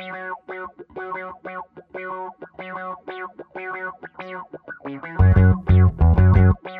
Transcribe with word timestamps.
Thank 0.00 0.14
you. 6.68 6.79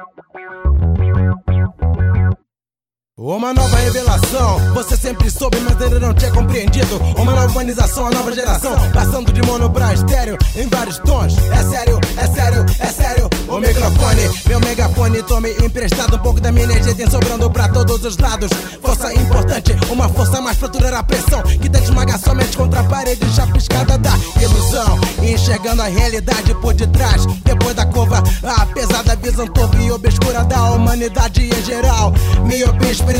Uma 3.30 3.54
nova 3.54 3.76
revelação, 3.76 4.58
você 4.74 4.96
sempre 4.96 5.30
soube, 5.30 5.56
mas 5.60 5.80
ainda 5.80 6.00
não 6.00 6.12
tinha 6.12 6.32
compreendido. 6.32 6.96
Uma 7.16 7.30
nova 7.30 7.46
humanização, 7.46 8.08
a 8.08 8.10
nova 8.10 8.32
geração, 8.32 8.74
passando 8.92 9.32
de 9.32 9.40
mono 9.42 9.70
pra 9.70 9.94
estéreo 9.94 10.36
em 10.56 10.66
vários 10.66 10.98
tons. 10.98 11.36
É 11.38 11.62
sério, 11.62 12.00
é 12.16 12.26
sério, 12.26 12.66
é 12.80 12.86
sério. 12.86 13.30
O 13.46 13.60
microfone, 13.60 14.28
meu 14.48 14.58
megafone, 14.58 15.22
tome 15.22 15.52
emprestado. 15.62 16.16
Um 16.16 16.18
pouco 16.18 16.40
da 16.40 16.50
minha 16.50 16.64
energia 16.64 16.92
tem 16.92 17.08
sobrando 17.08 17.48
pra 17.48 17.68
todos 17.68 18.04
os 18.04 18.18
lados. 18.18 18.50
Força 18.82 19.14
importante, 19.14 19.76
uma 19.90 20.08
força 20.08 20.40
mais 20.40 20.56
pra 20.56 20.66
durar 20.66 20.94
a 20.94 21.02
pressão. 21.04 21.40
Que 21.42 21.68
tenta 21.70 21.84
esmagar 21.84 22.18
somente 22.18 22.56
contra 22.56 22.80
a 22.80 22.84
parede 22.84 23.24
chapiscada 23.32 23.96
da 23.96 24.12
ilusão. 24.42 24.98
Enxergando 25.22 25.82
a 25.82 25.86
realidade 25.86 26.52
por 26.56 26.74
detrás, 26.74 27.24
depois 27.44 27.76
da 27.76 27.86
curva, 27.86 28.24
a 28.42 28.66
pesada 28.66 29.14
visão 29.14 29.46
torpe 29.46 29.76
e 29.76 29.92
obscura 29.92 30.42
da 30.42 30.72
humanidade 30.72 31.48
em 31.48 31.64
geral. 31.64 32.12
Miopia 32.44 32.90
espiritual 32.90 33.19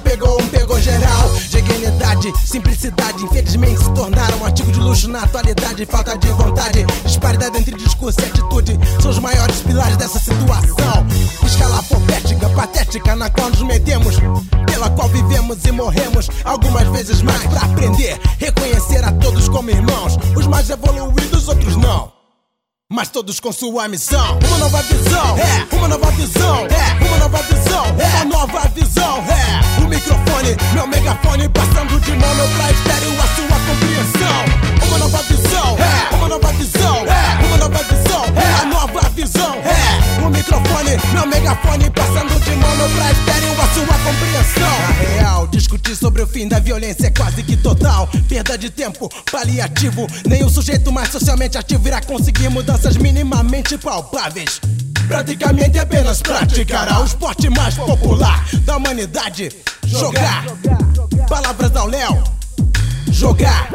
pegou 0.00 0.40
um, 0.40 0.48
pegou 0.48 0.80
geral. 0.80 1.30
Dignidade, 1.48 2.32
simplicidade, 2.44 3.24
infelizmente 3.24 3.82
se 3.82 3.90
tornaram 3.92 4.38
um 4.38 4.44
artigo 4.44 4.70
de 4.72 4.78
luxo 4.78 5.08
na 5.08 5.22
atualidade. 5.22 5.86
Falta 5.86 6.16
de 6.16 6.28
vontade, 6.28 6.84
disparidade 7.04 7.58
entre 7.58 7.74
discurso 7.76 8.20
e 8.20 8.24
atitude 8.24 8.78
são 9.00 9.10
os 9.10 9.18
maiores 9.18 9.60
pilares 9.60 9.96
dessa 9.96 10.18
situação. 10.18 11.06
Escala 11.44 11.82
profética, 11.82 12.48
patética 12.50 13.16
na 13.16 13.30
qual 13.30 13.50
nos 13.50 13.62
metemos, 13.62 14.16
pela 14.66 14.90
qual 14.90 15.08
vivemos 15.08 15.64
e 15.64 15.72
morremos. 15.72 16.28
Algumas 16.44 16.88
vezes 16.88 17.22
mais 17.22 17.42
pra 17.46 17.60
aprender, 17.60 18.18
reconhecer 18.38 19.04
a 19.04 19.12
todos 19.12 19.48
como 19.48 19.70
irmãos. 19.70 20.18
Os 20.36 20.46
mais 20.46 20.68
evoluídos, 20.70 21.48
outros 21.48 21.76
não. 21.76 22.17
Mas 22.90 23.10
todos 23.10 23.38
com 23.38 23.52
sua 23.52 23.86
missão. 23.86 24.38
Uma 24.48 24.56
nova 24.56 24.80
visão, 24.84 25.36
é. 25.36 25.76
Uma 25.76 25.88
nova 25.88 26.10
visão, 26.12 26.66
é. 26.68 27.04
Uma 27.04 27.18
nova 27.18 27.42
visão, 27.42 27.84
é. 27.84 28.16
Uma 28.16 28.24
nova 28.24 28.68
visão, 28.68 29.18
é. 29.28 29.82
O 29.84 29.88
microfone, 29.88 30.56
meu 30.72 30.86
megafone, 30.86 31.48
passando 31.50 32.00
de 32.00 32.12
mono 32.12 32.48
pra 32.56 32.70
estéreo 32.72 33.12
a 33.12 33.26
sua 33.36 33.58
compreensão. 33.68 34.88
Uma 34.88 34.98
nova 35.00 35.22
visão, 35.24 35.76
é. 35.78 36.14
Uma 36.14 36.28
nova 36.28 36.52
visão, 36.54 36.96
é. 37.06 37.46
Uma 37.46 37.56
nova 37.58 37.82
visão, 37.84 38.24
é. 38.24 38.62
A 38.62 38.64
nova 38.64 39.08
visão, 39.10 39.54
é. 39.56 40.24
O 40.24 40.30
microfone, 40.30 40.96
meu 41.12 41.26
megafone, 41.26 41.90
passando 41.90 42.40
de 42.40 42.50
mono 42.52 42.88
pra 42.96 43.12
estéreo 43.12 43.52
a 43.52 43.68
sua 43.74 43.98
compreensão. 43.98 44.78
Na 44.80 44.94
real, 44.94 45.46
discutir 45.48 45.94
sobre 45.94 46.22
o 46.22 46.26
fim 46.26 46.48
da 46.48 46.58
violência 46.58 47.08
é 47.08 47.10
quase 47.10 47.42
que 47.42 47.54
total. 47.54 48.08
Perda 48.28 48.56
de 48.56 48.70
tempo, 48.70 49.10
paliativo. 49.30 50.06
Nem 50.26 50.42
o 50.42 50.48
sujeito 50.48 50.90
mais 50.90 51.10
socialmente 51.10 51.58
ativo 51.58 51.86
irá 51.86 52.00
conseguir 52.00 52.48
mudanças 52.78 52.96
minimamente 52.96 53.76
palpáveis. 53.76 54.60
Praticamente 55.08 55.78
apenas 55.78 56.22
praticará 56.22 57.00
o 57.00 57.04
esporte 57.04 57.50
mais 57.50 57.74
popular 57.74 58.46
da 58.64 58.76
humanidade. 58.76 59.50
Jogar. 59.84 60.44
Palavras 61.28 61.74
ao 61.74 61.88
Léo. 61.88 62.22
Jogar. 63.10 63.68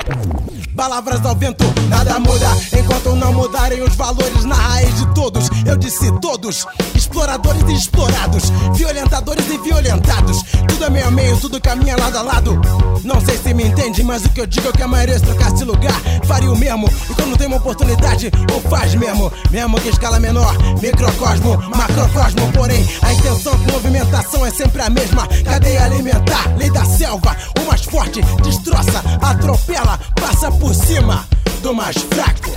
Palavras 0.76 1.24
ao 1.24 1.36
vento, 1.36 1.64
nada 1.88 2.20
muda 2.20 2.48
enquanto 2.78 3.16
não 3.16 3.32
mudarem 3.32 3.82
os 3.84 3.96
valores 3.96 4.44
na 4.44 4.56
raiz 4.56 4.96
de 4.98 5.14
todos. 5.14 5.50
Eu 5.66 5.78
disse 5.78 6.12
todos, 6.20 6.66
exploradores 6.96 7.64
e 7.70 7.74
explorados, 7.74 8.50
violentadores 8.74 9.46
e 9.50 9.58
violentados. 9.60 10.42
Tudo 10.68 10.86
é 10.86 10.90
meio 10.90 11.08
a 11.08 11.12
meio, 11.12 11.38
tudo 11.38 11.62
caminha 11.62 11.96
lado 11.96 12.18
a 12.18 12.22
lado. 12.22 12.62
Não 13.04 13.22
sei 13.22 13.38
se 13.38 13.54
me 13.54 13.66
entende, 13.66 14.04
mas 14.04 14.26
o 14.26 14.30
que 14.30 14.42
eu 14.42 14.48
digo 14.48 14.70
é 14.70 14.72
que 14.72 14.82
a 14.82 14.88
maioria 14.88 15.20
se 15.20 15.26
trocasse 15.26 15.64
lugar 15.64 15.94
faria 16.26 16.52
o 16.52 16.58
mesmo. 16.58 16.90
E 17.10 17.14
quando 17.14 17.38
tem 17.38 17.48
uma 17.48 17.58
oportunidade, 17.58 18.32
ou 18.52 18.62
faz 18.62 18.96
mesmo, 18.96 19.32
mesmo 19.52 19.80
que 19.80 19.90
escala 19.90 20.20
menor, 20.20 20.56
microcosmo, 20.82 21.58
macrocosmo. 21.76 22.52
Porém, 22.54 22.88
a 23.02 23.14
intenção 23.14 23.56
de 23.58 23.72
movimentação 23.72 24.46
é 24.46 24.52
sempre 24.52 24.82
a 24.82 24.90
mesma. 24.90 25.28
Cadeia 25.44 25.86
alimentar, 25.86 26.56
lei 26.58 26.72
da 26.72 26.86
selva, 26.86 27.36
o 27.62 27.68
mais 27.68 27.84
forte 27.84 28.22
destroça, 28.42 29.04
atropela, 29.22 30.00
passa 30.16 30.52
por 30.52 30.63
cima 30.72 31.28
do 31.64 31.74
mais 31.74 31.98
fraco. 31.98 32.54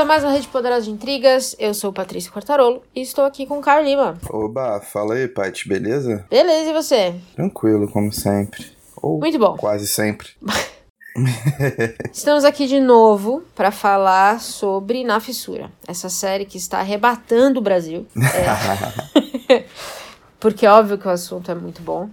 A 0.00 0.04
mais 0.04 0.24
uma 0.24 0.32
Rede 0.32 0.48
Poderosa 0.48 0.86
de 0.86 0.90
Intrigas. 0.90 1.54
Eu 1.58 1.74
sou 1.74 1.92
Patrícia 1.92 2.32
Quartarolo 2.32 2.82
e 2.96 3.02
estou 3.02 3.22
aqui 3.22 3.44
com 3.44 3.58
o 3.58 3.60
Caio 3.60 3.84
Lima. 3.84 4.16
Oba, 4.30 4.80
fala 4.80 5.12
aí, 5.12 5.28
Paty, 5.28 5.68
beleza? 5.68 6.24
Beleza, 6.30 6.70
e 6.70 6.72
você? 6.72 7.14
Tranquilo, 7.36 7.86
como 7.86 8.10
sempre. 8.10 8.64
Ou 8.96 9.20
Muito 9.20 9.38
bom. 9.38 9.58
quase 9.58 9.86
sempre. 9.86 10.28
Estamos 12.10 12.46
aqui 12.46 12.66
de 12.66 12.80
novo 12.80 13.42
para 13.54 13.70
falar 13.70 14.40
sobre 14.40 15.04
Na 15.04 15.20
Fissura, 15.20 15.70
essa 15.86 16.08
série 16.08 16.46
que 16.46 16.56
está 16.56 16.78
arrebatando 16.78 17.60
o 17.60 17.62
Brasil. 17.62 18.06
É. 18.16 19.64
Porque 20.40 20.64
é 20.64 20.70
óbvio 20.70 20.96
que 20.96 21.06
o 21.06 21.10
assunto 21.10 21.50
é 21.50 21.54
muito 21.54 21.82
bom. 21.82 22.08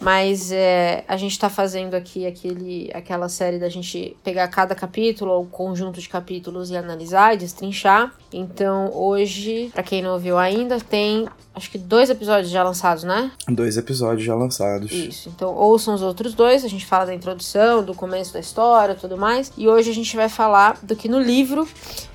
Mas 0.00 0.52
é, 0.52 1.04
a 1.08 1.16
gente 1.16 1.36
tá 1.38 1.50
fazendo 1.50 1.94
aqui 1.94 2.24
aquele, 2.24 2.90
aquela 2.94 3.28
série 3.28 3.58
da 3.58 3.68
gente 3.68 4.16
pegar 4.22 4.46
cada 4.48 4.74
capítulo 4.74 5.32
ou 5.32 5.44
conjunto 5.46 6.00
de 6.00 6.08
capítulos 6.08 6.70
e 6.70 6.76
analisar 6.76 7.34
e 7.34 7.36
destrinchar. 7.36 8.14
Então 8.32 8.92
hoje, 8.94 9.70
para 9.72 9.82
quem 9.82 10.00
não 10.00 10.12
ouviu 10.12 10.38
ainda, 10.38 10.78
tem 10.78 11.28
acho 11.52 11.70
que 11.70 11.78
dois 11.78 12.10
episódios 12.10 12.50
já 12.50 12.62
lançados, 12.62 13.02
né? 13.02 13.32
Dois 13.48 13.76
episódios 13.76 14.24
já 14.24 14.36
lançados. 14.36 14.92
Isso. 14.92 15.30
Então 15.34 15.52
ouçam 15.54 15.94
os 15.94 16.02
outros 16.02 16.32
dois. 16.32 16.64
A 16.64 16.68
gente 16.68 16.86
fala 16.86 17.06
da 17.06 17.14
introdução, 17.14 17.82
do 17.82 17.94
começo 17.94 18.32
da 18.32 18.40
história 18.40 18.94
tudo 18.94 19.16
mais. 19.16 19.52
E 19.56 19.66
hoje 19.66 19.90
a 19.90 19.94
gente 19.94 20.14
vai 20.14 20.28
falar 20.28 20.78
do 20.82 20.94
que 20.94 21.08
no 21.08 21.20
livro 21.20 21.66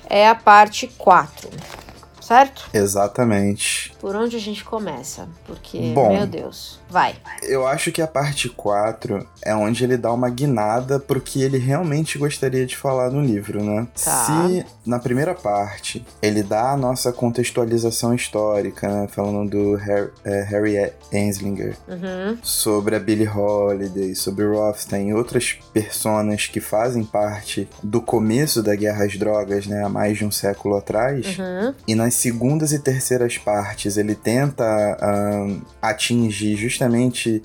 é 0.08 0.26
a 0.26 0.34
parte 0.34 0.86
4 0.96 1.50
certo? 2.24 2.68
Exatamente. 2.72 3.92
Por 4.00 4.16
onde 4.16 4.36
a 4.36 4.40
gente 4.40 4.64
começa? 4.64 5.28
Porque, 5.46 5.92
Bom. 5.94 6.16
meu 6.16 6.26
Deus, 6.26 6.80
vai. 6.94 7.16
Eu 7.42 7.66
acho 7.66 7.90
que 7.90 8.00
a 8.00 8.06
parte 8.06 8.48
4 8.48 9.26
é 9.44 9.52
onde 9.54 9.82
ele 9.82 9.96
dá 9.96 10.12
uma 10.12 10.30
guinada 10.30 11.00
pro 11.00 11.20
que 11.20 11.42
ele 11.42 11.58
realmente 11.58 12.16
gostaria 12.16 12.64
de 12.64 12.76
falar 12.76 13.10
no 13.10 13.20
livro, 13.20 13.62
né? 13.64 13.86
Tá. 14.02 14.24
Se 14.26 14.64
na 14.86 15.00
primeira 15.00 15.34
parte 15.34 16.06
ele 16.22 16.42
dá 16.42 16.70
a 16.70 16.76
nossa 16.76 17.12
contextualização 17.12 18.14
histórica, 18.14 18.86
né? 18.88 19.08
Falando 19.08 19.50
do 19.50 19.74
Harry, 19.74 20.10
é, 20.24 20.42
Harry 20.44 20.92
Anslinger, 21.12 21.76
Uhum, 21.88 22.38
sobre 22.42 22.94
a 22.94 23.00
Billie 23.00 23.28
Holiday, 23.28 24.14
sobre 24.14 24.44
o 24.44 24.54
Rothstein 24.54 25.08
e 25.08 25.14
outras 25.14 25.58
personas 25.72 26.46
que 26.46 26.60
fazem 26.60 27.02
parte 27.04 27.68
do 27.82 28.00
começo 28.00 28.62
da 28.62 28.76
guerra 28.76 29.04
às 29.04 29.16
drogas, 29.18 29.66
né? 29.66 29.82
Há 29.84 29.88
mais 29.88 30.16
de 30.18 30.24
um 30.24 30.30
século 30.30 30.76
atrás. 30.76 31.26
uhum, 31.38 31.74
E 31.88 31.94
nas 31.96 32.14
segundas 32.14 32.72
e 32.72 32.78
terceiras 32.78 33.36
partes 33.36 33.96
ele 33.96 34.14
tenta 34.14 34.64
ahn, 35.02 35.60
atingir 35.82 36.54
justamente 36.56 36.83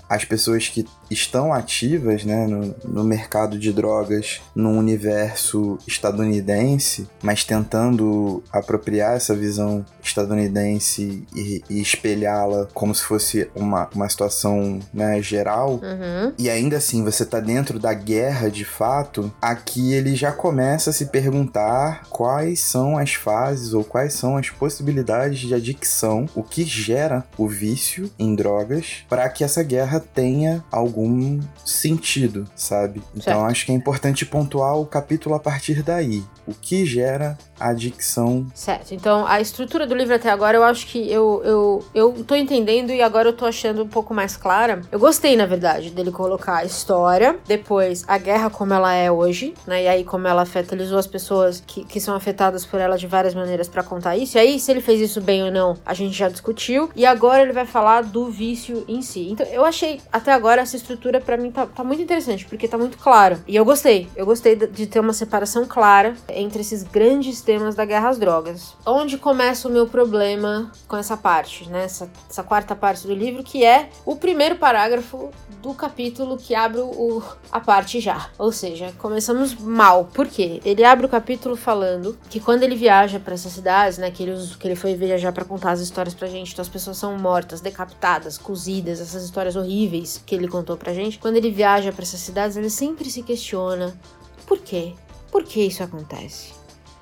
as 0.09 0.25
pessoas 0.25 0.67
que 0.67 0.85
estão 1.09 1.51
ativas 1.53 2.23
né, 2.23 2.45
no, 2.47 2.75
no 2.85 3.03
mercado 3.03 3.57
de 3.57 3.73
drogas 3.73 4.41
num 4.55 4.77
universo 4.77 5.77
estadunidense, 5.87 7.07
mas 7.21 7.43
tentando 7.43 8.43
apropriar 8.51 9.15
essa 9.15 9.35
visão 9.35 9.85
estadunidense 10.03 11.25
e, 11.35 11.63
e 11.69 11.81
espelhá-la 11.81 12.67
como 12.73 12.93
se 12.93 13.03
fosse 13.03 13.49
uma, 13.55 13.89
uma 13.93 14.09
situação 14.09 14.79
né, 14.93 15.21
geral. 15.21 15.79
uhum. 15.81 16.33
E 16.37 16.49
ainda 16.49 16.77
assim, 16.77 17.03
você 17.03 17.25
tá 17.25 17.39
dentro 17.39 17.79
da 17.79 17.93
guerra 17.93 18.49
de 18.49 18.65
fato, 18.65 19.31
aqui 19.41 19.93
ele 19.93 20.15
já 20.15 20.31
começa 20.31 20.89
a 20.89 20.93
se 20.93 21.07
perguntar 21.07 22.03
quais 22.09 22.59
são 22.59 22.97
as 22.97 23.13
fases 23.13 23.73
ou 23.73 23.83
quais 23.83 24.13
são 24.13 24.37
as 24.37 24.49
possibilidades 24.49 25.39
de 25.39 25.53
adicção, 25.53 26.27
o 26.35 26.43
que 26.43 26.63
gera 26.63 27.23
o 27.37 27.47
vício 27.47 28.11
em 28.17 28.35
drogas, 28.35 29.05
para 29.09 29.28
que 29.29 29.43
essa 29.43 29.63
guerra 29.63 29.99
tenha 29.99 30.63
algum 30.71 31.39
sentido, 31.65 32.47
sabe? 32.55 33.01
Então 33.15 33.35
Certo. 33.35 33.45
acho 33.45 33.65
que 33.65 33.71
é 33.71 33.75
importante 33.75 34.25
pontuar 34.25 34.77
o 34.77 34.85
capítulo 34.85 35.35
a 35.35 35.39
partir 35.39 35.83
daí. 35.83 36.23
O 36.47 36.53
que 36.53 36.85
gera 36.85 37.37
adicção. 37.59 38.45
Certo. 38.53 38.93
Então, 38.93 39.25
a 39.27 39.41
estrutura 39.41 39.85
do 39.85 39.95
livro 39.95 40.15
até 40.15 40.29
agora, 40.29 40.57
eu 40.57 40.63
acho 40.63 40.87
que 40.87 41.11
eu, 41.11 41.41
eu, 41.43 41.85
eu 41.93 42.23
tô 42.25 42.35
entendendo 42.35 42.91
e 42.91 43.01
agora 43.01 43.29
eu 43.29 43.33
tô 43.33 43.45
achando 43.45 43.83
um 43.83 43.87
pouco 43.87 44.13
mais 44.13 44.35
clara. 44.37 44.81
Eu 44.91 44.99
gostei, 44.99 45.35
na 45.35 45.45
verdade, 45.45 45.89
dele 45.89 46.11
colocar 46.11 46.57
a 46.57 46.65
história, 46.65 47.37
depois 47.47 48.03
a 48.07 48.17
guerra 48.17 48.49
como 48.49 48.73
ela 48.73 48.93
é 48.93 49.11
hoje, 49.11 49.53
né? 49.67 49.83
E 49.83 49.87
aí 49.87 50.03
como 50.03 50.27
ela 50.27 50.43
afeta, 50.43 50.75
ele 50.75 50.83
usou 50.83 50.97
as 50.97 51.07
pessoas 51.07 51.63
que, 51.65 51.83
que 51.83 51.99
são 51.99 52.15
afetadas 52.15 52.65
por 52.65 52.79
ela 52.79 52.97
de 52.97 53.07
várias 53.07 53.33
maneiras 53.33 53.67
para 53.67 53.83
contar 53.83 54.17
isso. 54.17 54.37
E 54.37 54.39
aí, 54.39 54.59
se 54.59 54.71
ele 54.71 54.81
fez 54.81 55.01
isso 55.01 55.21
bem 55.21 55.43
ou 55.43 55.51
não, 55.51 55.77
a 55.85 55.93
gente 55.93 56.15
já 56.15 56.29
discutiu. 56.29 56.89
E 56.95 57.05
agora 57.05 57.41
ele 57.41 57.53
vai 57.53 57.65
falar 57.65 58.03
do 58.03 58.29
vício 58.29 58.83
em 58.87 59.01
si. 59.01 59.29
Então, 59.29 59.45
eu 59.47 59.65
achei 59.65 60.01
até 60.11 60.31
agora 60.31 60.61
essa 60.61 60.75
estrutura 60.75 61.19
para 61.19 61.37
mim 61.37 61.51
tá, 61.51 61.65
tá, 61.65 61.83
muito 61.83 62.01
interessante, 62.01 62.45
porque 62.45 62.67
tá 62.67 62.77
muito 62.77 62.97
claro. 62.97 63.39
E 63.47 63.55
eu 63.55 63.65
gostei. 63.65 64.07
Eu 64.15 64.25
gostei 64.25 64.55
de 64.55 64.87
ter 64.87 64.99
uma 64.99 65.13
separação 65.13 65.65
clara 65.65 66.13
entre 66.29 66.61
esses 66.61 66.83
grandes 66.83 67.41
temas 67.49 67.73
da 67.73 67.83
guerra 67.83 68.09
às 68.09 68.19
drogas. 68.19 68.75
Onde 68.85 69.17
começa 69.17 69.67
o 69.67 69.71
meu 69.71 69.87
problema 69.87 70.71
com 70.87 70.95
essa 70.95 71.17
parte, 71.17 71.67
né? 71.67 71.85
Essa, 71.85 72.07
essa 72.29 72.43
quarta 72.43 72.75
parte 72.75 73.07
do 73.07 73.13
livro, 73.15 73.41
que 73.41 73.65
é 73.65 73.89
o 74.05 74.15
primeiro 74.15 74.57
parágrafo 74.57 75.31
do 75.59 75.73
capítulo 75.73 76.37
que 76.37 76.53
abre 76.53 76.79
o, 76.79 77.23
a 77.51 77.59
parte 77.59 77.99
já. 77.99 78.29
Ou 78.37 78.51
seja, 78.51 78.93
começamos 78.99 79.55
mal. 79.55 80.05
Por 80.13 80.27
quê? 80.27 80.61
Ele 80.63 80.83
abre 80.83 81.07
o 81.07 81.09
capítulo 81.09 81.55
falando 81.55 82.15
que 82.29 82.39
quando 82.39 82.61
ele 82.61 82.75
viaja 82.75 83.19
para 83.19 83.33
essas 83.33 83.51
cidades, 83.51 83.97
né, 83.97 84.11
que 84.11 84.21
ele, 84.21 84.37
que 84.59 84.67
ele 84.67 84.75
foi 84.75 84.93
viajar 84.93 85.31
para 85.31 85.43
contar 85.43 85.71
as 85.71 85.79
histórias 85.79 86.13
pra 86.13 86.27
gente, 86.27 86.53
então 86.53 86.61
as 86.61 86.69
pessoas 86.69 86.97
são 86.97 87.17
mortas, 87.17 87.61
decapitadas, 87.61 88.37
cozidas, 88.37 89.01
essas 89.01 89.23
histórias 89.23 89.55
horríveis 89.55 90.21
que 90.23 90.35
ele 90.35 90.47
contou 90.47 90.77
pra 90.77 90.93
gente. 90.93 91.17
Quando 91.17 91.37
ele 91.37 91.49
viaja 91.49 91.91
para 91.91 92.03
essas 92.03 92.19
cidades, 92.19 92.55
ele 92.55 92.69
sempre 92.69 93.09
se 93.09 93.23
questiona: 93.23 93.99
por 94.45 94.59
quê? 94.59 94.93
Por 95.31 95.43
que 95.43 95.61
isso 95.61 95.81
acontece? 95.81 96.58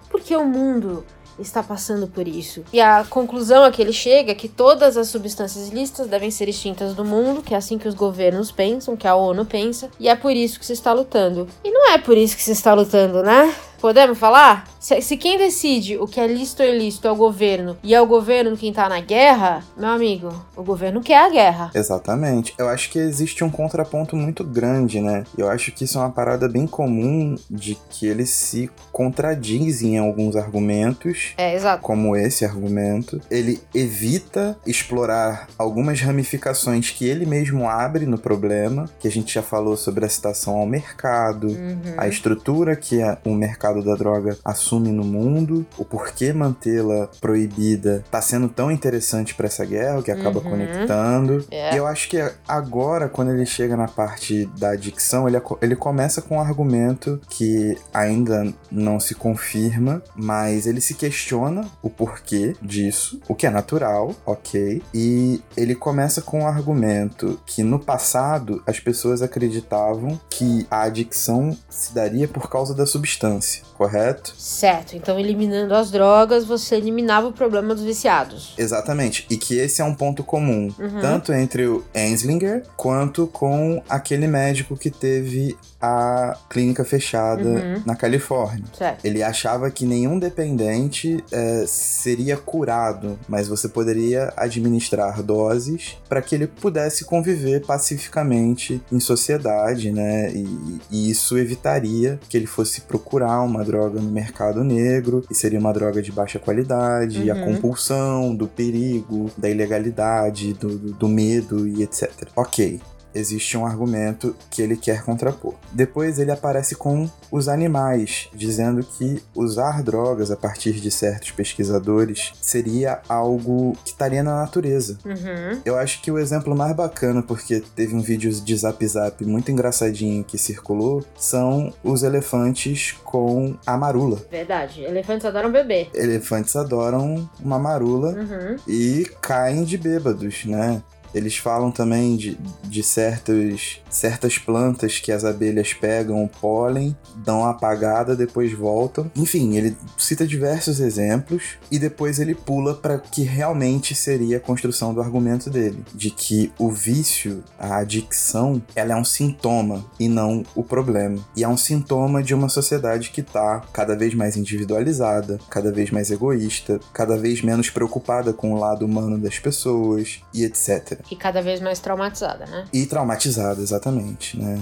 Por 0.09 0.21
que 0.21 0.35
o 0.35 0.45
mundo 0.45 1.03
está 1.39 1.61
passando 1.61 2.07
por 2.07 2.27
isso. 2.27 2.63
E 2.73 2.81
a 2.81 3.05
conclusão 3.09 3.63
a 3.63 3.71
que 3.71 3.81
ele 3.81 3.93
chega 3.93 4.31
é 4.31 4.35
que 4.35 4.47
todas 4.47 4.97
as 4.97 5.07
substâncias 5.07 5.69
ilícitas 5.69 6.07
devem 6.07 6.31
ser 6.31 6.49
extintas 6.49 6.93
do 6.93 7.05
mundo, 7.05 7.41
que 7.41 7.53
é 7.53 7.57
assim 7.57 7.77
que 7.77 7.87
os 7.87 7.93
governos 7.93 8.51
pensam, 8.51 8.97
que 8.97 9.07
a 9.07 9.15
ONU 9.15 9.45
pensa, 9.45 9.89
e 9.99 10.09
é 10.09 10.15
por 10.15 10.31
isso 10.31 10.59
que 10.59 10.65
se 10.65 10.73
está 10.73 10.93
lutando. 10.93 11.47
E 11.63 11.71
não 11.71 11.91
é 11.91 11.97
por 11.97 12.17
isso 12.17 12.35
que 12.35 12.43
se 12.43 12.51
está 12.51 12.73
lutando, 12.73 13.21
né? 13.21 13.53
Podemos 13.79 14.17
falar? 14.17 14.65
Se, 14.79 15.01
se, 15.01 15.17
quem 15.17 15.37
decide 15.37 15.97
o 15.97 16.07
que 16.07 16.19
é 16.19 16.27
lícito 16.27 16.63
ou 16.63 16.69
ilícito 16.69 17.07
é 17.07 17.11
o 17.11 17.15
governo 17.15 17.77
e 17.83 17.93
é 17.93 18.01
o 18.01 18.05
governo 18.05 18.55
quem 18.55 18.71
tá 18.71 18.87
na 18.87 19.01
guerra, 19.01 19.63
meu 19.75 19.89
amigo, 19.89 20.33
o 20.55 20.63
governo 20.63 21.01
quer 21.01 21.17
a 21.17 21.29
guerra. 21.29 21.71
Exatamente. 21.73 22.53
Eu 22.57 22.69
acho 22.69 22.89
que 22.89 22.97
existe 22.97 23.43
um 23.43 23.49
contraponto 23.49 24.15
muito 24.15 24.43
grande, 24.43 25.01
né? 25.01 25.25
Eu 25.37 25.49
acho 25.49 25.71
que 25.71 25.83
isso 25.83 25.97
é 25.97 26.01
uma 26.01 26.11
parada 26.11 26.47
bem 26.47 26.65
comum 26.65 27.35
de 27.49 27.77
que 27.89 28.07
eles 28.07 28.29
se 28.29 28.69
contradizem 28.91 29.95
em 29.95 29.97
alguns 29.99 30.35
argumentos. 30.35 31.33
É, 31.37 31.53
exato. 31.55 31.83
Como 31.83 32.15
esse 32.15 32.45
argumento. 32.45 33.19
Ele 33.29 33.61
evita 33.73 34.57
explorar 34.65 35.47
algumas 35.57 35.99
ramificações 35.99 36.91
que 36.91 37.05
ele 37.05 37.25
mesmo 37.25 37.67
abre 37.69 38.05
no 38.05 38.17
problema, 38.17 38.89
que 38.99 39.07
a 39.07 39.11
gente 39.11 39.33
já 39.33 39.41
falou 39.41 39.75
sobre 39.75 40.05
a 40.05 40.09
citação 40.09 40.55
ao 40.55 40.65
mercado, 40.65 41.47
uhum. 41.47 41.95
a 41.97 42.07
estrutura 42.07 42.75
que 42.75 42.99
o 43.25 43.33
mercado 43.33 43.66
mercado 43.67 43.83
da 43.83 43.95
droga 43.95 44.37
assume 44.43 44.91
no 44.91 45.03
mundo, 45.03 45.65
o 45.77 45.83
porquê 45.83 46.31
mantê-la 46.31 47.09
proibida 47.19 48.03
tá 48.09 48.21
sendo 48.21 48.47
tão 48.47 48.71
interessante 48.71 49.35
para 49.35 49.47
essa 49.47 49.65
guerra, 49.65 50.01
que 50.01 50.11
acaba 50.11 50.39
uhum. 50.39 50.51
conectando. 50.51 51.45
Yeah. 51.51 51.75
E 51.75 51.79
eu 51.79 51.87
acho 51.87 52.09
que 52.09 52.17
agora, 52.47 53.09
quando 53.09 53.31
ele 53.31 53.45
chega 53.45 53.75
na 53.75 53.87
parte 53.87 54.45
da 54.57 54.71
adicção, 54.71 55.27
ele, 55.27 55.41
ele 55.61 55.75
começa 55.75 56.21
com 56.21 56.37
um 56.37 56.41
argumento 56.41 57.19
que 57.29 57.77
ainda 57.93 58.53
não 58.71 58.99
se 58.99 59.15
confirma, 59.15 60.01
mas 60.15 60.65
ele 60.65 60.81
se 60.81 60.93
questiona 60.93 61.65
o 61.81 61.89
porquê 61.89 62.55
disso, 62.61 63.19
o 63.27 63.35
que 63.35 63.45
é 63.45 63.49
natural, 63.49 64.13
ok. 64.25 64.81
E 64.93 65.41
ele 65.55 65.75
começa 65.75 66.21
com 66.21 66.41
um 66.41 66.47
argumento 66.47 67.39
que 67.45 67.63
no 67.63 67.79
passado 67.79 68.61
as 68.65 68.79
pessoas 68.79 69.21
acreditavam 69.21 70.19
que 70.29 70.65
a 70.69 70.83
adicção 70.83 71.57
se 71.69 71.93
daria 71.93 72.27
por 72.27 72.49
causa 72.49 72.73
da 72.73 72.85
substância 72.85 73.56
correto? 73.77 74.33
Certo. 74.37 74.95
Então, 74.95 75.19
eliminando 75.19 75.73
as 75.73 75.91
drogas, 75.91 76.45
você 76.45 76.75
eliminava 76.75 77.27
o 77.27 77.33
problema 77.33 77.73
dos 77.73 77.83
viciados. 77.83 78.53
Exatamente. 78.57 79.25
E 79.29 79.37
que 79.37 79.57
esse 79.57 79.81
é 79.81 79.85
um 79.85 79.93
ponto 79.93 80.23
comum, 80.23 80.73
uhum. 80.77 81.01
tanto 81.01 81.33
entre 81.33 81.67
o 81.67 81.83
Enslinger 81.93 82.63
quanto 82.75 83.27
com 83.27 83.81
aquele 83.89 84.27
médico 84.27 84.75
que 84.75 84.89
teve 84.89 85.57
a 85.81 86.35
clínica 86.49 86.83
fechada 86.83 87.47
uhum. 87.47 87.83
na 87.85 87.95
Califórnia. 87.95 88.65
Certo. 88.77 89.05
Ele 89.05 89.21
achava 89.21 89.69
que 89.69 89.85
nenhum 89.85 90.17
dependente 90.17 91.23
é, 91.31 91.65
seria 91.67 92.35
curado, 92.35 93.17
mas 93.27 93.47
você 93.47 93.69
poderia 93.69 94.33
administrar 94.35 95.21
doses 95.21 95.97
para 96.09 96.21
que 96.21 96.35
ele 96.35 96.47
pudesse 96.47 97.05
conviver 97.05 97.65
pacificamente 97.65 98.81
em 98.91 98.99
sociedade, 98.99 99.91
né? 99.91 100.31
E, 100.31 100.79
e, 100.91 101.11
isso 101.11 101.37
evitaria 101.37 102.19
que 102.27 102.35
ele 102.35 102.47
fosse 102.47 102.81
procurar 102.81 103.41
uma 103.41 103.63
droga 103.63 103.99
no 103.99 104.09
mercado 104.09 104.63
negro, 104.63 105.23
e 105.29 105.35
seria 105.35 105.59
uma 105.59 105.73
droga 105.73 106.01
de 106.01 106.11
baixa 106.11 106.39
qualidade, 106.39 107.29
uhum. 107.29 107.31
a 107.31 107.45
compulsão, 107.45 108.35
do 108.35 108.47
perigo, 108.47 109.29
da 109.37 109.49
ilegalidade, 109.49 110.53
do, 110.53 110.77
do, 110.77 110.93
do 110.93 111.07
medo 111.07 111.67
e 111.67 111.83
etc. 111.83 112.11
Ok, 112.35 112.79
existe 113.17 113.57
um 113.57 113.65
argumento 113.65 114.35
que 114.49 114.61
ele 114.61 114.77
quer 114.77 115.03
contrapor. 115.03 115.55
Depois 115.71 116.19
ele 116.19 116.31
aparece 116.31 116.75
com 116.75 117.09
os 117.31 117.47
animais, 117.47 118.29
dizendo 118.33 118.83
que 118.83 119.21
usar 119.35 119.83
drogas 119.83 120.31
a 120.31 120.35
partir 120.35 120.73
de 120.73 120.91
certos 120.91 121.31
pesquisadores 121.31 122.33
seria 122.41 123.01
algo 123.07 123.73
que 123.83 123.91
estaria 123.91 124.23
na 124.23 124.41
natureza. 124.41 124.97
Uhum. 125.05 125.61
Eu 125.65 125.77
acho 125.77 126.01
que 126.01 126.11
o 126.11 126.19
exemplo 126.19 126.55
mais 126.55 126.75
bacana, 126.75 127.21
porque 127.21 127.61
teve 127.75 127.95
um 127.95 128.01
vídeo 128.01 128.31
de 128.31 128.55
Zap 128.55 128.85
Zap 128.87 129.25
muito 129.25 129.51
engraçadinho 129.51 130.23
que 130.23 130.37
circulou, 130.37 131.03
são 131.17 131.73
os 131.83 132.03
elefantes 132.03 132.95
com 133.03 133.55
a 133.65 133.77
marula. 133.77 134.21
Verdade, 134.29 134.83
elefantes 134.83 135.25
adoram 135.25 135.51
beber. 135.51 135.89
Elefantes 135.93 136.55
adoram 136.55 137.29
uma 137.39 137.59
marula 137.59 138.09
uhum. 138.09 138.55
e 138.67 139.09
caem 139.21 139.63
de 139.63 139.77
bêbados, 139.77 140.45
né? 140.45 140.81
Eles 141.13 141.37
falam 141.37 141.71
também 141.71 142.15
de, 142.15 142.37
de 142.63 142.83
certos, 142.83 143.81
certas 143.89 144.37
plantas 144.37 144.99
que 144.99 145.11
as 145.11 145.23
abelhas 145.23 145.73
pegam 145.73 146.23
o 146.23 146.29
pólen, 146.29 146.95
dão 147.15 147.39
uma 147.39 147.51
apagada, 147.51 148.15
depois 148.15 148.53
voltam. 148.53 149.11
Enfim, 149.15 149.55
ele 149.55 149.75
cita 149.97 150.25
diversos 150.25 150.79
exemplos 150.79 151.57
e 151.71 151.79
depois 151.79 152.19
ele 152.19 152.35
pula 152.35 152.73
para 152.75 152.99
que 152.99 153.23
realmente 153.23 153.95
seria 153.95 154.37
a 154.37 154.39
construção 154.39 154.93
do 154.93 155.01
argumento 155.01 155.49
dele, 155.49 155.83
de 155.93 156.09
que 156.09 156.51
o 156.57 156.69
vício, 156.69 157.43
a 157.57 157.77
adicção, 157.77 158.61
ela 158.75 158.93
é 158.93 158.95
um 158.95 159.05
sintoma 159.05 159.85
e 159.99 160.07
não 160.07 160.43
o 160.55 160.63
problema. 160.63 161.17
E 161.35 161.43
é 161.43 161.47
um 161.47 161.57
sintoma 161.57 162.21
de 162.21 162.33
uma 162.33 162.49
sociedade 162.49 163.09
que 163.09 163.21
está 163.21 163.61
cada 163.73 163.95
vez 163.95 164.13
mais 164.13 164.37
individualizada, 164.37 165.39
cada 165.49 165.71
vez 165.71 165.91
mais 165.91 166.11
egoísta, 166.11 166.79
cada 166.93 167.17
vez 167.17 167.41
menos 167.41 167.69
preocupada 167.69 168.33
com 168.33 168.53
o 168.53 168.59
lado 168.59 168.85
humano 168.85 169.17
das 169.17 169.39
pessoas 169.39 170.21
e 170.33 170.43
etc. 170.43 170.96
E 171.09 171.15
cada 171.15 171.41
vez 171.41 171.59
mais 171.59 171.79
traumatizada, 171.79 172.45
né? 172.45 172.65
E 172.71 172.85
traumatizada, 172.85 173.61
exatamente, 173.61 174.37
né? 174.37 174.59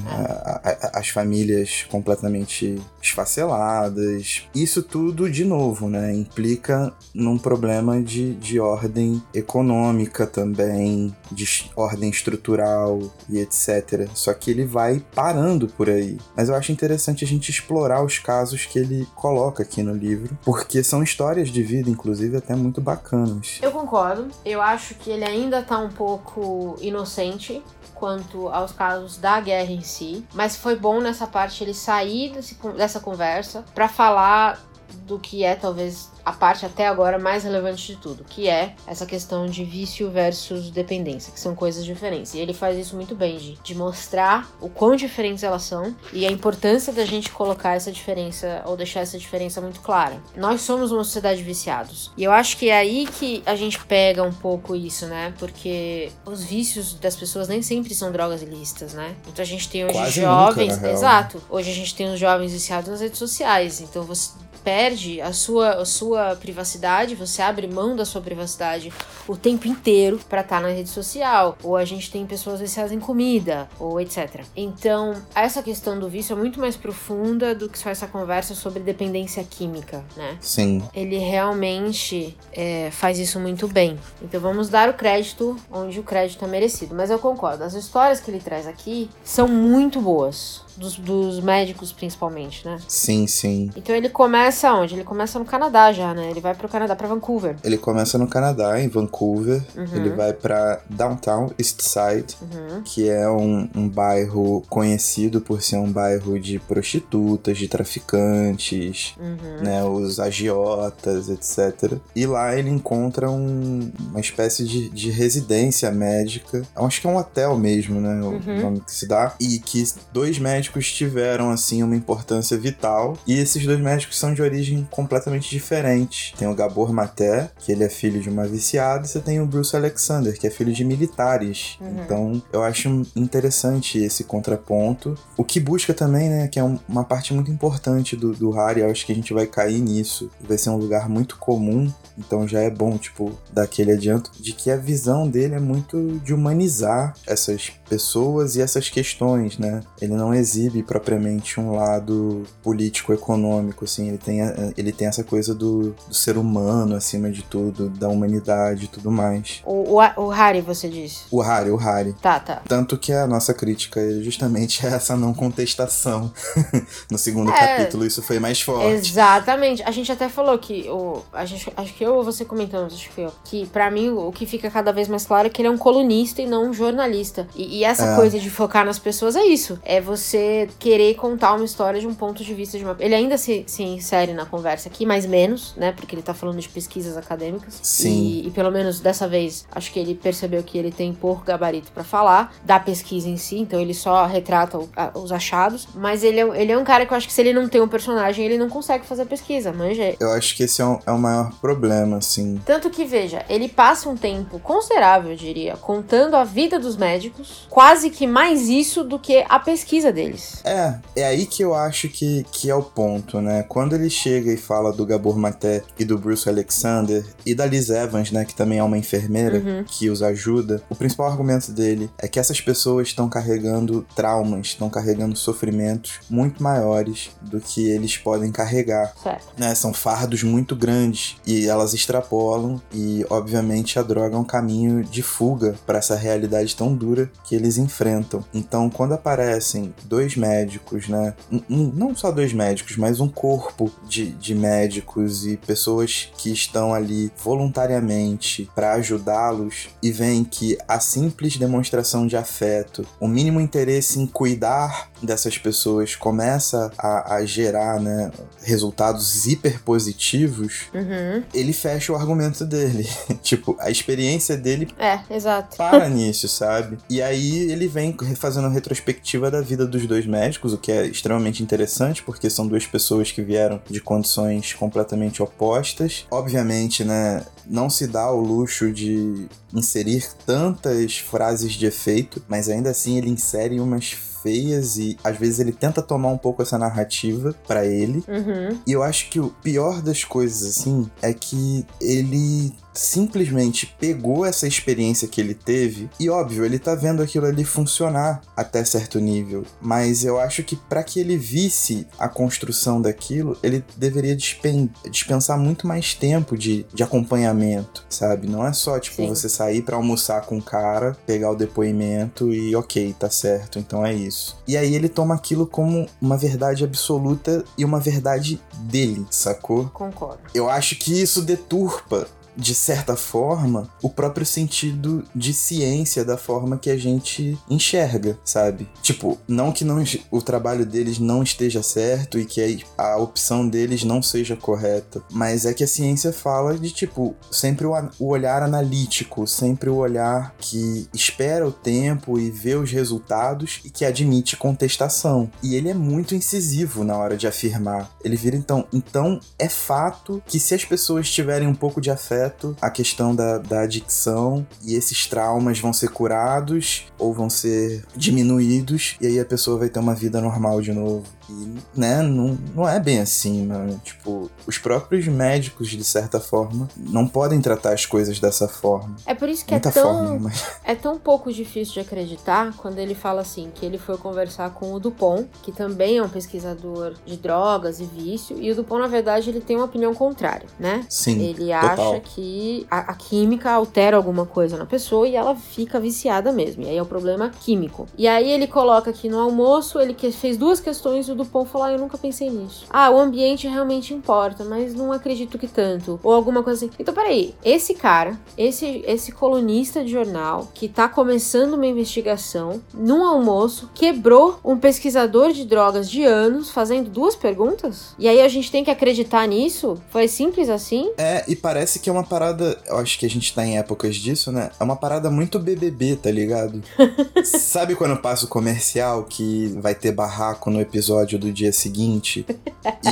É. 0.63 0.89
as 0.93 1.09
famílias 1.09 1.85
completamente 1.89 2.81
esfaceladas. 3.01 4.43
Isso 4.53 4.81
tudo, 4.83 5.29
de 5.29 5.45
novo, 5.45 5.89
né? 5.89 6.13
Implica 6.13 6.93
num 7.13 7.37
problema 7.37 8.01
de, 8.01 8.33
de 8.35 8.59
ordem 8.59 9.21
econômica 9.33 10.25
também, 10.25 11.15
de 11.31 11.45
ordem 11.75 12.09
estrutural 12.09 12.99
e 13.29 13.39
etc. 13.39 14.09
Só 14.13 14.33
que 14.33 14.51
ele 14.51 14.65
vai 14.65 15.03
parando 15.13 15.67
por 15.67 15.89
aí. 15.89 16.17
Mas 16.35 16.49
eu 16.49 16.55
acho 16.55 16.71
interessante 16.71 17.23
a 17.23 17.27
gente 17.27 17.49
explorar 17.49 18.03
os 18.03 18.19
casos 18.19 18.65
que 18.65 18.79
ele 18.79 19.07
coloca 19.15 19.63
aqui 19.63 19.83
no 19.83 19.93
livro, 19.93 20.37
porque 20.43 20.83
são 20.83 21.03
histórias 21.03 21.49
de 21.49 21.63
vida, 21.63 21.89
inclusive, 21.89 22.37
até 22.37 22.55
muito 22.55 22.81
bacanas. 22.81 23.59
Eu 23.61 23.71
concordo. 23.71 24.27
Eu 24.43 24.61
acho 24.61 24.95
que 24.95 25.09
ele 25.09 25.23
ainda 25.23 25.61
tá 25.61 25.77
um 25.77 25.89
pouco 25.89 26.24
pouco 26.25 26.75
inocente 26.81 27.63
quanto 27.93 28.49
aos 28.49 28.71
casos 28.71 29.17
da 29.17 29.39
guerra 29.39 29.71
em 29.71 29.81
si, 29.81 30.25
mas 30.33 30.55
foi 30.55 30.75
bom 30.75 30.99
nessa 30.99 31.27
parte 31.27 31.63
ele 31.63 31.73
sair 31.73 32.31
desse, 32.33 32.55
dessa 32.75 32.99
conversa 32.99 33.63
para 33.73 33.87
falar 33.87 34.59
do 35.05 35.19
que 35.19 35.43
é 35.43 35.55
talvez 35.55 36.09
a 36.25 36.31
parte 36.31 36.65
até 36.65 36.87
agora 36.87 37.19
mais 37.19 37.43
relevante 37.43 37.85
de 37.85 37.95
tudo, 37.97 38.25
que 38.27 38.49
é 38.49 38.73
essa 38.87 39.05
questão 39.05 39.45
de 39.45 39.63
vício 39.63 40.09
versus 40.09 40.71
dependência, 40.71 41.31
que 41.31 41.39
são 41.39 41.53
coisas 41.53 41.85
diferentes. 41.85 42.33
E 42.33 42.39
ele 42.39 42.53
faz 42.53 42.77
isso 42.77 42.95
muito 42.95 43.15
bem, 43.15 43.37
de, 43.37 43.53
de 43.63 43.75
mostrar 43.75 44.49
o 44.59 44.67
quão 44.67 44.95
diferentes 44.95 45.43
elas 45.43 45.61
são 45.61 45.95
e 46.11 46.25
a 46.25 46.31
importância 46.31 46.91
da 46.91 47.05
gente 47.05 47.29
colocar 47.29 47.75
essa 47.75 47.91
diferença 47.91 48.63
ou 48.65 48.75
deixar 48.75 49.01
essa 49.01 49.17
diferença 49.19 49.61
muito 49.61 49.81
clara. 49.81 50.17
Nós 50.35 50.61
somos 50.61 50.91
uma 50.91 51.03
sociedade 51.03 51.39
de 51.39 51.43
viciados. 51.43 52.11
E 52.17 52.23
eu 52.23 52.31
acho 52.31 52.57
que 52.57 52.69
é 52.69 52.77
aí 52.77 53.05
que 53.05 53.43
a 53.45 53.55
gente 53.55 53.83
pega 53.85 54.23
um 54.23 54.33
pouco 54.33 54.75
isso, 54.75 55.05
né? 55.05 55.33
Porque 55.37 56.11
os 56.25 56.43
vícios 56.43 56.95
das 56.95 57.15
pessoas 57.15 57.47
nem 57.47 57.61
sempre 57.61 57.93
são 57.93 58.11
drogas 58.11 58.41
ilícitas, 58.41 58.93
né? 58.93 59.15
Então 59.27 59.43
a 59.43 59.45
gente 59.45 59.69
tem 59.69 59.85
hoje 59.85 59.93
Quase 59.93 60.21
jovens. 60.21 60.75
Nunca, 60.75 60.91
exato. 60.91 61.41
Hoje 61.49 61.69
a 61.69 61.73
gente 61.73 61.93
tem 61.93 62.11
os 62.11 62.19
jovens 62.19 62.51
viciados 62.51 62.89
nas 62.89 63.01
redes 63.01 63.19
sociais. 63.19 63.79
Então 63.81 64.03
você 64.03 64.31
perde 64.65 65.21
a 65.21 65.31
sua, 65.31 65.75
a 65.75 65.85
sua 65.85 66.35
privacidade, 66.35 67.13
você 67.13 67.43
abre 67.43 67.67
mão 67.67 67.95
da 67.95 68.03
sua 68.03 68.19
privacidade 68.19 68.91
o 69.27 69.37
tempo 69.37 69.67
inteiro 69.67 70.19
para 70.27 70.41
estar 70.41 70.57
tá 70.57 70.61
na 70.61 70.73
rede 70.73 70.89
social. 70.89 71.55
Ou 71.63 71.77
a 71.77 71.85
gente 71.85 72.11
tem 72.11 72.25
pessoas 72.25 72.59
viciadas 72.59 72.91
em 72.91 72.99
comida, 72.99 73.69
ou 73.79 74.01
etc. 74.01 74.43
Então, 74.55 75.21
essa 75.35 75.61
questão 75.61 75.99
do 75.99 76.09
vício 76.09 76.33
é 76.33 76.35
muito 76.35 76.59
mais 76.59 76.75
profunda 76.75 77.53
do 77.53 77.69
que 77.69 77.77
só 77.77 77.91
essa 77.91 78.07
conversa 78.07 78.55
sobre 78.55 78.79
dependência 78.79 79.43
química, 79.43 80.03
né? 80.17 80.37
Sim. 80.41 80.81
Ele 80.93 81.19
realmente 81.19 82.35
é, 82.51 82.89
faz 82.91 83.19
isso 83.19 83.39
muito 83.39 83.67
bem. 83.67 83.99
Então 84.21 84.41
vamos 84.41 84.69
dar 84.69 84.89
o 84.89 84.93
crédito 84.93 85.55
onde 85.71 85.99
o 85.99 86.03
crédito 86.03 86.43
é 86.43 86.47
merecido. 86.47 86.95
Mas 86.95 87.11
eu 87.11 87.19
concordo, 87.19 87.63
as 87.63 87.75
histórias 87.75 88.19
que 88.19 88.31
ele 88.31 88.39
traz 88.39 88.65
aqui 88.65 89.09
são 89.23 89.47
muito 89.47 90.01
boas 90.01 90.64
dos, 90.77 90.97
dos, 90.97 91.39
médicos, 91.39 91.91
principalmente, 91.91 92.65
né? 92.65 92.77
Sim, 92.87 93.27
sim. 93.27 93.71
Então 93.75 93.95
ele 93.95 94.09
começa 94.09 94.73
onde? 94.73 94.95
Ele 94.95 95.03
começa 95.03 95.39
no 95.39 95.45
Canadá 95.45 95.91
já, 95.91 96.13
né? 96.13 96.29
Ele 96.29 96.39
vai 96.39 96.53
pro 96.53 96.67
Canadá, 96.67 96.95
pra 96.95 97.07
Vancouver. 97.07 97.55
Ele 97.63 97.77
começa 97.77 98.17
no 98.17 98.27
Canadá, 98.27 98.79
em 98.79 98.87
Vancouver. 98.87 99.63
Uhum. 99.75 99.87
Ele 99.93 100.09
vai 100.09 100.33
pra 100.33 100.81
Downtown 100.89 101.51
East 101.57 101.81
Side, 101.81 102.35
uhum. 102.41 102.81
que 102.83 103.09
é 103.09 103.29
um, 103.29 103.69
um 103.75 103.87
bairro 103.87 104.63
conhecido 104.69 105.41
por 105.41 105.61
ser 105.61 105.77
um 105.77 105.91
bairro 105.91 106.39
de 106.39 106.59
prostitutas, 106.59 107.57
de 107.57 107.67
traficantes, 107.67 109.15
uhum. 109.19 109.63
né? 109.63 109.83
Os 109.83 110.19
agiotas, 110.19 111.29
etc. 111.29 111.97
E 112.15 112.25
lá 112.25 112.55
ele 112.55 112.69
encontra 112.69 113.29
um, 113.29 113.91
uma 114.09 114.19
espécie 114.19 114.65
de, 114.65 114.89
de 114.89 115.09
residência 115.09 115.91
médica. 115.91 116.63
Acho 116.75 117.01
que 117.01 117.07
é 117.07 117.09
um 117.09 117.17
hotel 117.17 117.57
mesmo, 117.57 118.01
né? 118.01 118.21
O 118.21 118.29
uhum. 118.29 118.61
nome 118.61 118.81
que 118.81 118.91
se 118.91 119.07
dá. 119.07 119.33
E 119.39 119.59
que 119.59 119.85
dois 120.11 120.39
médicos 120.39 120.64
médicos 120.65 120.91
tiveram, 120.91 121.51
assim, 121.51 121.83
uma 121.83 121.95
importância 121.95 122.57
vital. 122.57 123.17
E 123.27 123.37
esses 123.37 123.63
dois 123.65 123.79
médicos 123.79 124.17
são 124.17 124.33
de 124.33 124.41
origem 124.41 124.87
completamente 124.89 125.49
diferente. 125.49 126.33
Tem 126.37 126.47
o 126.47 126.55
Gabor 126.55 126.91
Maté, 126.91 127.51
que 127.59 127.71
ele 127.71 127.83
é 127.83 127.89
filho 127.89 128.19
de 128.19 128.29
uma 128.29 128.47
viciada, 128.47 129.05
e 129.05 129.07
você 129.07 129.19
tem 129.19 129.39
o 129.39 129.45
Bruce 129.45 129.75
Alexander, 129.75 130.37
que 130.37 130.47
é 130.47 130.49
filho 130.49 130.73
de 130.73 130.83
militares. 130.83 131.77
Uhum. 131.79 132.01
Então, 132.03 132.43
eu 132.51 132.63
acho 132.63 133.05
interessante 133.15 133.99
esse 133.99 134.23
contraponto. 134.23 135.15
O 135.37 135.43
que 135.43 135.59
busca 135.59 135.93
também, 135.93 136.29
né, 136.29 136.47
que 136.47 136.59
é 136.59 136.63
uma 136.87 137.03
parte 137.03 137.33
muito 137.33 137.51
importante 137.51 138.15
do, 138.15 138.33
do 138.33 138.49
Harry, 138.51 138.81
eu 138.81 138.89
acho 138.89 139.05
que 139.05 139.11
a 139.11 139.15
gente 139.15 139.33
vai 139.33 139.45
cair 139.45 139.79
nisso. 139.79 140.29
Vai 140.41 140.57
ser 140.57 140.69
um 140.69 140.77
lugar 140.77 141.07
muito 141.07 141.37
comum, 141.37 141.91
então 142.17 142.47
já 142.47 142.59
é 142.59 142.69
bom, 142.69 142.97
tipo, 142.97 143.37
dar 143.53 143.63
aquele 143.63 143.91
adianto 143.91 144.31
de 144.39 144.53
que 144.53 144.71
a 144.71 144.77
visão 144.77 145.27
dele 145.27 145.55
é 145.55 145.59
muito 145.59 146.19
de 146.23 146.33
humanizar 146.33 147.13
essas 147.27 147.71
pessoas 147.89 148.55
e 148.55 148.61
essas 148.61 148.89
questões, 148.89 149.57
né? 149.57 149.81
Ele 150.01 150.13
não 150.13 150.33
exibe 150.55 150.81
propriamente 150.81 151.59
um 151.59 151.75
lado 151.75 152.43
político-econômico, 152.63 153.83
assim, 153.83 154.09
ele 154.09 154.17
tem, 154.17 154.39
ele 154.77 154.91
tem 154.91 155.07
essa 155.07 155.23
coisa 155.23 155.53
do, 155.53 155.95
do, 156.07 156.13
ser 156.13 156.37
humano 156.37 156.95
acima 156.95 157.29
de 157.29 157.43
tudo, 157.43 157.89
da 157.89 158.07
humanidade 158.07 158.85
e 158.85 158.87
tudo 158.87 159.11
mais. 159.11 159.61
O, 159.65 159.99
o, 159.99 160.23
o 160.23 160.27
Harry, 160.29 160.61
você 160.61 160.87
disse? 160.87 161.23
O 161.29 161.41
Harry, 161.41 161.69
o 161.69 161.75
Harry. 161.75 162.13
Tá, 162.21 162.39
tá. 162.39 162.61
Tanto 162.67 162.97
que 162.97 163.11
a 163.11 163.27
nossa 163.27 163.53
crítica 163.53 163.99
é 163.99 164.21
justamente 164.21 164.85
essa 164.87 165.15
não 165.15 165.33
contestação. 165.33 166.31
no 167.11 167.17
segundo 167.17 167.51
é, 167.51 167.53
capítulo 167.53 168.05
isso 168.05 168.21
foi 168.21 168.39
mais 168.39 168.61
forte. 168.61 168.87
Exatamente. 168.87 169.83
A 169.83 169.91
gente 169.91 170.11
até 170.11 170.29
falou 170.29 170.57
que, 170.57 170.87
o, 170.89 171.21
a 171.33 171.45
gente, 171.45 171.71
acho 171.75 171.93
que 171.93 172.03
eu 172.03 172.15
ou 172.15 172.23
você 172.23 172.45
comentando, 172.45 172.87
acho 172.87 173.09
que 173.09 173.21
eu, 173.21 173.33
que 173.43 173.65
pra 173.67 173.91
mim 173.91 174.09
o 174.09 174.31
que 174.31 174.45
fica 174.45 174.69
cada 174.69 174.91
vez 174.91 175.07
mais 175.07 175.25
claro 175.25 175.47
é 175.47 175.49
que 175.49 175.61
ele 175.61 175.67
é 175.67 175.71
um 175.71 175.77
colunista 175.77 176.41
e 176.41 176.45
não 176.45 176.69
um 176.69 176.73
jornalista. 176.73 177.47
E, 177.55 177.79
e 177.79 177.83
essa 177.83 178.05
é. 178.05 178.15
coisa 178.15 178.39
de 178.39 178.49
focar 178.49 178.85
nas 178.85 178.99
pessoas 178.99 179.35
é 179.35 179.43
isso. 179.43 179.79
É 179.83 179.99
você 179.99 180.44
querer 180.79 181.15
contar 181.15 181.53
uma 181.53 181.65
história 181.65 181.99
de 181.99 182.07
um 182.07 182.13
ponto 182.13 182.43
de 182.43 182.53
vista 182.53 182.77
de 182.77 182.83
uma. 182.83 182.95
Ele 182.99 183.15
ainda 183.15 183.37
se, 183.37 183.63
se 183.67 183.83
insere 183.83 184.33
na 184.33 184.45
conversa 184.45 184.89
aqui, 184.89 185.05
mais 185.05 185.25
menos, 185.25 185.73
né? 185.75 185.91
Porque 185.91 186.15
ele 186.15 186.21
tá 186.21 186.33
falando 186.33 186.59
de 186.59 186.69
pesquisas 186.69 187.17
acadêmicas. 187.17 187.79
Sim. 187.81 188.41
E, 188.43 188.47
e 188.47 188.51
pelo 188.51 188.71
menos 188.71 188.99
dessa 188.99 189.27
vez, 189.27 189.65
acho 189.71 189.91
que 189.91 189.99
ele 189.99 190.15
percebeu 190.15 190.63
que 190.63 190.77
ele 190.77 190.91
tem 190.91 191.13
pouco 191.13 191.43
gabarito 191.43 191.91
para 191.91 192.03
falar 192.03 192.53
da 192.63 192.79
pesquisa 192.79 193.27
em 193.29 193.37
si, 193.37 193.57
então 193.57 193.79
ele 193.79 193.93
só 193.93 194.25
retrata 194.25 194.77
o, 194.77 194.89
a, 194.95 195.11
os 195.17 195.31
achados. 195.31 195.87
Mas 195.95 196.23
ele 196.23 196.39
é, 196.39 196.61
ele 196.61 196.71
é 196.71 196.77
um 196.77 196.83
cara 196.83 197.05
que 197.05 197.13
eu 197.13 197.17
acho 197.17 197.27
que 197.27 197.33
se 197.33 197.41
ele 197.41 197.53
não 197.53 197.67
tem 197.67 197.81
um 197.81 197.87
personagem, 197.87 198.45
ele 198.45 198.57
não 198.57 198.69
consegue 198.69 199.05
fazer 199.05 199.25
pesquisa, 199.25 199.71
manja. 199.71 200.15
Eu 200.19 200.31
acho 200.31 200.55
que 200.55 200.63
esse 200.63 200.81
é, 200.81 200.85
um, 200.85 200.99
é 201.05 201.11
o 201.11 201.19
maior 201.19 201.51
problema, 201.59 202.17
assim. 202.17 202.59
Tanto 202.65 202.89
que, 202.89 203.05
veja, 203.05 203.45
ele 203.49 203.67
passa 203.67 204.09
um 204.09 204.17
tempo 204.17 204.59
considerável, 204.59 205.31
eu 205.31 205.37
diria, 205.37 205.75
contando 205.77 206.35
a 206.35 206.43
vida 206.43 206.79
dos 206.79 206.97
médicos, 206.97 207.67
quase 207.69 208.09
que 208.09 208.25
mais 208.27 208.69
isso 208.69 209.03
do 209.03 209.19
que 209.19 209.45
a 209.47 209.59
pesquisa 209.59 210.11
deles. 210.35 210.61
É, 210.63 210.95
é 211.15 211.25
aí 211.25 211.45
que 211.45 211.63
eu 211.63 211.73
acho 211.73 212.07
que, 212.09 212.45
que 212.51 212.69
é 212.69 212.75
o 212.75 212.81
ponto, 212.81 213.41
né? 213.41 213.63
Quando 213.63 213.95
ele 213.95 214.09
chega 214.09 214.51
e 214.51 214.57
fala 214.57 214.91
do 214.91 215.05
Gabor 215.05 215.37
Maté 215.37 215.83
e 215.99 216.05
do 216.05 216.17
Bruce 216.17 216.47
Alexander 216.47 217.25
e 217.45 217.53
da 217.53 217.65
Liz 217.65 217.89
Evans, 217.89 218.31
né, 218.31 218.45
que 218.45 218.55
também 218.55 218.79
é 218.79 218.83
uma 218.83 218.97
enfermeira 218.97 219.59
uhum. 219.59 219.83
que 219.85 220.09
os 220.09 220.23
ajuda, 220.23 220.81
o 220.89 220.95
principal 220.95 221.27
argumento 221.27 221.71
dele 221.71 222.09
é 222.17 222.27
que 222.27 222.39
essas 222.39 222.61
pessoas 222.61 223.09
estão 223.09 223.29
carregando 223.29 224.05
traumas, 224.15 224.67
estão 224.67 224.89
carregando 224.89 225.35
sofrimentos 225.35 226.19
muito 226.29 226.63
maiores 226.63 227.31
do 227.41 227.59
que 227.59 227.87
eles 227.87 228.17
podem 228.17 228.51
carregar. 228.51 229.13
Certo. 229.21 229.45
Né? 229.57 229.75
São 229.75 229.93
fardos 229.93 230.43
muito 230.43 230.75
grandes 230.75 231.37
e 231.45 231.67
elas 231.67 231.93
extrapolam 231.93 232.81
e, 232.93 233.25
obviamente, 233.29 233.99
a 233.99 234.03
droga 234.03 234.35
é 234.35 234.39
um 234.39 234.43
caminho 234.43 235.03
de 235.03 235.21
fuga 235.21 235.75
para 235.85 235.99
essa 235.99 236.15
realidade 236.15 236.75
tão 236.75 236.95
dura 236.95 237.29
que 237.43 237.55
eles 237.55 237.75
eles 237.75 237.77
enfrentam. 237.77 238.43
Então, 238.53 238.89
quando 238.89 239.13
aparecem 239.13 239.93
dois 240.05 240.24
médicos, 240.33 241.09
né? 241.09 241.33
Não 241.67 242.15
só 242.15 242.31
dois 242.31 242.53
médicos, 242.53 242.95
mas 242.95 243.19
um 243.19 243.27
corpo 243.27 243.91
de, 244.07 244.31
de 244.31 244.55
médicos 244.55 245.45
e 245.45 245.57
pessoas 245.57 246.31
que 246.37 246.51
estão 246.51 246.93
ali 246.93 247.29
voluntariamente 247.37 248.69
para 248.73 248.93
ajudá-los 248.93 249.89
e 250.01 250.09
veem 250.11 250.45
que 250.45 250.77
a 250.87 251.01
simples 251.01 251.57
demonstração 251.57 252.25
de 252.25 252.37
afeto, 252.37 253.05
o 253.19 253.27
mínimo 253.27 253.59
interesse 253.59 254.19
em 254.19 254.25
cuidar 254.25 255.11
dessas 255.21 255.57
pessoas 255.57 256.15
começa 256.15 256.91
a, 256.97 257.35
a 257.35 257.45
gerar 257.45 257.99
né, 257.99 258.31
resultados 258.63 259.45
hiper 259.45 259.81
positivos, 259.83 260.85
uhum. 260.93 261.43
ele 261.53 261.73
fecha 261.73 262.13
o 262.13 262.15
argumento 262.15 262.65
dele. 262.65 263.07
tipo, 263.41 263.75
a 263.79 263.89
experiência 263.89 264.55
dele 264.55 264.87
é, 264.97 265.19
exato. 265.29 265.75
para 265.75 266.07
nisso, 266.07 266.47
sabe? 266.47 266.97
E 267.09 267.21
aí 267.21 267.71
ele 267.71 267.87
vem 267.87 268.15
fazendo 268.35 268.69
retrospectiva 268.69 269.49
da 269.49 269.61
vida 269.61 269.85
dos 269.85 270.05
dois 270.05 270.14
médicos, 270.23 270.71
o 270.71 270.77
que 270.77 270.91
é 270.91 271.07
extremamente 271.07 271.63
interessante, 271.63 272.21
porque 272.21 272.47
são 272.47 272.67
duas 272.67 272.85
pessoas 272.85 273.31
que 273.31 273.41
vieram 273.41 273.81
de 273.89 273.99
condições 273.99 274.73
completamente 274.73 275.41
opostas. 275.41 276.27
Obviamente, 276.29 277.03
né, 277.03 277.43
não 277.65 277.89
se 277.89 278.05
dá 278.05 278.29
o 278.31 278.39
luxo 278.39 278.91
de 278.91 279.47
inserir 279.73 280.29
tantas 280.45 281.17
frases 281.17 281.73
de 281.73 281.87
efeito, 281.87 282.41
mas 282.47 282.69
ainda 282.69 282.91
assim 282.91 283.17
ele 283.17 283.31
insere 283.31 283.79
umas 283.79 284.11
feias 284.45 284.97
e 284.97 285.17
às 285.23 285.35
vezes 285.35 285.59
ele 285.59 285.71
tenta 285.71 286.03
tomar 286.03 286.29
um 286.29 286.37
pouco 286.37 286.61
essa 286.61 286.77
narrativa 286.77 287.55
para 287.67 287.83
ele. 287.83 288.23
Uhum. 288.27 288.79
E 288.85 288.91
eu 288.91 289.01
acho 289.01 289.29
que 289.31 289.39
o 289.39 289.49
pior 289.49 290.03
das 290.03 290.23
coisas, 290.23 290.69
assim, 290.69 291.09
é 291.19 291.33
que 291.33 291.83
ele 291.99 292.71
simplesmente 292.95 293.95
pegou 293.99 294.45
essa 294.45 294.67
experiência 294.67 295.27
que 295.27 295.41
ele 295.41 295.53
teve 295.53 296.09
e 296.19 296.29
óbvio, 296.29 296.65
ele 296.65 296.79
tá 296.79 296.95
vendo 296.95 297.21
aquilo 297.21 297.45
ali 297.45 297.63
funcionar 297.63 298.41
até 298.55 298.83
certo 298.83 299.19
nível, 299.19 299.63
mas 299.81 300.23
eu 300.23 300.39
acho 300.39 300.63
que 300.63 300.75
para 300.75 301.03
que 301.03 301.19
ele 301.19 301.37
visse 301.37 302.07
a 302.17 302.27
construção 302.27 303.01
daquilo, 303.01 303.57
ele 303.61 303.83
deveria 303.97 304.35
dispensar 304.35 305.57
muito 305.57 305.87
mais 305.87 306.13
tempo 306.13 306.57
de, 306.57 306.85
de 306.93 307.03
acompanhamento, 307.03 308.05
sabe? 308.09 308.47
Não 308.47 308.65
é 308.65 308.73
só 308.73 308.99
tipo 308.99 309.17
Sim. 309.17 309.27
você 309.27 309.49
sair 309.49 309.81
para 309.81 309.95
almoçar 309.95 310.41
com 310.41 310.57
o 310.57 310.63
cara, 310.63 311.17
pegar 311.25 311.51
o 311.51 311.55
depoimento 311.55 312.53
e 312.53 312.75
OK, 312.75 313.15
tá 313.19 313.29
certo, 313.29 313.79
então 313.79 314.05
é 314.05 314.13
isso 314.13 314.45
isso. 314.45 314.57
E 314.67 314.75
aí 314.75 314.93
ele 314.93 315.07
toma 315.07 315.33
aquilo 315.35 315.65
como 315.65 316.07
uma 316.21 316.37
verdade 316.37 316.83
absoluta 316.83 317.63
e 317.77 317.85
uma 317.85 317.99
verdade 317.99 318.61
dele, 318.73 319.25
sacou? 319.29 319.89
Concordo. 319.93 320.39
Eu 320.53 320.69
acho 320.69 320.95
que 320.97 321.21
isso 321.21 321.41
deturpa 321.41 322.27
de 322.55 322.73
certa 322.73 323.15
forma, 323.15 323.89
o 324.01 324.09
próprio 324.09 324.45
sentido 324.45 325.23
de 325.35 325.53
ciência 325.53 326.23
da 326.23 326.37
forma 326.37 326.77
que 326.77 326.89
a 326.89 326.97
gente 326.97 327.57
enxerga, 327.69 328.37
sabe? 328.43 328.87
Tipo, 329.01 329.37
não 329.47 329.71
que 329.71 329.83
não, 329.83 330.03
o 330.31 330.41
trabalho 330.41 330.85
deles 330.85 331.19
não 331.19 331.43
esteja 331.43 331.83
certo 331.83 332.39
e 332.39 332.45
que 332.45 332.83
a, 332.97 333.17
opção 333.17 333.67
deles 333.67 334.03
não 334.03 334.21
seja 334.21 334.55
correta, 334.55 335.21
mas 335.31 335.65
é 335.65 335.73
que 335.73 335.83
a 335.83 335.87
ciência 335.87 336.31
fala 336.31 336.77
de, 336.77 336.91
tipo, 336.91 337.35
sempre 337.51 337.85
o, 337.85 337.93
o 338.19 338.27
olhar 338.27 338.61
analítico, 338.61 339.47
sempre 339.47 339.89
o 339.89 339.95
olhar 339.95 340.53
que 340.59 341.07
espera 341.13 341.67
o 341.67 341.71
tempo 341.71 342.39
e 342.39 342.49
vê 342.49 342.75
os 342.75 342.91
resultados 342.91 343.81
e 343.83 343.89
que 343.89 344.05
admite 344.05 344.57
contestação. 344.57 345.49
E 345.63 345.75
ele 345.75 345.89
é 345.89 345.93
muito 345.93 346.35
incisivo 346.35 347.03
na 347.03 347.17
hora 347.17 347.37
de 347.37 347.47
afirmar. 347.47 348.09
Ele 348.23 348.35
vira 348.35 348.55
então, 348.55 348.85
então 348.93 349.39
é 349.57 349.69
fato 349.69 350.41
que 350.45 350.59
se 350.59 350.73
as 350.73 350.85
pessoas 350.85 351.29
tiverem 351.29 351.67
um 351.67 351.75
pouco 351.75 352.01
de 352.01 352.11
afeto 352.11 352.44
a 352.81 352.89
questão 352.89 353.35
da, 353.35 353.57
da 353.57 353.81
adicção 353.81 354.65
e 354.83 354.95
esses 354.95 355.27
traumas 355.27 355.79
vão 355.79 355.93
ser 355.93 356.09
curados 356.09 357.05
ou 357.17 357.33
vão 357.33 357.49
ser 357.49 358.03
diminuídos 358.15 359.15
e 359.21 359.27
aí 359.27 359.39
a 359.39 359.45
pessoa 359.45 359.77
vai 359.77 359.89
ter 359.89 359.99
uma 359.99 360.15
vida 360.15 360.41
normal 360.41 360.81
de 360.81 360.91
novo. 360.91 361.25
E, 361.49 361.77
né, 361.95 362.21
não, 362.21 362.57
não 362.73 362.87
é 362.87 362.99
bem 362.99 363.19
assim, 363.19 363.65
mano. 363.65 363.99
Tipo, 364.03 364.49
os 364.65 364.77
próprios 364.77 365.27
médicos, 365.27 365.89
de 365.89 366.03
certa 366.03 366.39
forma, 366.39 366.87
não 366.97 367.27
podem 367.27 367.61
tratar 367.61 367.93
as 367.93 368.05
coisas 368.05 368.39
dessa 368.39 368.67
forma. 368.67 369.15
É 369.25 369.33
por 369.33 369.49
isso 369.49 369.65
que 369.65 369.71
Muita 369.71 369.89
é 369.89 369.91
tão, 369.91 370.03
forma, 370.03 370.39
mas... 370.39 370.65
é 370.83 370.95
tão 370.95 371.17
pouco 371.17 371.51
difícil 371.51 371.95
de 371.95 371.99
acreditar 371.99 372.73
quando 372.77 372.99
ele 372.99 373.15
fala 373.15 373.41
assim 373.41 373.71
que 373.73 373.85
ele 373.85 373.97
foi 373.97 374.17
conversar 374.17 374.71
com 374.71 374.93
o 374.93 374.99
Dupont, 374.99 375.47
que 375.61 375.71
também 375.71 376.17
é 376.17 376.23
um 376.23 376.29
pesquisador 376.29 377.13
de 377.25 377.37
drogas 377.37 377.99
e 377.99 378.05
vício, 378.05 378.57
e 378.59 378.71
o 378.71 378.75
Dupont, 378.75 379.01
na 379.01 379.07
verdade, 379.07 379.49
ele 379.49 379.61
tem 379.61 379.75
uma 379.75 379.85
opinião 379.85 380.13
contrária, 380.13 380.67
né? 380.79 381.05
Sim, 381.09 381.39
Ele 381.41 381.67
total. 381.71 382.13
acha 382.13 382.19
que 382.21 382.85
a, 382.89 383.11
a 383.11 383.13
química 383.13 383.71
altera 383.71 384.17
alguma 384.17 384.45
coisa 384.45 384.77
na 384.77 384.85
pessoa 384.85 385.27
e 385.27 385.35
ela 385.35 385.55
fica 385.55 385.99
viciada 385.99 386.51
mesmo. 386.51 386.83
E 386.83 386.89
aí 386.89 386.97
é 386.97 387.01
o 387.01 387.05
problema 387.05 387.49
químico. 387.49 388.07
E 388.17 388.27
aí 388.27 388.51
ele 388.51 388.67
coloca 388.67 389.09
aqui 389.09 389.29
no 389.29 389.39
almoço, 389.39 389.99
ele 389.99 390.13
que 390.13 390.31
fez 390.31 390.57
duas 390.57 390.79
questões 390.79 391.29
o 391.35 391.37
Dupont 391.37 391.69
falou: 391.69 391.87
Ah, 391.87 391.91
eu 391.91 391.99
nunca 391.99 392.17
pensei 392.17 392.49
nisso. 392.49 392.85
Ah, 392.89 393.11
o 393.11 393.19
ambiente 393.19 393.67
realmente 393.67 394.13
importa, 394.13 394.63
mas 394.63 394.93
não 394.93 395.11
acredito 395.11 395.59
que 395.59 395.67
tanto. 395.67 396.19
Ou 396.23 396.33
alguma 396.33 396.63
coisa 396.63 396.85
assim. 396.85 396.95
Então, 396.97 397.13
peraí, 397.13 397.53
esse 397.63 397.93
cara, 397.93 398.39
esse, 398.57 399.03
esse 399.05 399.31
colunista 399.31 400.03
de 400.03 400.11
jornal 400.11 400.69
que 400.73 400.87
tá 400.87 401.07
começando 401.07 401.73
uma 401.73 401.85
investigação, 401.85 402.81
num 402.93 403.23
almoço, 403.25 403.89
quebrou 403.93 404.59
um 404.63 404.77
pesquisador 404.77 405.51
de 405.51 405.65
drogas 405.65 406.09
de 406.09 406.23
anos, 406.23 406.69
fazendo 406.69 407.09
duas 407.09 407.35
perguntas? 407.35 408.15
E 408.17 408.27
aí 408.27 408.41
a 408.41 408.47
gente 408.47 408.71
tem 408.71 408.83
que 408.83 408.91
acreditar 408.91 409.47
nisso? 409.47 410.01
Foi 410.09 410.27
simples 410.27 410.69
assim? 410.69 411.11
É, 411.17 411.43
e 411.47 411.55
parece 411.55 411.99
que 411.99 412.09
é 412.09 412.13
uma 412.13 412.23
parada. 412.23 412.77
Eu 412.87 412.97
acho 412.97 413.19
que 413.19 413.25
a 413.25 413.29
gente 413.29 413.53
tá 413.53 413.65
em 413.65 413.77
épocas 413.77 414.15
disso, 414.15 414.51
né? 414.51 414.71
É 414.79 414.83
uma 414.83 414.95
parada 414.95 415.29
muito 415.29 415.59
BBB, 415.59 416.15
tá 416.15 416.31
ligado? 416.31 416.81
Sabe 417.43 417.95
quando 417.95 418.17
passa 418.17 418.45
o 418.45 418.49
comercial 418.49 419.23
que 419.23 419.67
vai 419.79 419.93
ter 419.93 420.11
barraco 420.11 420.69
no 420.69 420.79
episódio 420.79 421.24
do 421.39 421.51
dia 421.51 421.71
seguinte? 421.73 422.45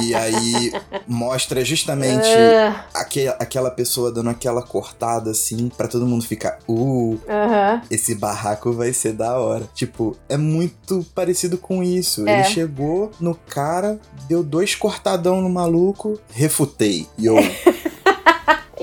E 0.01 0.13
aí 0.13 0.71
mostra 1.07 1.63
justamente 1.65 2.27
aque- 2.93 3.27
aquela 3.39 3.71
pessoa 3.71 4.11
dando 4.11 4.29
aquela 4.29 4.61
cortada 4.61 5.31
assim, 5.31 5.69
pra 5.69 5.87
todo 5.87 6.05
mundo 6.05 6.23
ficar, 6.25 6.59
uh, 6.67 7.19
Aham. 7.27 7.81
esse 7.89 8.15
barraco 8.15 8.71
vai 8.73 8.93
ser 8.93 9.13
da 9.13 9.37
hora. 9.39 9.67
Tipo, 9.73 10.15
é 10.29 10.37
muito 10.37 11.05
parecido 11.15 11.57
com 11.57 11.81
isso. 11.83 12.27
É. 12.27 12.33
Ele 12.39 12.43
chegou 12.45 13.11
no 13.19 13.33
cara, 13.35 13.99
deu 14.27 14.43
dois 14.43 14.75
cortadão 14.75 15.41
no 15.41 15.49
maluco, 15.49 16.19
refutei. 16.31 17.07
Yo. 17.19 17.33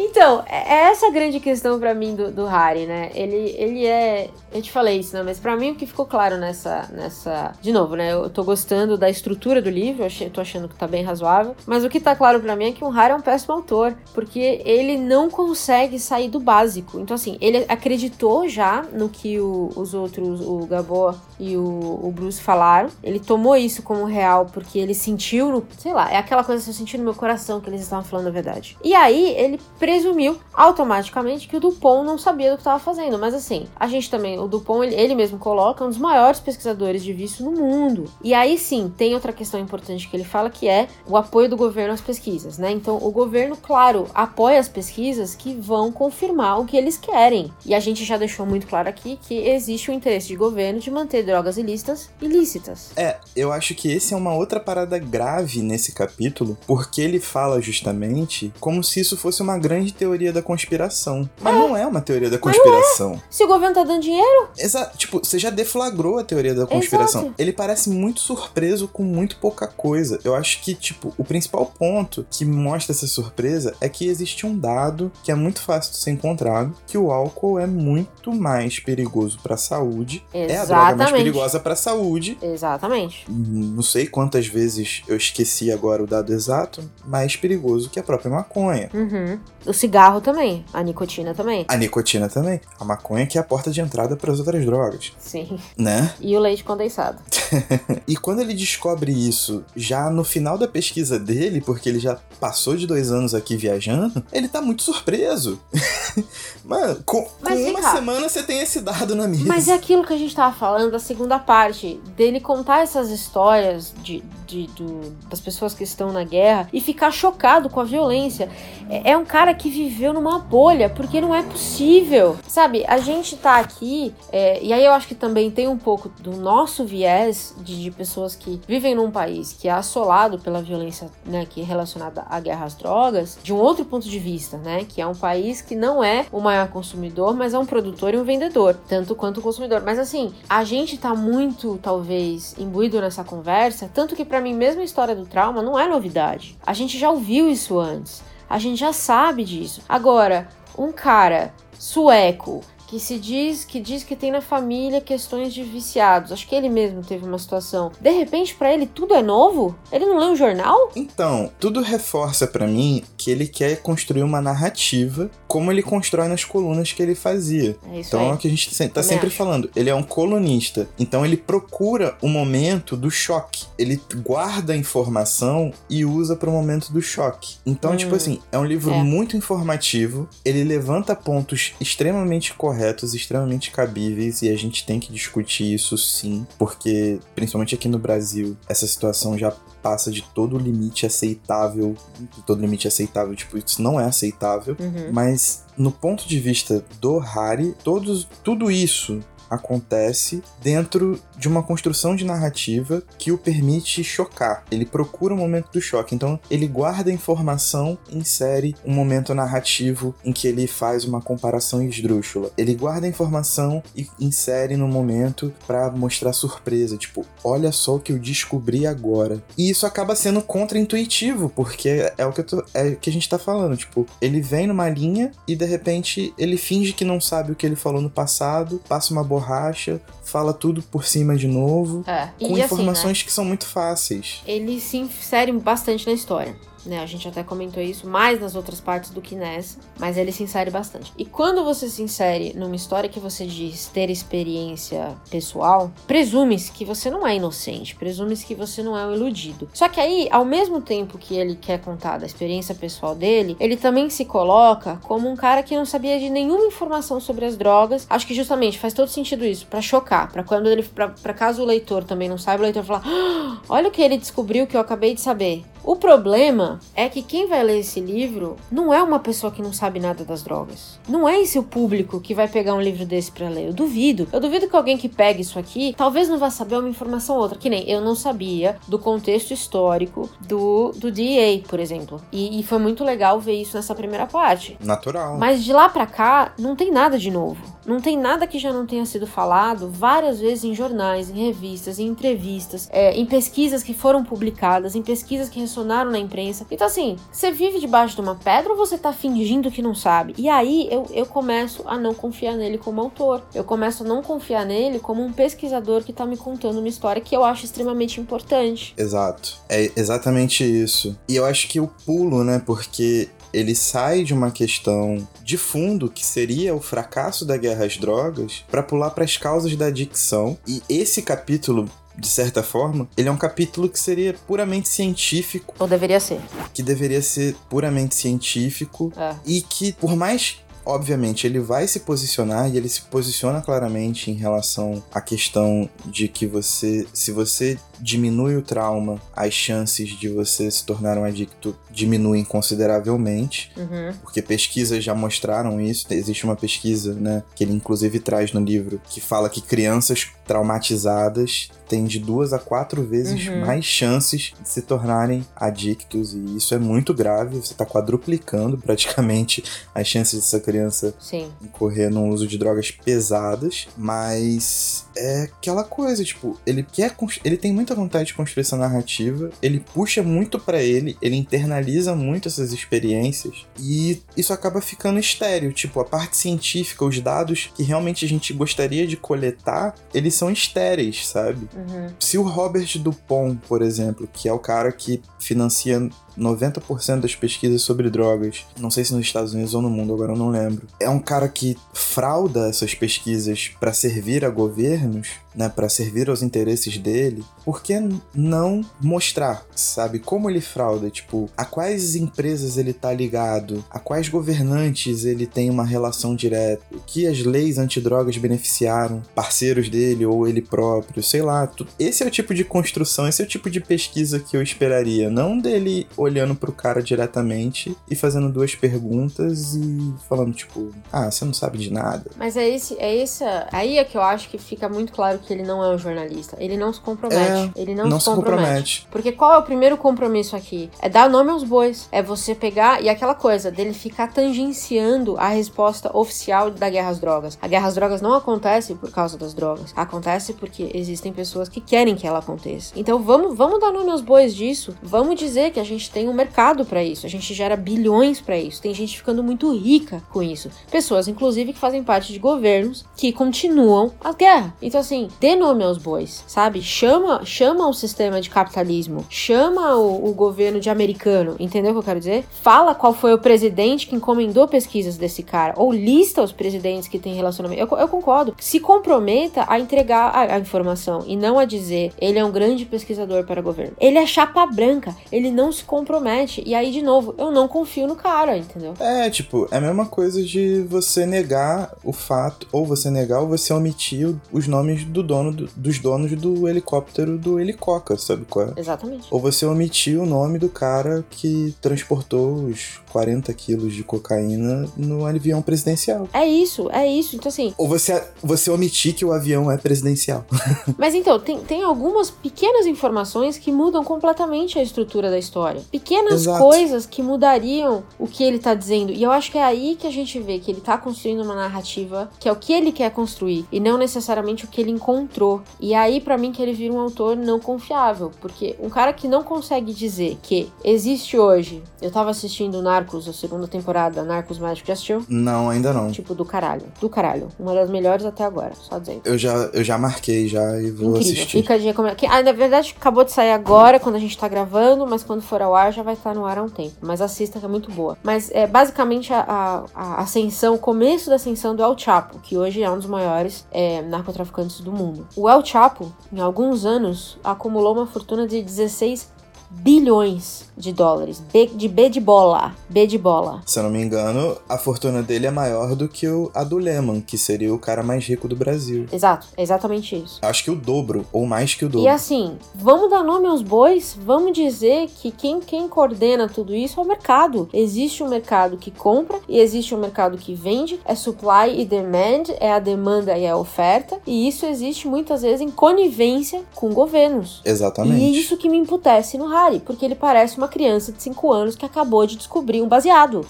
Então, 0.03 0.43
é 0.47 0.61
é 0.71 0.91
essa 0.91 1.09
a 1.09 1.11
grande 1.11 1.41
questão 1.41 1.79
pra 1.79 1.93
mim 1.95 2.15
do, 2.15 2.31
do 2.31 2.47
Harry, 2.47 2.87
né? 2.87 3.11
Ele, 3.15 3.55
ele 3.59 3.87
é. 3.87 4.31
Eu 4.53 4.63
te 4.63 4.71
falei 4.71 4.99
isso, 4.99 5.15
né? 5.17 5.23
Mas 5.23 5.39
pra 5.39 5.57
mim 5.57 5.73
o 5.73 5.75
que 5.75 5.87
ficou 5.87 6.07
claro 6.07 6.37
nessa. 6.37 6.89
nessa 6.93 7.53
de 7.61 7.73
novo, 7.73 7.97
né? 7.97 8.13
Eu 8.13 8.31
tô 8.31 8.43
gostando 8.45 8.97
da 8.97 9.09
estrutura 9.11 9.61
do 9.61 9.69
livro, 9.71 10.05
eu 10.21 10.31
tô 10.31 10.41
achando 10.41 10.69
que 10.69 10.75
tá 10.75 10.87
bem 10.87 11.03
razoável. 11.05 11.55
Mas 11.67 11.85
o 11.85 11.89
que 11.89 12.01
tá 12.01 12.15
claro 12.17 12.41
pra 12.41 12.57
mim 12.57 12.67
é 12.69 12.73
que 12.73 12.85
o 12.85 12.89
Harry 12.89 13.13
é 13.13 13.17
um 13.17 13.21
péssimo 13.21 13.55
autor. 13.55 13.95
Porque 14.15 14.63
ele 14.65 14.97
não 14.97 15.29
consegue 15.29 15.99
sair 15.99 16.29
do 16.29 16.41
básico. 16.41 16.99
Então, 16.99 17.15
assim, 17.15 17.37
ele 17.41 17.65
acreditou 17.69 18.49
já 18.49 18.83
no 18.93 19.09
que 19.09 19.39
o- 19.41 19.71
os 19.77 19.93
outros, 19.95 20.41
o 20.41 20.67
Gabor 20.67 21.15
e 21.39 21.57
o, 21.57 22.01
o 22.03 22.11
Bruce 22.13 22.41
falaram. 22.41 22.89
Ele 23.03 23.19
tomou 23.21 23.57
isso 23.57 23.83
como 23.83 24.05
real 24.05 24.47
porque 24.53 24.79
ele 24.79 24.95
sentiu. 24.95 25.65
Sei 25.79 25.93
lá, 25.93 26.11
é 26.13 26.17
aquela 26.17 26.45
coisa 26.45 26.63
que 26.65 26.71
eu 26.71 26.75
senti 26.75 26.97
no 26.99 27.05
meu 27.05 27.15
coração 27.15 27.61
que 27.61 27.69
eles 27.69 27.81
estavam 27.83 28.05
falando 28.05 28.29
a 28.29 28.31
verdade. 28.31 28.77
E 28.83 28.95
aí 28.95 29.35
ele 29.37 29.61
presumiu 29.91 30.39
automaticamente 30.55 31.49
que 31.49 31.57
o 31.57 31.61
Dupont 31.61 32.07
não 32.07 32.17
sabia 32.17 32.51
do 32.51 32.57
que 32.57 32.61
estava 32.61 32.79
fazendo. 32.79 33.19
Mas 33.19 33.35
assim, 33.35 33.67
a 33.75 33.89
gente 33.89 34.09
também, 34.09 34.39
o 34.39 34.47
Dupont, 34.47 34.87
ele, 34.87 34.95
ele 34.95 35.17
mesmo 35.17 35.37
coloca, 35.37 35.83
é 35.83 35.87
um 35.87 35.91
dos 35.91 35.99
maiores 35.99 36.39
pesquisadores 36.39 37.03
de 37.03 37.13
vício 37.13 37.45
no 37.45 37.51
mundo. 37.51 38.05
E 38.23 38.33
aí 38.33 38.57
sim, 38.57 38.93
tem 38.97 39.15
outra 39.15 39.33
questão 39.33 39.59
importante 39.59 40.09
que 40.09 40.17
ele 40.17 40.23
fala 40.23 40.49
que 40.49 40.69
é 40.69 40.87
o 41.09 41.17
apoio 41.17 41.49
do 41.49 41.57
governo 41.57 41.93
às 41.93 42.01
pesquisas, 42.01 42.57
né? 42.57 42.71
Então, 42.71 42.99
o 42.99 43.11
governo, 43.11 43.57
claro, 43.57 44.07
apoia 44.15 44.61
as 44.61 44.69
pesquisas 44.69 45.35
que 45.35 45.55
vão 45.55 45.91
confirmar 45.91 46.61
o 46.61 46.67
que 46.67 46.77
eles 46.77 46.97
querem. 46.97 47.53
E 47.67 47.75
a 47.75 47.81
gente 47.81 48.05
já 48.05 48.17
deixou 48.17 48.47
muito 48.47 48.69
claro 48.69 48.89
aqui 48.89 49.19
que 49.21 49.35
existe 49.35 49.91
o 49.91 49.95
interesse 49.95 50.29
de 50.29 50.37
governo 50.37 50.79
de 50.79 50.91
manter 50.91 51.25
drogas 51.25 51.57
ilícitas 51.57 52.11
ilícitas. 52.23 52.93
É, 52.97 53.17
eu 53.35 53.51
acho 53.51 53.75
que 53.75 53.91
esse 53.91 54.15
é 54.15 54.17
uma 54.17 54.35
outra 54.35 54.61
parada 54.61 54.99
grave 54.99 55.63
nesse 55.63 55.91
capítulo, 55.93 56.57
porque 56.65 57.01
ele 57.01 57.19
fala 57.19 57.61
justamente 57.61 58.53
como 58.61 58.85
se 58.85 59.01
isso 59.01 59.17
fosse 59.17 59.43
uma 59.43 59.59
grande 59.59 59.70
teoria 59.93 60.33
da 60.33 60.43
conspiração. 60.43 61.29
Mas 61.41 61.55
não 61.55 61.77
é 61.77 61.87
uma 61.87 62.01
teoria 62.01 62.31
da 62.31 62.39
conspiração. 62.39 63.21
Se 63.31 63.45
o 63.45 63.47
governo 63.47 63.75
tá 63.75 63.85
dando 63.85 64.03
dinheiro, 64.03 64.49
Exato, 64.59 64.97
tipo, 64.97 65.19
você 65.19 65.39
já 65.39 65.51
deflagrou 65.51 66.19
a 66.19 66.25
teoria 66.25 66.55
da 66.55 66.67
conspiração. 66.67 67.23
Exato. 67.23 67.35
Ele 67.39 67.53
parece 67.53 67.91
muito 67.91 68.21
surpreso 68.21 68.89
com 68.89 69.03
muito 69.03 69.37
pouca 69.37 69.67
coisa. 69.67 70.19
Eu 70.25 70.35
acho 70.35 70.61
que, 70.63 70.75
tipo, 70.75 71.15
o 71.17 71.25
principal 71.25 71.67
ponto 71.67 72.27
que 72.31 72.45
mostra 72.45 72.93
essa 72.93 73.07
surpresa 73.07 73.75
é 73.81 73.89
que 73.89 74.07
existe 74.07 74.47
um 74.47 74.59
dado 74.59 75.11
que 75.23 75.31
é 75.31 75.35
muito 75.35 75.61
fácil 75.63 75.93
de 75.93 75.99
ser 75.99 76.11
encontrado, 76.11 76.75
que 76.87 76.99
o 76.99 77.11
álcool 77.11 77.59
é 77.59 77.67
muito 77.67 78.33
mais 78.33 78.79
perigoso 78.79 79.39
pra 79.43 79.57
saúde. 79.57 80.25
É 80.33 80.57
a 80.57 80.65
droga 80.65 80.81
mais 80.81 80.95
Exatamente. 80.95 81.13
perigosa 81.13 81.61
pra 81.61 81.77
saúde. 81.77 82.39
Exatamente. 82.43 83.25
Não 83.29 83.83
sei 83.83 84.07
quantas 84.07 84.47
vezes 84.47 85.03
eu 85.07 85.17
esqueci 85.17 85.71
agora 85.73 86.03
o 86.03 86.07
dado 86.07 86.33
exato, 86.33 86.83
mais 87.07 87.37
perigoso 87.37 87.91
que 87.91 87.99
a 87.99 88.03
própria 88.03 88.31
maconha. 88.31 88.91
Uhum. 88.93 89.39
O 89.67 89.73
cigarro 89.73 90.21
também, 90.21 90.65
a 90.73 90.83
nicotina 90.83 91.35
também. 91.35 91.65
A 91.69 91.77
nicotina 91.77 92.29
também. 92.29 92.61
A 92.79 92.85
maconha 92.85 93.27
que 93.27 93.37
é 93.37 93.41
a 93.41 93.45
porta 93.45 93.71
de 93.71 93.81
entrada 93.81 94.17
para 94.17 94.33
as 94.33 94.39
outras 94.39 94.65
drogas, 94.65 95.13
Sim. 95.19 95.59
né? 95.77 96.15
E 96.21 96.37
o 96.37 96.41
leite 96.41 96.65
condensado. 96.65 97.19
E 98.07 98.17
quando 98.17 98.41
ele 98.41 98.55
descobre 98.55 99.13
isso 99.13 99.65
já 99.77 100.09
no 100.11 100.25
final 100.25 100.57
da 100.59 100.67
pesquisa 100.67 101.19
dele, 101.19 101.61
porque 101.61 101.89
ele 101.89 101.99
já 102.01 102.19
passou 102.41 102.77
de 102.77 102.87
dois 102.87 103.13
anos 103.13 103.35
aqui 103.35 103.57
viajando, 103.57 104.25
ele 104.33 104.49
tá 104.49 104.61
muito 104.61 104.83
surpreso. 104.83 105.61
Mano, 106.65 107.03
com, 107.05 107.29
Mas 107.41 107.61
uma 107.61 107.81
cá. 107.81 107.93
semana 107.95 108.29
você 108.29 108.43
tem 108.43 108.61
esse 108.61 108.81
dado 108.81 109.15
na 109.15 109.27
mesa. 109.29 109.45
Mas 109.47 109.69
é 109.69 109.75
aquilo 109.75 110.05
que 110.05 110.13
a 110.13 110.17
gente 110.17 110.35
tava 110.35 110.55
falando 110.55 110.91
da 110.91 110.99
segunda 110.99 111.39
parte, 111.39 112.01
dele 112.17 112.41
contar 112.41 112.81
essas 112.83 113.11
histórias 113.11 113.95
de, 114.03 114.23
de- 114.47 114.67
do- 114.69 115.11
das 115.29 115.41
pessoas 115.41 115.75
que 115.75 115.85
estão 115.85 116.13
na 116.13 116.25
guerra 116.25 116.69
e 116.73 116.81
ficar 116.81 117.11
chocado 117.11 117.69
com 117.69 117.81
a 117.81 117.85
violência. 117.85 118.49
É, 118.89 119.13
é 119.13 119.17
um 119.17 119.25
cara 119.25 119.50
que 119.55 119.71
viveu 119.71 120.13
numa 120.13 120.39
bolha, 120.39 120.89
porque 120.89 121.21
não 121.21 121.35
é 121.35 121.43
possível. 121.43 122.37
Sabe, 122.47 122.85
a 122.87 122.99
gente 122.99 123.37
tá 123.37 123.59
aqui, 123.59 124.15
é, 124.33 124.63
e 124.63 124.73
aí 124.73 124.85
eu 124.85 124.93
acho 124.93 125.09
que 125.09 125.15
também 125.15 125.51
tem 125.51 125.69
um 125.69 125.79
pouco 125.79 126.09
do 126.21 126.33
nosso 126.37 126.85
viés 126.85 127.55
de, 127.59 127.83
de 127.83 127.91
pessoas 127.91 128.35
que 128.35 128.61
vivem 128.67 128.95
num 128.95 129.11
país 129.11 129.53
que 129.53 129.69
é 129.69 129.73
assolado 129.73 130.39
pela 130.39 130.63
violência, 130.63 131.11
né, 131.25 131.47
que 131.49 131.61
é 131.61 131.65
relacionada 131.65 132.25
à 132.29 132.41
guerra 132.41 132.67
às 132.67 132.75
drogas, 132.75 133.39
de 133.43 133.53
um 133.53 133.57
outro 133.57 133.85
ponto 133.85 134.09
de 134.09 134.19
vista, 134.19 134.57
né, 134.57 134.85
que 134.89 135.01
é 135.01 135.07
um 135.07 135.15
país 135.15 135.61
que 135.61 135.75
não 135.75 136.03
é 136.03 136.27
o 136.33 136.41
maior 136.41 136.69
consumidor, 136.69 137.35
mas 137.35 137.55
é 137.55 137.59
um 137.59 137.67
produtor 137.67 138.15
e 138.15 138.19
um 138.19 138.25
vendedor, 138.25 138.77
tanto 138.89 139.15
quanto 139.15 139.39
o 139.39 139.43
consumidor. 139.43 139.83
Mas 139.85 139.99
assim, 139.99 140.33
a 140.49 140.65
gente 140.65 140.99
tá 140.99 141.15
muito, 141.15 141.79
talvez, 141.83 142.55
imbuído 142.59 143.01
nessa 143.01 143.25
conversa, 143.25 143.91
tanto 143.93 144.15
que 144.15 144.25
pra 144.25 144.41
mim 144.41 144.55
mesmo 144.55 144.81
a 144.81 144.85
história 144.85 145.15
do 145.15 145.27
trauma 145.27 145.63
não 145.63 145.79
é 145.79 145.87
novidade. 145.87 146.57
A 146.67 146.73
gente 146.73 146.99
já 146.99 147.11
ouviu 147.11 147.49
isso 147.49 147.79
antes. 147.79 148.23
A 148.51 148.59
gente 148.59 148.81
já 148.81 148.93
sabe 148.93 149.45
disso. 149.45 149.81
Agora, 149.89 150.49
um 150.77 150.91
cara 150.91 151.55
sueco 151.79 152.63
que 152.91 152.99
se 152.99 153.19
diz 153.21 153.65
que 153.65 153.79
diz 153.79 154.03
que 154.03 154.17
tem 154.17 154.33
na 154.33 154.41
família 154.41 155.01
questões 155.01 155.55
de 155.55 155.63
viciados. 155.63 156.33
Acho 156.33 156.47
que 156.49 156.57
ele 156.57 156.69
mesmo 156.69 157.03
teve 157.05 157.25
uma 157.25 157.39
situação. 157.39 157.93
De 158.01 158.11
repente, 158.11 158.53
pra 158.57 158.75
ele 158.75 158.85
tudo 158.85 159.15
é 159.15 159.23
novo? 159.23 159.77
Ele 159.93 160.07
não 160.07 160.19
lê 160.19 160.27
o 160.27 160.35
jornal? 160.35 160.91
Então, 160.97 161.53
tudo 161.61 161.81
reforça 161.83 162.49
pra 162.49 162.67
mim 162.67 163.05
que 163.17 163.31
ele 163.31 163.47
quer 163.47 163.77
construir 163.81 164.25
uma 164.25 164.41
narrativa 164.41 165.31
como 165.47 165.71
ele 165.71 165.83
constrói 165.83 166.27
nas 166.29 166.45
colunas 166.45 166.93
que 166.93 167.01
ele 167.03 167.15
fazia. 167.15 167.77
É 167.93 168.01
isso 168.01 168.09
Então 168.09 168.21
é 168.23 168.29
o 168.29 168.33
aí. 168.33 168.39
que 168.39 168.49
a 168.49 168.51
gente 168.51 168.69
tá 168.71 168.89
Também 168.89 169.03
sempre 169.09 169.27
acho. 169.29 169.37
falando. 169.37 169.71
Ele 169.77 169.89
é 169.91 169.95
um 169.95 170.03
colunista. 170.03 170.89
Então 170.99 171.25
ele 171.25 171.37
procura 171.37 172.17
o 172.21 172.29
momento 172.29 172.97
do 172.97 173.11
choque. 173.11 173.67
Ele 173.79 174.01
guarda 174.25 174.73
a 174.73 174.77
informação 174.77 175.73
e 175.89 176.05
usa 176.05 176.35
pro 176.35 176.51
momento 176.51 176.93
do 176.93 177.01
choque. 177.01 177.57
Então, 177.65 177.93
Hum, 177.93 177.97
tipo 177.97 178.15
assim, 178.17 178.41
é 178.51 178.59
um 178.59 178.65
livro 178.65 178.93
é. 178.93 179.03
muito 179.03 179.37
informativo. 179.37 180.29
Ele 180.45 180.65
levanta 180.65 181.15
pontos 181.15 181.73
extremamente 181.81 182.53
corretos, 182.55 182.80
extremamente 183.15 183.71
cabíveis. 183.71 184.43
E 184.43 184.49
a 184.49 184.57
gente 184.57 184.85
tem 184.85 185.01
que 185.01 185.13
discutir 185.13 185.75
isso 185.75 185.97
sim. 185.97 186.47
Porque, 186.59 187.19
principalmente 187.35 187.75
aqui 187.75 187.89
no 187.89 187.99
Brasil, 187.99 188.57
essa 188.69 188.87
situação 188.87 189.39
já 189.39 189.51
passa 189.83 190.11
de 190.11 190.23
todo 190.23 190.57
o 190.57 190.59
limite 190.59 191.07
aceitável. 191.07 191.97
De 192.37 192.43
todo 192.43 192.61
limite 192.61 192.87
aceitável, 192.89 193.35
tipo, 193.35 193.59
isso 193.59 193.83
não 193.83 194.01
é 194.01 194.05
aceitável. 194.05 194.77
Uhum. 194.79 195.11
Mas 195.13 195.65
no 195.77 195.91
ponto 195.91 196.29
de 196.29 196.39
vista 196.39 196.85
do 197.01 197.19
Harry, 197.19 197.75
todos, 197.83 198.29
tudo 198.45 198.71
isso 198.71 199.21
acontece 199.51 200.43
dentro 200.63 201.21
de 201.37 201.49
uma 201.49 201.63
construção 201.63 202.15
de 202.15 202.25
narrativa 202.25 203.03
que 203.19 203.33
o 203.33 203.39
permite 203.39 204.05
chocar. 204.05 204.65
Ele 204.71 204.87
procura 204.87 205.35
o 205.35 205.37
momento 205.37 205.73
do 205.73 205.81
choque. 205.81 206.15
Então, 206.15 206.39
ele 206.51 206.67
guarda 206.67 207.11
a 207.11 207.15
informação, 207.15 207.99
insere 208.11 208.77
um 208.85 208.93
momento 208.93 209.35
narrativo 209.35 210.15
em 210.25 210.33
que 210.33 210.47
ele 210.47 210.67
faz 210.67 211.05
uma 211.05 211.21
comparação 211.21 211.83
esdrúxula. 211.83 212.51
Ele 212.57 212.75
guarda 212.75 213.07
a 213.07 213.11
informação 213.11 213.83
e 213.97 214.07
insere 214.21 214.77
no 214.77 214.87
momento 214.87 215.53
para 215.67 215.91
mostrar 215.91 216.33
surpresa, 216.33 216.97
tipo, 216.97 217.27
olha 217.43 217.73
só 217.73 217.97
o 217.97 218.01
que 218.01 218.13
eu 218.13 218.19
descobri 218.19 218.87
agora. 218.87 219.43
E 219.57 219.71
isso 219.71 219.87
acaba 219.87 220.15
sendo 220.15 220.43
contra-intuitivo, 220.43 221.49
porque 221.51 222.13
é 222.17 222.27
o 222.27 222.33
que, 222.33 222.43
tô, 222.43 222.65
é 222.75 222.89
o 222.89 222.97
que 222.97 223.11
a 223.11 223.13
gente 223.13 223.29
tá 223.29 223.39
falando, 223.39 223.77
tipo, 223.77 224.07
ele 224.21 224.41
vem 224.41 224.67
numa 224.67 224.89
linha 224.89 225.33
e 225.47 225.57
de 225.57 225.65
repente 225.65 226.33
ele 226.39 226.57
finge 226.57 226.93
que 226.93 227.05
não 227.05 227.21
sabe 227.21 227.53
o 227.53 227.57
que 227.57 227.67
ele 227.67 227.77
falou 227.77 228.01
no 228.01 228.11
passado, 228.11 228.81
passa 228.89 229.13
uma 229.13 229.25
borracha, 229.41 230.01
fala 230.31 230.53
tudo 230.53 230.83
por 230.83 231.05
cima 231.05 231.37
de 231.37 231.47
novo, 231.47 232.05
É. 232.07 232.29
com 232.39 232.57
E 232.57 232.61
informações 232.63 232.99
assim, 233.13 233.21
né? 233.23 233.25
que 233.27 233.33
são 233.33 233.45
muito 233.45 233.67
fáceis. 233.67 234.43
Ele 234.47 234.81
se 234.81 234.97
insere 234.97 235.53
bastante 235.53 236.07
na 236.07 236.13
história. 236.13 236.57
Né, 236.87 236.99
a 236.99 237.05
gente 237.05 237.29
até 237.29 237.43
comentou 237.43 237.83
isso 237.83 238.09
mais 238.09 238.41
nas 238.41 238.55
outras 238.57 238.81
partes 238.81 239.11
do 239.11 239.21
que 239.21 239.35
nessa, 239.35 239.77
mas 239.99 240.17
ele 240.17 240.33
se 240.33 240.43
insere 240.43 240.71
bastante. 240.71 241.13
E 241.19 241.27
quando 241.27 241.63
você 241.63 241.91
se 241.91 242.01
insere 242.03 242.55
numa 242.57 242.75
história 242.75 243.07
que 243.07 243.21
você 243.21 243.45
diz 243.45 243.85
ter 243.93 244.09
experiência 244.09 245.15
pessoal, 245.31 245.93
presume-se 246.07 246.73
que 246.73 246.85
você 246.87 247.11
não 247.11 247.27
é 247.27 247.37
inocente, 247.37 247.95
presume-se 247.95 248.47
que 248.47 248.55
você 248.55 248.83
não 248.83 248.97
é 248.97 249.05
um 249.07 249.15
iludido. 249.15 249.69
Só 249.75 249.91
que 249.91 250.01
aí, 250.01 250.27
ao 250.31 250.43
mesmo 250.43 250.81
tempo 250.81 251.19
que 251.19 251.35
ele 251.37 251.55
quer 251.55 251.79
contar 251.83 252.17
da 252.17 252.25
experiência 252.25 252.75
pessoal 252.75 253.15
dele, 253.15 253.59
ele 253.61 253.77
também 253.77 254.09
se 254.09 254.25
coloca 254.25 254.99
como 255.03 255.29
um 255.29 255.37
cara 255.37 255.63
que 255.63 255.77
não 255.77 255.85
sabia 255.85 256.19
de 256.19 256.31
nenhuma 256.31 256.65
informação 256.65 257.21
sobre 257.21 257.45
as 257.45 257.59
drogas. 257.59 258.07
Acho 258.09 258.27
que 258.27 258.33
justamente 258.33 258.79
faz 258.79 258.95
todo 258.95 259.09
sentido 259.09 259.45
isso, 259.45 259.67
pra 259.67 259.83
chocar, 259.83 260.20
Pra 260.27 260.43
quando 260.43 260.69
ele, 260.69 260.83
pra 260.83 261.35
caso 261.35 261.63
o 261.63 261.67
leitor 261.67 262.05
também 262.05 262.29
não 262.29 262.39
saiba, 262.39 262.63
o 262.63 262.65
leitor 262.65 262.85
falar: 262.85 263.03
"Ah, 263.05 263.59
olha 263.69 263.89
o 263.89 263.91
que 263.91 264.03
ele 264.03 264.19
descobriu 264.19 264.67
que 264.67 264.77
eu 264.77 264.81
acabei 264.81 265.15
de 265.15 265.21
saber. 265.21 265.65
O 265.83 265.97
problema 265.97 266.79
é 266.95 267.09
que 267.09 267.23
quem 267.23 267.47
vai 267.47 267.63
ler 267.63 267.81
esse 267.81 268.01
livro 268.01 268.57
não 268.71 268.93
é 268.93 269.03
uma 269.03 269.19
pessoa 269.19 269.51
que 269.51 269.63
não 269.63 269.73
sabe 269.73 269.99
nada 269.99 270.25
das 270.25 270.43
drogas. 270.43 270.99
Não 271.09 271.29
é 271.29 271.41
esse 271.41 271.59
o 271.59 271.63
público 271.63 272.21
que 272.21 272.35
vai 272.35 272.49
pegar 272.49 272.75
um 272.75 272.81
livro 272.81 273.07
desse 273.07 273.33
pra 273.33 273.49
ler. 273.49 273.69
Eu 273.69 273.73
duvido. 273.73 274.29
Eu 274.33 274.41
duvido 274.41 274.69
que 274.69 274.77
alguém 274.77 274.99
que 274.99 275.09
pegue 275.09 275.41
isso 275.43 275.59
aqui 275.59 275.95
talvez 275.97 276.29
não 276.29 276.39
vá 276.39 276.51
saber 276.51 276.77
uma 276.77 276.89
informação 276.89 277.37
ou 277.37 277.43
outra. 277.43 277.59
Que 277.59 277.71
nem 277.71 277.89
eu 277.89 278.01
não 278.01 278.15
sabia 278.15 278.77
do 278.87 278.99
contexto 278.99 279.53
histórico 279.53 280.29
do, 280.41 280.93
do 280.97 281.11
DEA, 281.11 281.63
por 281.67 281.81
exemplo. 281.81 282.21
E, 282.31 282.61
e 282.61 282.63
foi 282.63 282.79
muito 282.79 283.03
legal 283.03 283.41
ver 283.41 283.61
isso 283.61 283.77
nessa 283.77 283.95
primeira 283.95 284.27
parte. 284.27 284.77
Natural. 284.85 285.39
Mas 285.39 285.65
de 285.65 285.73
lá 285.73 285.89
pra 285.89 286.07
cá, 286.07 286.53
não 286.59 286.77
tem 286.77 286.91
nada 286.91 287.19
de 287.19 287.31
novo. 287.31 287.81
Não 287.87 288.01
tem 288.01 288.17
nada 288.17 288.47
que 288.47 288.59
já 288.59 288.73
não 288.73 288.87
tenha 288.87 289.07
sido 289.07 289.27
falado 289.27 289.91
várias 289.91 290.39
vezes 290.39 290.65
em 290.65 290.75
jornais, 290.75 291.31
em 291.31 291.47
revistas, 291.47 291.99
em 291.99 292.07
entrevistas, 292.07 292.89
é, 292.93 293.19
em 293.19 293.25
pesquisas 293.25 293.83
que 293.83 293.95
foram 293.95 294.23
publicadas, 294.23 294.95
em 294.95 295.03
pesquisas 295.03 295.49
que 295.49 295.61
ressonaram 295.71 296.11
na 296.11 296.19
imprensa. 296.19 296.67
Então, 296.71 296.87
assim, 296.87 297.17
você 297.31 297.53
vive 297.53 297.79
debaixo 297.79 298.17
de 298.17 298.21
uma 298.21 298.35
pedra 298.35 298.73
ou 298.73 298.77
você 298.77 298.99
tá 298.99 299.13
fingindo 299.13 299.71
que 299.71 299.81
não 299.81 299.95
sabe? 299.95 300.35
E 300.37 300.49
aí 300.49 300.89
eu, 300.91 301.07
eu 301.13 301.25
começo 301.25 301.83
a 301.87 301.97
não 301.97 302.13
confiar 302.13 302.57
nele 302.57 302.77
como 302.77 303.01
autor. 303.01 303.43
Eu 303.55 303.63
começo 303.63 304.03
a 304.03 304.07
não 304.07 304.23
confiar 304.23 304.67
nele 304.67 304.99
como 304.99 305.23
um 305.23 305.33
pesquisador 305.33 306.03
que 306.03 306.13
tá 306.13 306.27
me 306.27 306.37
contando 306.37 306.79
uma 306.79 306.89
história 306.89 307.23
que 307.23 307.35
eu 307.35 307.45
acho 307.45 307.65
extremamente 307.65 308.21
importante. 308.21 308.93
Exato. 308.97 309.59
É 309.69 309.91
exatamente 309.97 310.65
isso. 310.65 311.17
E 311.29 311.37
eu 311.37 311.45
acho 311.45 311.69
que 311.69 311.79
o 311.79 311.87
pulo, 312.05 312.43
né? 312.43 312.61
Porque 312.65 313.29
ele 313.53 313.75
sai 313.75 314.23
de 314.23 314.33
uma 314.33 314.51
questão 314.51 315.27
de 315.43 315.57
fundo 315.57 316.11
que 316.11 316.25
seria 316.25 316.75
o 316.75 316.81
fracasso 316.81 317.45
da 317.45 317.57
guerra 317.57 317.85
às 317.85 317.97
drogas 317.97 318.65
para 318.71 318.83
pular 318.83 319.11
para 319.11 319.25
as 319.25 319.37
causas 319.37 319.75
da 319.77 319.87
adicção. 319.87 320.57
E 320.67 320.83
esse 320.89 321.23
capítulo 321.23 321.89
de 322.21 322.29
certa 322.29 322.63
forma, 322.63 323.09
ele 323.17 323.29
é 323.29 323.33
um 323.33 323.37
capítulo 323.37 323.89
que 323.89 323.99
seria 323.99 324.35
puramente 324.47 324.89
científico, 324.89 325.75
Ou 325.79 325.89
deveria 325.89 326.21
ser. 326.21 326.41
que 326.75 326.83
deveria 326.83 327.23
ser 327.23 327.57
puramente 327.69 328.15
científico 328.15 329.13
É. 329.17 329.35
e 329.47 329.63
que 329.63 329.93
por 329.93 330.15
mais 330.15 330.59
Obviamente, 330.85 331.47
ele 331.47 331.61
vai 331.61 331.87
se 331.87 332.01
posicionar 332.01 332.69
e 332.73 332.77
ele 332.77 332.89
se 332.89 333.03
posiciona 333.03 333.61
claramente 333.61 334.31
em 334.31 334.35
relação 334.35 335.03
à 335.13 335.21
questão 335.21 335.89
de 336.07 336.27
que 336.29 336.47
você, 336.47 337.07
se 337.13 337.31
você 337.33 337.79
diminui 338.01 338.57
o 338.57 338.63
trauma, 338.63 339.21
as 339.37 339.53
chances 339.53 340.09
de 340.19 340.29
você 340.29 340.71
se 340.71 340.85
tornar 340.85 341.19
um 341.19 341.25
adicto 341.25 341.77
diminuem 341.91 342.45
consideravelmente, 342.45 343.71
Uhum. 343.77 344.13
porque 344.23 344.41
pesquisas 344.41 345.05
já 345.05 345.15
mostraram 345.15 345.81
isso. 345.81 346.07
Existe 346.11 346.45
uma 346.45 346.57
pesquisa, 346.57 347.13
né, 347.15 347.43
que 347.55 347.63
ele 347.63 347.73
inclusive 347.75 348.19
traz 348.19 348.53
no 348.53 348.61
livro, 348.61 349.01
que 349.11 349.21
fala 349.21 349.51
que 349.51 349.61
crianças 349.61 350.29
traumatizadas 350.47 351.69
têm 351.89 352.05
de 352.05 352.19
duas 352.21 352.53
a 352.53 352.59
quatro 352.59 353.03
vezes 353.05 353.47
Uhum. 353.49 353.67
mais 353.67 353.85
chances 353.85 354.53
de 354.63 354.69
se 354.69 354.81
tornarem 354.83 355.45
adictos, 355.57 356.33
e 356.35 356.57
isso 356.57 356.75
é 356.75 356.79
muito 356.79 357.13
grave. 357.13 357.57
Você 357.59 357.73
está 357.73 357.85
quadruplicando 357.85 358.79
praticamente 358.79 359.63
as 359.95 360.07
chances 360.07 360.39
dessa 360.41 360.61
criança 360.71 361.13
Sim. 361.19 361.51
incorrer 361.61 362.11
no 362.11 362.29
uso 362.29 362.47
de 362.47 362.57
drogas 362.57 362.91
pesadas, 362.91 363.89
mas 363.97 365.07
é 365.17 365.43
aquela 365.43 365.83
coisa, 365.83 366.25
tipo, 366.25 366.59
ele 366.65 366.83
quer 366.83 367.15
ele 367.45 367.57
tem 367.57 367.73
muita 367.73 367.95
vontade 367.95 368.29
de 368.29 368.35
construir 368.35 368.63
essa 368.63 368.77
narrativa, 368.77 369.51
ele 369.61 369.81
puxa 369.81 370.23
muito 370.23 370.59
pra 370.59 370.81
ele, 370.81 371.17
ele 371.21 371.37
internaliza 371.37 372.15
muito 372.15 372.49
essas 372.49 372.73
experiências 372.73 373.67
e 373.79 374.23
isso 374.37 374.53
acaba 374.53 374.81
ficando 374.81 375.19
estéreo, 375.19 375.73
tipo, 375.73 376.01
a 376.01 376.05
parte 376.05 376.37
científica, 376.37 377.05
os 377.05 377.21
dados 377.21 377.71
que 377.75 377.83
realmente 377.83 378.25
a 378.25 378.29
gente 378.29 378.53
gostaria 378.53 379.07
de 379.07 379.17
coletar, 379.17 379.95
eles 380.15 380.35
são 380.35 380.51
estéreis, 380.51 381.27
sabe? 381.27 381.69
Uhum. 381.75 382.09
Se 382.19 382.39
o 382.39 382.43
Robert 382.43 382.99
Dupont, 382.99 383.59
por 383.67 383.83
exemplo, 383.83 384.29
que 384.33 384.49
é 384.49 384.53
o 384.53 384.59
cara 384.59 384.93
que 384.93 385.21
financia 385.39 386.09
90% 386.41 387.21
das 387.21 387.35
pesquisas 387.35 387.83
sobre 387.83 388.09
drogas, 388.09 388.65
não 388.79 388.91
sei 388.91 389.05
se 389.05 389.13
nos 389.13 389.27
Estados 389.27 389.53
Unidos 389.53 389.75
ou 389.75 389.83
no 389.83 389.91
mundo, 389.91 390.15
agora 390.15 390.33
eu 390.33 390.37
não 390.37 390.49
lembro, 390.49 390.87
é 390.99 391.09
um 391.09 391.19
cara 391.19 391.49
que 391.49 391.77
frauda 391.93 392.69
essas 392.69 392.95
pesquisas 392.95 393.71
para 393.79 393.93
servir 393.93 394.45
a 394.45 394.51
governos, 394.51 395.29
né, 395.55 395.69
para 395.69 395.89
servir 395.89 396.29
aos 396.29 396.43
interesses 396.43 396.97
dele, 396.99 397.45
por 397.65 397.83
que 397.83 397.95
não 398.35 398.85
mostrar, 399.01 399.65
sabe, 399.75 400.19
como 400.19 400.49
ele 400.49 400.61
frauda, 400.61 401.11
tipo, 401.11 401.49
a 401.57 401.65
quais 401.65 402.15
empresas 402.15 402.77
ele 402.77 402.93
tá 402.93 403.13
ligado, 403.13 403.85
a 403.91 403.99
quais 403.99 404.29
governantes 404.29 405.25
ele 405.25 405.47
tem 405.47 405.71
uma 405.71 405.85
relação 405.85 406.35
direta, 406.35 406.83
que 407.07 407.27
as 407.27 407.41
leis 407.41 407.79
antidrogas 407.79 408.37
beneficiaram 408.37 409.23
parceiros 409.35 409.89
dele 409.89 410.25
ou 410.25 410.47
ele 410.47 410.63
próprio, 410.63 411.23
sei 411.23 411.43
lá. 411.43 411.71
Esse 411.99 412.23
é 412.23 412.27
o 412.27 412.31
tipo 412.31 412.55
de 412.55 412.65
construção, 412.65 413.29
esse 413.29 413.43
é 413.43 413.45
o 413.45 413.49
tipo 413.49 413.71
de 413.71 413.81
pesquisa 413.81 414.39
que 414.39 414.57
eu 414.57 414.63
esperaria, 414.63 415.29
não 415.29 415.59
dele 415.59 416.07
olhando 416.17 416.55
pro 416.55 416.73
cara 416.73 417.03
diretamente 417.03 417.97
e 418.11 418.15
fazendo 418.15 418.51
duas 418.51 418.75
perguntas 418.75 419.75
e 419.75 420.15
falando 420.29 420.55
tipo, 420.55 420.93
ah, 421.13 421.31
você 421.31 421.45
não 421.45 421.55
sabe 421.55 421.79
de 421.79 421.93
nada. 421.93 422.31
Mas 422.37 422.57
é 422.57 422.69
esse, 422.69 422.95
é 422.99 423.15
esse, 423.17 423.45
aí 423.73 423.99
é 423.99 424.05
que 424.05 424.17
eu 424.17 424.23
acho 424.23 424.49
que 424.49 424.59
fica 424.59 424.89
muito 424.89 425.13
claro 425.13 425.40
que 425.41 425.53
ele 425.53 425.63
não 425.63 425.83
é 425.83 425.95
um 425.95 425.99
jornalista. 425.99 426.57
Ele 426.59 426.77
não 426.77 426.93
se 426.93 427.01
compromete. 427.01 427.73
ele 427.77 427.95
não, 427.95 428.07
não 428.07 428.19
se 428.19 428.25
se 428.25 428.31
compromete. 428.31 428.61
compromete. 428.65 429.09
Porque 429.11 429.33
qual 429.33 429.55
é 429.55 429.59
o 429.59 429.63
primeiro 429.63 429.97
compromisso 429.97 430.57
aqui? 430.57 430.91
É 431.01 431.09
dar 431.09 431.29
nome 431.29 431.51
aos 431.51 431.65
bois. 431.65 432.09
É 432.13 432.23
você 432.23 432.55
pegar 432.55 433.03
e 433.03 433.09
aquela 433.09 433.35
coisa 433.35 433.71
dele 433.71 433.93
ficar 433.93 434.29
tangenciando 434.33 435.37
a 435.37 435.49
resposta 435.49 436.17
oficial 436.17 436.71
da 436.71 436.89
guerra 436.89 437.11
às 437.11 437.19
drogas. 437.19 437.59
A 437.61 437.69
guerra 437.69 437.89
às 437.89 437.95
drogas 437.95 438.21
não 438.21 438.35
acontece 438.35 438.95
por 438.95 439.11
causa 439.11 439.37
das 439.37 439.55
drogas. 439.55 439.93
Acontece 439.97 440.53
porque 440.55 440.91
existem 440.95 441.33
pessoas 441.33 441.69
que 441.69 441.81
querem 441.81 442.15
que 442.15 442.27
ela 442.27 442.39
aconteça. 442.39 442.93
Então 442.97 443.23
vamos, 443.23 443.57
vamos 443.57 443.81
dar 443.81 443.93
nome 443.93 444.11
aos 444.11 444.21
bois 444.21 444.55
disso. 444.55 444.95
Vamos 445.03 445.39
dizer 445.39 445.71
que 445.71 445.81
a 445.81 445.85
gente 445.85 446.11
tem 446.11 446.29
um 446.29 446.35
mercado 446.35 446.85
pra 446.85 447.03
isso. 447.03 447.27
A 447.27 447.29
gente 447.29 447.55
gera 447.55 447.77
bilhões 447.77 448.41
pra 448.41 448.59
isso. 448.59 448.83
Tem 448.83 448.95
gente 448.95 449.17
ficando 449.17 449.43
muito 449.43 449.73
rica 449.75 450.23
com 450.31 450.43
isso. 450.43 450.71
Pessoas, 450.91 451.29
inclusive, 451.29 451.73
que 451.73 451.79
fazem 451.79 452.03
parte 452.03 452.33
de 452.33 452.39
governos 452.39 453.05
que 453.17 453.33
continuam 453.33 454.13
a 454.21 454.33
guerra. 454.33 454.75
Então, 454.83 455.01
assim, 455.01 455.29
dê 455.41 455.55
nome 455.55 455.85
aos 455.85 455.99
bois, 455.99 456.45
sabe? 456.47 456.83
Chama, 456.83 457.45
chama 457.45 457.89
o 457.89 457.93
sistema 457.93 458.41
de 458.41 458.51
capitalismo, 458.51 459.25
chama 459.29 459.97
o, 459.97 460.31
o 460.31 460.33
governo 460.33 460.81
de 460.81 460.91
americano, 460.91 461.57
entendeu 461.59 461.91
o 461.91 461.95
que 461.95 461.99
eu 462.01 462.05
quero 462.05 462.21
dizer? 462.21 462.45
Fala 462.63 462.95
qual 462.95 463.13
foi 463.13 463.33
o 463.35 463.39
presidente 463.39 464.07
que 464.07 464.17
encomendou 464.17 464.67
pesquisas 464.67 465.17
desse 465.17 465.43
cara, 465.43 465.75
ou 465.77 465.93
lista 465.93 466.43
os 466.43 466.53
presidentes 466.53 467.09
que 467.09 467.19
têm 467.19 467.35
relacionamento. 467.35 467.81
Eu, 467.81 467.99
eu 467.99 468.09
concordo. 468.09 468.55
Se 468.59 468.81
comprometa 468.81 469.65
a 469.69 469.79
entregar 469.79 470.31
a, 470.31 470.57
a 470.57 470.59
informação 470.59 471.25
e 471.27 471.37
não 471.37 471.59
a 471.59 471.65
dizer 471.65 472.13
ele 472.19 472.39
é 472.39 472.45
um 472.45 472.51
grande 472.51 472.85
pesquisador 472.85 473.45
para 473.45 473.61
o 473.61 473.63
governo. 473.63 473.95
Ele 474.01 474.19
é 474.19 474.27
chapa 474.27 474.67
branca, 474.67 475.15
ele 475.31 475.51
não 475.51 475.73
se 475.73 475.85
compromete. 475.85 476.63
E 476.67 476.75
aí, 476.75 476.91
de 476.91 477.03
novo, 477.03 477.35
eu 477.39 477.51
não 477.51 477.69
confio 477.69 478.07
no 478.07 478.17
cara, 478.17 478.57
entendeu? 478.57 478.95
É, 478.99 479.29
tipo, 479.31 479.69
é 479.71 479.77
a 479.77 479.81
mesma 479.81 480.07
coisa 480.07 480.43
de 480.43 480.83
você 480.83 481.27
negar 481.27 481.95
o 482.05 482.13
fato, 482.13 482.67
ou 482.73 482.85
você 482.87 483.11
negar 483.11 483.41
ou 483.41 483.49
você 483.49 483.73
omitir 483.73 484.35
os 484.53 484.67
nomes 484.67 485.05
do 485.05 485.20
do 485.23 485.23
dono 485.23 485.53
do, 485.53 485.69
dos 485.77 485.99
donos 485.99 486.33
do 486.33 486.69
helicóptero 486.69 487.39
do 487.39 487.61
Helicoca, 487.61 488.17
sabe 488.17 488.45
qual 488.49 488.69
é? 488.69 488.73
Exatamente. 488.77 489.29
Ou 489.31 489.41
você 489.41 489.67
omitir 489.67 490.21
o 490.21 490.27
nome 490.27 490.59
do 490.59 490.69
cara 490.69 491.25
que 491.31 491.75
transportou 491.81 492.65
os 492.65 493.01
40 493.13 493.53
quilos 493.55 493.95
de 493.95 494.03
cocaína 494.03 494.89
no 494.97 495.27
avião 495.27 495.63
presidencial. 495.63 496.29
É 496.33 496.47
isso, 496.47 496.91
é 496.91 497.07
isso. 497.07 497.37
Então, 497.37 497.49
assim. 497.49 497.75
Ou 497.77 497.89
você, 497.89 498.23
você 498.43 498.71
omitir 498.71 499.15
que 499.15 499.25
o 499.25 499.33
avião 499.33 499.71
é 499.71 499.77
presidencial. 499.77 500.45
Mas 500.97 501.15
então, 501.15 501.39
tem, 501.39 501.59
tem 501.61 501.83
algumas 501.83 502.31
pequenas 502.31 502.87
informações 502.87 503.59
que 503.59 503.71
mudam 503.71 504.03
completamente 504.05 504.79
a 504.79 504.83
estrutura 504.83 505.31
da 505.31 505.39
história. 505.39 505.83
Pequenas 505.91 506.43
Exato. 506.43 506.63
coisas 506.63 507.07
que 507.07 507.23
mudariam 507.23 508.03
o 508.19 508.27
que 508.27 508.43
ele 508.43 508.59
tá 508.59 508.75
dizendo. 508.75 509.13
E 509.13 509.23
eu 509.23 509.31
acho 509.31 509.51
que 509.51 509.59
é 509.59 509.65
aí 509.65 509.97
que 509.97 510.07
a 510.07 510.11
gente 510.11 510.39
vê 510.41 510.59
que 510.59 510.71
ele 510.71 510.81
tá 510.81 510.97
construindo 510.97 511.43
uma 511.43 511.55
narrativa 511.55 512.31
que 512.39 512.49
é 512.49 512.53
o 512.53 512.57
que 512.57 512.73
ele 512.73 512.93
quer 512.93 513.11
construir 513.11 513.67
e 513.71 513.81
não 513.81 513.99
necessariamente 513.99 514.65
o 514.65 514.69
que 514.69 514.81
ele 514.81 514.91
encontrou. 515.19 515.63
E 515.81 515.95
aí, 515.95 516.21
para 516.21 516.37
mim, 516.37 516.53
que 516.53 516.63
ele 516.63 516.73
vira 516.73 516.93
um 516.93 517.01
autor 517.01 517.37
não 517.37 517.59
confiável. 517.59 518.31
Porque 518.41 518.77
um 518.81 518.89
cara 518.89 519.13
que 519.13 519.29
não 519.29 519.43
consegue 519.43 519.93
dizer 519.93 520.39
que 520.43 520.71
existe 520.85 521.39
hoje. 521.39 521.83
Eu 522.01 522.11
tava 522.11 522.31
assistindo 522.31 522.83
Narcos, 522.83 523.29
a 523.29 523.33
segunda 523.33 523.69
temporada, 523.69 524.23
Narcos 524.23 524.59
Mágico, 524.59 524.87
já 524.87 524.95
assistiu? 524.95 525.25
Não, 525.29 525.69
ainda 525.69 525.93
não. 525.93 526.11
Tipo, 526.11 526.35
do 526.35 526.45
caralho. 526.45 526.85
Do 527.01 527.09
caralho. 527.09 527.49
Uma 527.59 527.75
das 527.75 527.91
melhores 527.91 528.25
até 528.25 528.45
agora, 528.45 528.73
só 528.75 528.99
dizendo. 528.99 529.23
Eu 529.25 529.37
já, 529.37 529.53
eu 529.73 529.85
já 529.85 529.99
marquei 529.99 530.49
já 530.49 530.81
e 530.81 530.91
vou 530.91 531.11
Incrível. 531.11 531.33
assistir. 531.33 531.59
Fica 531.59 531.79
dica 531.79 531.95
como 531.95 532.09
é 532.09 532.15
que. 532.15 532.27
Ah, 532.27 532.43
na 532.43 532.53
verdade, 532.53 532.95
acabou 532.99 533.25
de 533.25 533.33
sair 533.33 533.53
agora, 533.53 533.99
quando 534.01 534.17
a 534.17 534.19
gente 534.19 534.37
tá 534.37 534.49
gravando, 534.49 535.07
mas 535.07 535.23
quando 535.23 535.43
for 535.43 535.61
ao 535.63 535.75
ar 535.75 535.93
já 535.93 536.03
vai 536.03 536.15
estar 536.15 536.35
no 536.35 536.45
ar 536.45 536.59
há 536.59 536.63
um 536.63 536.69
tempo. 536.69 536.95
Mas 537.01 537.21
assista 537.21 537.59
que 537.59 537.65
é 537.65 537.69
muito 537.69 537.91
boa. 537.91 538.17
Mas 538.23 538.51
é 538.53 538.67
basicamente 538.67 539.33
a, 539.33 539.41
a, 539.41 539.85
a 539.95 540.21
ascensão, 540.23 540.75
o 540.75 540.79
começo 540.79 541.29
da 541.29 541.37
ascensão 541.37 541.75
do 541.75 541.83
El 541.83 541.97
Chapo, 541.99 542.39
que 542.41 542.57
hoje 542.57 542.83
é 542.83 542.91
um 542.91 542.97
dos 542.97 543.07
maiores 543.07 543.67
é, 543.71 544.03
narcotraficantes 544.03 544.81
do 544.81 544.93
mundo. 544.93 545.00
O 545.37 545.49
El 545.49 545.65
Chapo, 545.65 546.13
em 546.33 546.41
alguns 546.41 546.85
anos, 546.85 547.39
acumulou 547.43 547.95
uma 547.95 548.07
fortuna 548.07 548.47
de 548.47 548.63
16 548.63 549.31
bilhões 549.71 550.70
de 550.81 550.93
dólares. 550.93 551.43
B 551.53 551.67
de 551.67 551.89
B 551.89 552.09
de 552.09 552.21
bola. 552.21 552.75
B 552.89 553.07
de 553.07 553.19
bola. 553.19 553.61
Se 553.67 553.79
eu 553.79 553.83
não 553.83 553.91
me 553.91 554.03
engano, 554.03 554.57
a 554.69 554.79
fortuna 554.79 555.23
dele 555.23 555.47
é 555.47 555.51
maior 555.51 555.95
do 555.95 556.09
que 556.09 556.27
o, 556.27 556.51
a 556.55 556.65
do 556.65 556.79
Lehman, 556.79 557.21
que 557.21 557.39
seria 557.39 557.73
o 557.73 557.79
cara 557.79 558.03
mais 558.03 558.27
rico 558.27 558.49
do 558.49 558.57
Brasil. 558.57 559.07
Exato, 559.13 559.49
é 559.57 559.63
exatamente 559.63 560.17
isso. 560.17 560.39
Acho 560.43 560.65
que 560.65 560.71
o 560.71 560.75
dobro, 560.75 561.25
ou 561.33 561.47
mais 561.47 561.75
que 561.75 561.85
o 561.85 561.89
dobro. 561.89 562.07
E 562.07 562.09
assim, 562.09 562.57
vamos 562.75 563.11
dar 563.11 563.23
nome 563.23 563.47
aos 563.47 563.63
bois, 563.63 564.17
vamos 564.25 564.53
dizer 564.53 565.09
que 565.09 565.31
quem, 565.31 565.61
quem 565.61 565.89
coordena 565.89 566.49
tudo 566.49 566.75
isso 566.75 566.99
é 566.99 567.03
o 567.03 567.07
mercado. 567.07 567.69
Existe 567.73 568.23
um 568.23 568.29
mercado 568.29 568.77
que 568.77 568.91
compra 568.91 569.39
e 569.49 569.59
existe 569.59 569.95
um 569.95 569.99
mercado 569.99 570.39
que 570.39 570.55
vende, 570.55 570.99
é 571.05 571.15
supply 571.15 571.79
e 571.81 571.85
demand, 571.85 572.45
é 572.59 572.73
a 572.73 572.79
demanda 572.79 573.37
e 573.37 573.47
a 573.47 573.57
oferta, 573.57 574.19
e 574.27 574.49
isso 574.49 574.67
existe 574.67 575.07
muitas 575.07 575.43
vezes 575.43 575.61
em 575.61 575.71
conivência 575.71 576.63
com 576.75 576.93
governos. 576.93 577.61
Exatamente. 577.65 578.21
E 578.21 578.25
é 578.25 578.29
isso 578.29 578.57
que 578.57 578.69
me 578.69 578.79
emputece 578.79 579.37
no 579.37 579.49
Harry, 579.49 579.81
porque 579.81 580.05
ele 580.05 580.15
parece 580.15 580.57
uma 580.57 580.69
criança 580.71 581.13
de 581.13 581.23
5 581.23 581.53
anos 581.53 581.77
que 581.77 581.85
acabou 581.85 582.27
de 582.27 582.37
descobrir 582.37 582.81
um 582.81 582.89
baseado. 582.89 583.45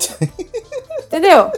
Entendeu? 1.07 1.53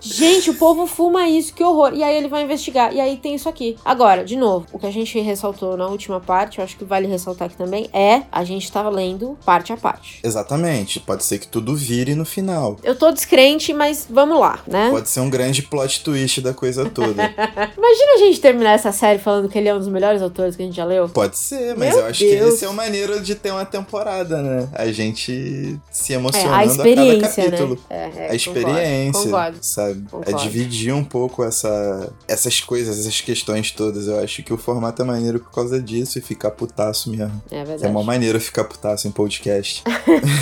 Gente, 0.00 0.50
o 0.50 0.54
povo 0.54 0.86
fuma 0.86 1.28
isso, 1.28 1.52
que 1.54 1.62
horror. 1.62 1.92
E 1.94 2.02
aí 2.02 2.16
ele 2.16 2.28
vai 2.28 2.42
investigar. 2.42 2.92
E 2.94 3.00
aí 3.00 3.16
tem 3.16 3.34
isso 3.34 3.48
aqui. 3.48 3.76
Agora, 3.84 4.24
de 4.24 4.36
novo, 4.36 4.66
o 4.72 4.78
que 4.78 4.86
a 4.86 4.90
gente 4.90 5.18
ressaltou 5.20 5.76
na 5.76 5.86
última 5.86 6.20
parte, 6.20 6.58
eu 6.58 6.64
acho 6.64 6.76
que 6.76 6.84
vale 6.84 7.06
ressaltar 7.06 7.46
aqui 7.46 7.56
também, 7.56 7.88
é 7.92 8.22
a 8.30 8.44
gente 8.44 8.70
tava 8.70 8.88
lendo 8.90 9.38
parte 9.44 9.72
a 9.72 9.76
parte. 9.76 10.20
Exatamente. 10.22 11.00
Pode 11.00 11.24
ser 11.24 11.38
que 11.38 11.46
tudo 11.48 11.74
vire 11.74 12.14
no 12.14 12.24
final. 12.24 12.76
Eu 12.82 12.94
tô 12.96 13.10
descrente, 13.10 13.72
mas 13.72 14.06
vamos 14.08 14.38
lá, 14.38 14.60
né? 14.66 14.90
Pode 14.90 15.08
ser 15.08 15.20
um 15.20 15.30
grande 15.30 15.62
plot 15.62 16.02
twist 16.04 16.40
da 16.40 16.52
coisa 16.54 16.88
toda. 16.88 17.22
Imagina 17.76 18.14
a 18.14 18.18
gente 18.18 18.40
terminar 18.40 18.72
essa 18.72 18.92
série 18.92 19.18
falando 19.18 19.48
que 19.48 19.58
ele 19.58 19.68
é 19.68 19.74
um 19.74 19.78
dos 19.78 19.88
melhores 19.88 20.22
autores 20.22 20.56
que 20.56 20.62
a 20.62 20.66
gente 20.66 20.76
já 20.76 20.84
leu. 20.84 21.08
Pode 21.08 21.36
ser, 21.36 21.76
mas 21.76 21.90
Meu 21.94 21.98
eu 22.00 22.06
acho 22.06 22.18
que 22.20 22.36
Deus. 22.36 22.54
esse 22.54 22.64
é 22.64 22.68
o 22.68 22.74
maneiro 22.74 23.20
de 23.20 23.34
ter 23.34 23.50
uma 23.50 23.64
temporada, 23.64 24.40
né? 24.42 24.68
A 24.74 24.90
gente 24.92 25.78
se 25.90 26.12
É, 26.12 26.16
emocionando 26.16 26.54
a 26.54 26.58
a, 26.58 26.64
experiência, 26.64 27.28
cada 27.44 27.50
capítulo. 27.50 27.74
né? 27.74 27.80
É, 27.90 27.96
é, 27.96 28.06
a 28.06 28.10
concordo, 28.10 28.34
experiência, 28.36 29.22
Concordo. 29.24 29.58
sabe? 29.60 29.87
Concordo. 30.10 30.30
É 30.30 30.34
dividir 30.34 30.92
um 30.94 31.04
pouco 31.04 31.44
essa, 31.44 32.12
essas 32.26 32.60
coisas, 32.60 32.98
essas 32.98 33.20
questões 33.20 33.70
todas. 33.72 34.06
Eu 34.06 34.18
acho 34.20 34.42
que 34.42 34.52
o 34.52 34.56
formato 34.58 35.02
é 35.02 35.04
maneiro 35.04 35.40
por 35.40 35.50
causa 35.52 35.80
disso 35.80 36.18
e 36.18 36.22
ficar 36.22 36.50
putaço 36.50 37.10
mesmo. 37.10 37.42
É 37.50 37.58
É 37.60 37.64
verdade. 37.64 37.90
uma 37.92 38.02
maneira 38.02 38.38
ficar 38.40 38.64
putaço 38.64 39.06
em 39.08 39.10
podcast. 39.10 39.82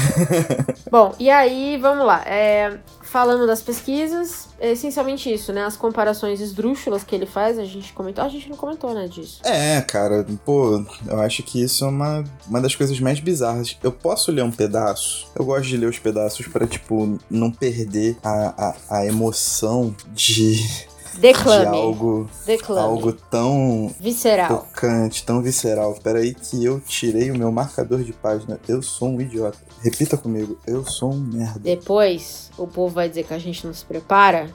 Bom, 0.91 1.15
e 1.19 1.31
aí, 1.31 1.77
vamos 1.81 2.07
lá. 2.07 2.23
É, 2.27 2.79
falando 3.17 3.47
das 3.47 3.63
pesquisas, 3.63 4.47
é 4.61 4.73
essencialmente 4.73 5.33
isso, 5.33 5.51
né? 5.51 5.65
As 5.65 5.75
comparações 5.75 6.39
esdrúxulas 6.39 7.03
que 7.03 7.15
ele 7.15 7.25
faz, 7.25 7.59
a 7.59 7.65
gente 7.65 7.91
comentou. 7.95 8.23
A 8.23 8.29
gente 8.29 8.47
não 8.51 8.59
comentou, 8.59 8.93
né, 8.93 9.09
disso. 9.09 9.41
É, 9.43 9.81
cara, 9.81 10.27
pô, 10.45 10.85
eu 11.09 11.19
acho 11.23 11.43
que 11.43 11.63
isso 11.63 11.87
é 11.87 11.89
uma, 11.89 12.23
uma 12.47 12.61
das 12.61 12.77
coisas 12.77 13.01
mais 13.01 13.19
bizarras. 13.19 13.75
Eu 13.83 13.91
posso 13.91 14.31
ler 14.31 14.45
um 14.45 14.51
pedaço? 14.51 15.29
Eu 15.35 15.47
gosto 15.47 15.67
de 15.67 15.79
ler 15.79 15.87
os 15.89 15.99
pedaços 15.99 16.47
pra, 16.47 16.67
tipo, 16.67 17.19
não 17.31 17.51
perder 17.51 18.19
a, 18.23 18.75
a, 18.91 18.99
a 18.99 19.07
emoção 19.07 19.97
de, 20.13 20.57
de 20.57 21.19
Declame. 21.19 21.75
algo, 21.75 22.29
Declame. 22.45 22.83
algo 22.87 23.13
tão 23.15 23.95
Visceral. 23.99 24.49
tocante, 24.59 25.25
tão 25.25 25.41
visceral. 25.41 25.95
Peraí 26.03 26.35
que 26.35 26.63
eu 26.63 26.81
tirei 26.81 27.31
o 27.31 27.39
meu 27.39 27.51
marcador 27.51 28.05
de 28.05 28.13
página. 28.13 28.61
Eu 28.69 28.83
sou 28.83 29.09
um 29.09 29.19
idiota. 29.23 29.57
Repita 29.83 30.19
comigo, 30.19 30.59
eu 30.67 30.85
sou 30.85 31.15
um 31.15 31.19
merda. 31.19 31.61
Depois, 31.61 32.46
o 32.59 32.67
povo 32.67 32.95
vai 32.95 33.09
dizer 33.09 33.25
que 33.25 33.35
a 33.35 33.39
gente 33.39 33.67
não 33.67 33.73
se 33.75 33.85
prepara 33.85 34.49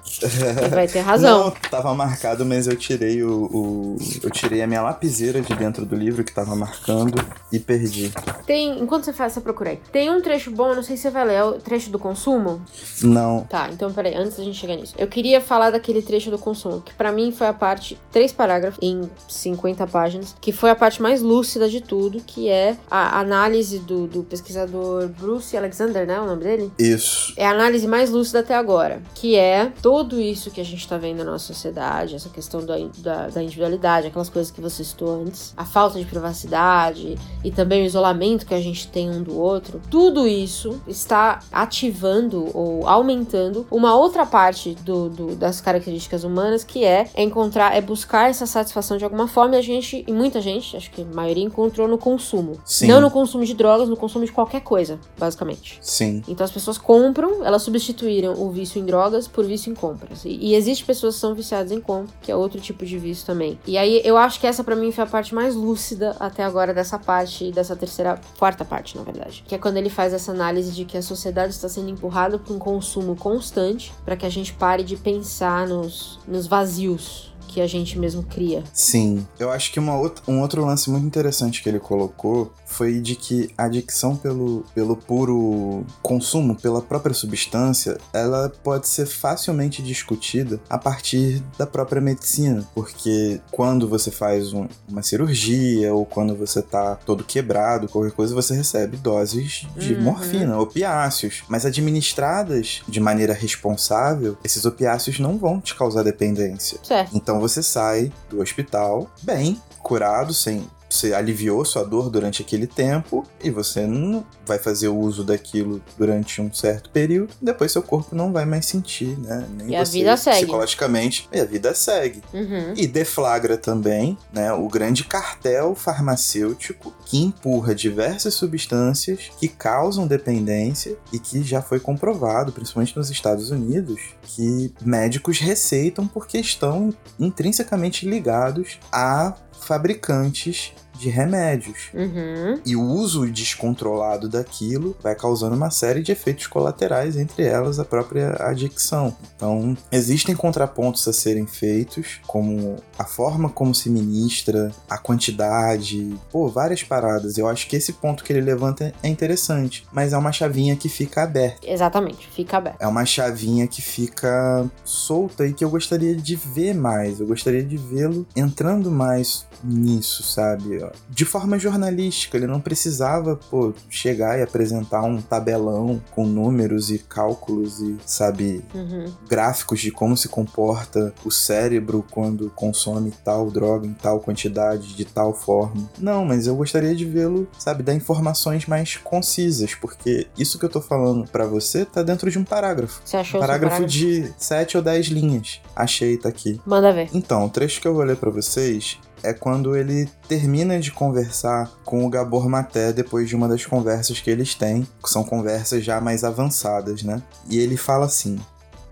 e 0.65 0.69
vai 0.69 0.87
ter 0.87 0.99
razão. 1.01 1.45
Não, 1.45 1.51
tava 1.69 1.93
marcado, 1.93 2.45
mas 2.45 2.67
eu 2.67 2.75
tirei 2.75 3.23
o, 3.23 3.45
o- 3.45 3.97
Eu 4.23 4.29
tirei 4.31 4.61
a 4.61 4.67
minha 4.67 4.81
lapiseira 4.81 5.41
de 5.41 5.53
dentro 5.55 5.85
do 5.85 5.95
livro 5.95 6.23
que 6.23 6.31
tava 6.33 6.55
marcando 6.55 7.23
e 7.51 7.59
perdi. 7.59 8.11
Tem, 8.45 8.79
enquanto 8.79 9.05
você 9.05 9.13
faz 9.13 9.33
essa 9.33 9.41
procura 9.41 9.71
aí, 9.71 9.79
tem 9.91 10.09
um 10.09 10.21
trecho 10.21 10.51
bom, 10.51 10.73
não 10.75 10.83
sei 10.83 10.95
se 10.95 11.03
você 11.03 11.09
vai 11.11 11.25
ler, 11.25 11.33
é 11.35 11.43
o 11.43 11.53
trecho 11.53 11.89
do 11.89 11.99
consumo. 11.99 12.61
Não. 13.03 13.43
Tá, 13.49 13.69
então 13.71 13.91
peraí, 13.91 14.15
antes 14.15 14.37
da 14.37 14.43
gente 14.43 14.57
chegar 14.57 14.75
nisso. 14.75 14.93
Eu 14.97 15.07
queria 15.07 15.41
falar 15.41 15.69
daquele 15.71 16.01
trecho 16.01 16.29
do 16.31 16.37
consumo, 16.37 16.81
que 16.81 16.93
pra 16.93 17.11
mim 17.11 17.31
foi 17.31 17.47
a 17.47 17.53
parte, 17.53 17.97
três 18.11 18.31
parágrafos 18.31 18.79
em 18.81 19.09
50 19.27 19.85
páginas, 19.87 20.35
que 20.39 20.51
foi 20.51 20.69
a 20.69 20.75
parte 20.75 21.01
mais 21.01 21.21
lúcida 21.21 21.69
de 21.69 21.81
tudo, 21.81 22.21
que 22.25 22.49
é 22.49 22.75
a 22.89 23.19
análise 23.19 23.79
do, 23.79 24.07
do 24.07 24.23
pesquisador 24.23 25.07
Bruce 25.09 25.55
Alexander, 25.55 26.05
né? 26.05 26.19
O 26.19 26.25
nome 26.25 26.43
dele? 26.43 26.71
Isso. 26.79 27.33
É 27.37 27.45
a 27.45 27.51
análise 27.51 27.87
mais 27.91 28.09
lúcida 28.09 28.39
até 28.39 28.55
agora, 28.55 29.03
que 29.13 29.35
é 29.35 29.71
tudo 29.81 30.19
isso 30.19 30.49
que 30.49 30.61
a 30.61 30.65
gente 30.65 30.87
tá 30.87 30.97
vendo 30.97 31.17
na 31.23 31.31
nossa 31.31 31.45
sociedade, 31.53 32.15
essa 32.15 32.29
questão 32.29 32.65
da, 32.65 32.75
da, 32.99 33.27
da 33.27 33.43
individualidade, 33.43 34.07
aquelas 34.07 34.29
coisas 34.29 34.49
que 34.51 34.61
você 34.61 34.81
citou 34.83 35.21
antes, 35.23 35.53
a 35.57 35.65
falta 35.65 35.99
de 35.99 36.05
privacidade 36.05 37.17
e 37.43 37.51
também 37.51 37.83
o 37.83 37.85
isolamento 37.85 38.45
que 38.45 38.53
a 38.53 38.61
gente 38.61 38.87
tem 38.87 39.09
um 39.09 39.21
do 39.21 39.37
outro, 39.37 39.81
tudo 39.89 40.27
isso 40.27 40.81
está 40.87 41.39
ativando 41.51 42.49
ou 42.53 42.87
aumentando 42.87 43.65
uma 43.69 43.95
outra 43.95 44.25
parte 44.25 44.75
do, 44.83 45.09
do- 45.09 45.35
das 45.35 45.59
características 45.61 46.23
humanas 46.23 46.63
que 46.63 46.83
é 46.85 47.07
encontrar, 47.17 47.75
é 47.75 47.81
buscar 47.81 48.29
essa 48.29 48.45
satisfação 48.45 48.97
de 48.97 49.03
alguma 49.03 49.27
forma 49.27 49.55
e 49.55 49.59
a 49.59 49.61
gente, 49.61 50.03
e 50.07 50.11
muita 50.13 50.39
gente, 50.39 50.77
acho 50.77 50.89
que 50.91 51.01
a 51.01 51.15
maioria 51.15 51.43
encontrou 51.43 51.87
no 51.87 51.97
consumo. 51.97 52.53
Sim. 52.63 52.87
Não 52.87 53.01
no 53.01 53.11
consumo 53.11 53.43
de 53.45 53.53
drogas, 53.53 53.89
no 53.89 53.97
consumo 53.97 54.25
de 54.25 54.31
qualquer 54.31 54.61
coisa, 54.61 54.99
basicamente. 55.17 55.77
Sim. 55.81 56.23
Então 56.27 56.43
as 56.45 56.51
pessoas 56.51 56.77
compram, 56.77 57.43
elas 57.45 57.63
substituíram 57.81 58.33
o 58.33 58.49
vício 58.51 58.79
em 58.79 58.85
drogas 58.85 59.27
por 59.27 59.45
vício 59.45 59.71
em 59.71 59.75
compras. 59.75 60.23
E, 60.23 60.29
e 60.29 60.55
existe 60.55 60.85
pessoas 60.85 61.15
que 61.15 61.21
são 61.21 61.33
viciadas 61.33 61.71
em 61.71 61.81
compra, 61.81 62.13
que 62.21 62.31
é 62.31 62.35
outro 62.35 62.61
tipo 62.61 62.85
de 62.85 62.97
vício 62.97 63.25
também. 63.25 63.59
E 63.65 63.77
aí 63.77 64.01
eu 64.03 64.17
acho 64.17 64.39
que 64.39 64.47
essa 64.47 64.63
pra 64.63 64.75
mim 64.75 64.91
foi 64.91 65.03
a 65.03 65.07
parte 65.07 65.33
mais 65.33 65.55
lúcida 65.55 66.15
até 66.19 66.43
agora 66.43 66.73
dessa 66.73 66.97
parte, 66.97 67.51
dessa 67.51 67.75
terceira, 67.75 68.19
quarta 68.37 68.63
parte, 68.63 68.97
na 68.97 69.03
verdade. 69.03 69.43
Que 69.47 69.55
é 69.55 69.57
quando 69.57 69.77
ele 69.77 69.89
faz 69.89 70.13
essa 70.13 70.31
análise 70.31 70.71
de 70.71 70.85
que 70.85 70.97
a 70.97 71.01
sociedade 71.01 71.53
está 71.53 71.67
sendo 71.67 71.89
empurrada 71.89 72.37
para 72.37 72.53
um 72.53 72.59
consumo 72.59 73.15
constante, 73.15 73.93
para 74.05 74.15
que 74.15 74.25
a 74.25 74.29
gente 74.29 74.53
pare 74.53 74.83
de 74.83 74.95
pensar 74.95 75.67
nos, 75.67 76.19
nos 76.27 76.47
vazios 76.47 77.31
que 77.51 77.59
a 77.59 77.67
gente 77.67 77.99
mesmo 77.99 78.23
cria. 78.23 78.63
Sim. 78.71 79.27
Eu 79.37 79.51
acho 79.51 79.73
que 79.73 79.79
uma 79.79 79.97
outra, 79.97 80.23
um 80.25 80.39
outro 80.41 80.65
lance 80.65 80.89
muito 80.89 81.05
interessante 81.05 81.61
que 81.61 81.67
ele 81.67 81.79
colocou 81.79 82.53
foi 82.71 82.99
de 82.99 83.15
que 83.15 83.49
a 83.57 83.65
adicção 83.65 84.15
pelo, 84.15 84.63
pelo 84.73 84.95
puro 84.95 85.85
consumo, 86.01 86.55
pela 86.55 86.81
própria 86.81 87.13
substância, 87.13 87.97
ela 88.13 88.51
pode 88.63 88.87
ser 88.87 89.05
facilmente 89.05 89.81
discutida 89.81 90.59
a 90.69 90.77
partir 90.77 91.43
da 91.57 91.67
própria 91.67 92.01
medicina. 92.01 92.67
Porque 92.73 93.39
quando 93.51 93.87
você 93.87 94.09
faz 94.11 94.53
um- 94.53 94.67
uma 94.89 95.01
cirurgia 95.03 95.93
ou 95.93 96.05
quando 96.05 96.35
você 96.35 96.61
tá 96.61 96.95
todo 96.95 97.23
quebrado, 97.23 97.87
qualquer 97.87 98.11
coisa, 98.11 98.33
você 98.33 98.53
recebe 98.53 98.97
doses 98.97 99.67
de 99.77 99.93
Uhum. 99.93 100.01
morfina, 100.01 100.59
opiáceos. 100.59 101.43
Mas 101.47 101.65
administradas 101.65 102.81
de 102.87 102.99
maneira 102.99 103.33
responsável, 103.33 104.37
esses 104.43 104.65
opiáceos 104.65 105.19
não 105.19 105.37
vão 105.37 105.59
te 105.59 105.75
causar 105.75 106.03
dependência. 106.03 106.79
Certo. 106.83 107.15
Então 107.15 107.39
você 107.39 107.61
sai 107.61 108.11
do 108.29 108.41
hospital 108.41 109.09
bem, 109.23 109.61
curado, 109.81 110.33
sem 110.33 110.63
você 110.91 111.13
aliviou 111.13 111.63
sua 111.63 111.83
dor 111.83 112.09
durante 112.09 112.41
aquele 112.41 112.67
tempo 112.67 113.25
e 113.43 113.49
você 113.49 113.87
não 113.87 114.25
vai 114.45 114.59
fazer 114.59 114.89
o 114.89 114.97
uso 114.97 115.23
daquilo 115.23 115.81
durante 115.97 116.41
um 116.41 116.53
certo 116.53 116.89
período, 116.89 117.33
depois 117.41 117.71
seu 117.71 117.81
corpo 117.81 118.15
não 118.15 118.31
vai 118.31 118.45
mais 118.45 118.65
sentir, 118.65 119.17
né? 119.19 119.47
Nem 119.55 119.69
E 119.69 119.75
a 119.75 119.83
vida 119.83 120.17
segue. 120.17 120.39
psicologicamente, 120.39 121.29
e 121.31 121.39
a 121.39 121.45
vida 121.45 121.73
segue. 121.73 122.21
Uhum. 122.33 122.73
E 122.75 122.85
deflagra 122.87 123.57
também, 123.57 124.17
né, 124.33 124.51
o 124.51 124.67
grande 124.67 125.03
cartel 125.03 125.73
farmacêutico 125.75 126.93
que 127.05 127.17
empurra 127.17 127.73
diversas 127.73 128.33
substâncias 128.33 129.31
que 129.39 129.47
causam 129.47 130.07
dependência 130.07 130.97
e 131.13 131.19
que 131.19 131.43
já 131.43 131.61
foi 131.61 131.79
comprovado, 131.79 132.51
principalmente 132.51 132.95
nos 132.97 133.09
Estados 133.09 133.51
Unidos, 133.51 134.01
que 134.23 134.73
médicos 134.81 135.39
receitam 135.39 136.07
porque 136.07 136.37
estão 136.37 136.93
intrinsecamente 137.19 138.07
ligados 138.07 138.79
a 138.91 139.35
fabricantes 139.61 140.73
de 141.01 141.09
remédios. 141.09 141.89
Uhum. 141.93 142.59
E 142.63 142.75
o 142.75 142.81
uso 142.81 143.25
descontrolado 143.29 144.29
daquilo 144.29 144.95
vai 145.01 145.15
causando 145.15 145.55
uma 145.55 145.71
série 145.71 146.01
de 146.01 146.11
efeitos 146.11 146.45
colaterais, 146.47 147.17
entre 147.17 147.43
elas 147.43 147.79
a 147.79 147.85
própria 147.85 148.35
adicção. 148.39 149.15
Então, 149.35 149.75
existem 149.91 150.35
contrapontos 150.35 151.07
a 151.07 151.13
serem 151.13 151.47
feitos, 151.47 152.19
como 152.27 152.77
a 152.97 153.03
forma 153.03 153.49
como 153.49 153.73
se 153.73 153.89
ministra, 153.89 154.71
a 154.87 154.97
quantidade, 154.97 156.15
pô, 156.31 156.47
várias 156.47 156.83
paradas. 156.83 157.37
Eu 157.37 157.47
acho 157.47 157.67
que 157.67 157.75
esse 157.75 157.93
ponto 157.93 158.23
que 158.23 158.31
ele 158.31 158.41
levanta 158.41 158.93
é 159.01 159.07
interessante, 159.07 159.85
mas 159.91 160.13
é 160.13 160.17
uma 160.17 160.31
chavinha 160.31 160.75
que 160.75 160.87
fica 160.87 161.23
aberta. 161.23 161.59
Exatamente, 161.67 162.29
fica 162.29 162.57
aberto. 162.57 162.79
É 162.79 162.87
uma 162.87 163.05
chavinha 163.05 163.67
que 163.67 163.81
fica 163.81 164.69
solta 164.83 165.47
e 165.47 165.53
que 165.53 165.63
eu 165.63 165.69
gostaria 165.69 166.15
de 166.15 166.35
ver 166.35 166.75
mais. 166.75 167.19
Eu 167.19 167.25
gostaria 167.25 167.63
de 167.63 167.77
vê-lo 167.77 168.27
entrando 168.35 168.91
mais 168.91 169.47
nisso, 169.63 170.23
sabe? 170.23 170.79
De 171.09 171.25
forma 171.25 171.57
jornalística, 171.59 172.37
ele 172.37 172.47
não 172.47 172.59
precisava, 172.61 173.35
pô, 173.49 173.73
chegar 173.89 174.37
e 174.39 174.41
apresentar 174.43 175.03
um 175.03 175.21
tabelão 175.21 176.01
com 176.11 176.25
números 176.25 176.89
e 176.89 176.99
cálculos 176.99 177.79
e, 177.79 177.97
sabe, 178.05 178.63
Uhum. 178.73 179.11
gráficos 179.29 179.79
de 179.79 179.91
como 179.91 180.15
se 180.17 180.27
comporta 180.27 181.13
o 181.25 181.31
cérebro 181.31 182.05
quando 182.11 182.49
consome 182.55 183.11
tal 183.23 183.49
droga 183.51 183.85
em 183.87 183.93
tal 183.93 184.19
quantidade, 184.19 184.95
de 184.95 185.05
tal 185.05 185.33
forma. 185.33 185.89
Não, 185.99 186.25
mas 186.25 186.47
eu 186.47 186.55
gostaria 186.55 186.95
de 186.95 187.05
vê-lo, 187.05 187.47
sabe, 187.57 187.83
dar 187.83 187.93
informações 187.93 188.65
mais 188.65 188.97
concisas, 188.97 189.75
porque 189.75 190.27
isso 190.37 190.57
que 190.59 190.65
eu 190.65 190.69
tô 190.69 190.81
falando 190.81 191.27
pra 191.29 191.45
você 191.45 191.85
tá 191.85 192.01
dentro 192.03 192.29
de 192.29 192.37
um 192.39 192.43
parágrafo. 192.43 193.01
Você 193.05 193.17
achou 193.17 193.39
Um 193.39 193.43
o 193.43 193.45
seu 193.45 193.47
parágrafo 193.47 193.85
de 193.85 194.33
7 194.37 194.77
ou 194.77 194.83
10 194.83 195.07
linhas. 195.07 195.61
Achei, 195.75 196.17
tá 196.17 196.29
aqui. 196.29 196.59
Manda 196.65 196.91
ver. 196.93 197.09
Então, 197.13 197.45
o 197.45 197.49
trecho 197.49 197.79
que 197.81 197.87
eu 197.87 197.93
vou 197.93 198.03
ler 198.03 198.17
pra 198.17 198.29
vocês 198.29 198.97
é 199.23 199.33
quando 199.33 199.75
ele 199.75 200.09
termina 200.27 200.80
de 200.81 200.91
conversar 200.91 201.71
com 201.85 202.05
o 202.05 202.09
Gabor 202.09 202.49
Maté 202.49 202.91
depois 202.91 203.29
de 203.29 203.35
uma 203.35 203.47
das 203.47 203.65
conversas 203.65 204.19
que 204.19 204.29
eles 204.29 204.55
têm, 204.55 204.87
que 205.01 205.09
são 205.09 205.23
conversas 205.23 205.83
já 205.83 206.01
mais 206.01 206.23
avançadas, 206.23 207.03
né? 207.03 207.21
E 207.49 207.57
ele 207.57 207.77
fala 207.77 208.05
assim: 208.05 208.39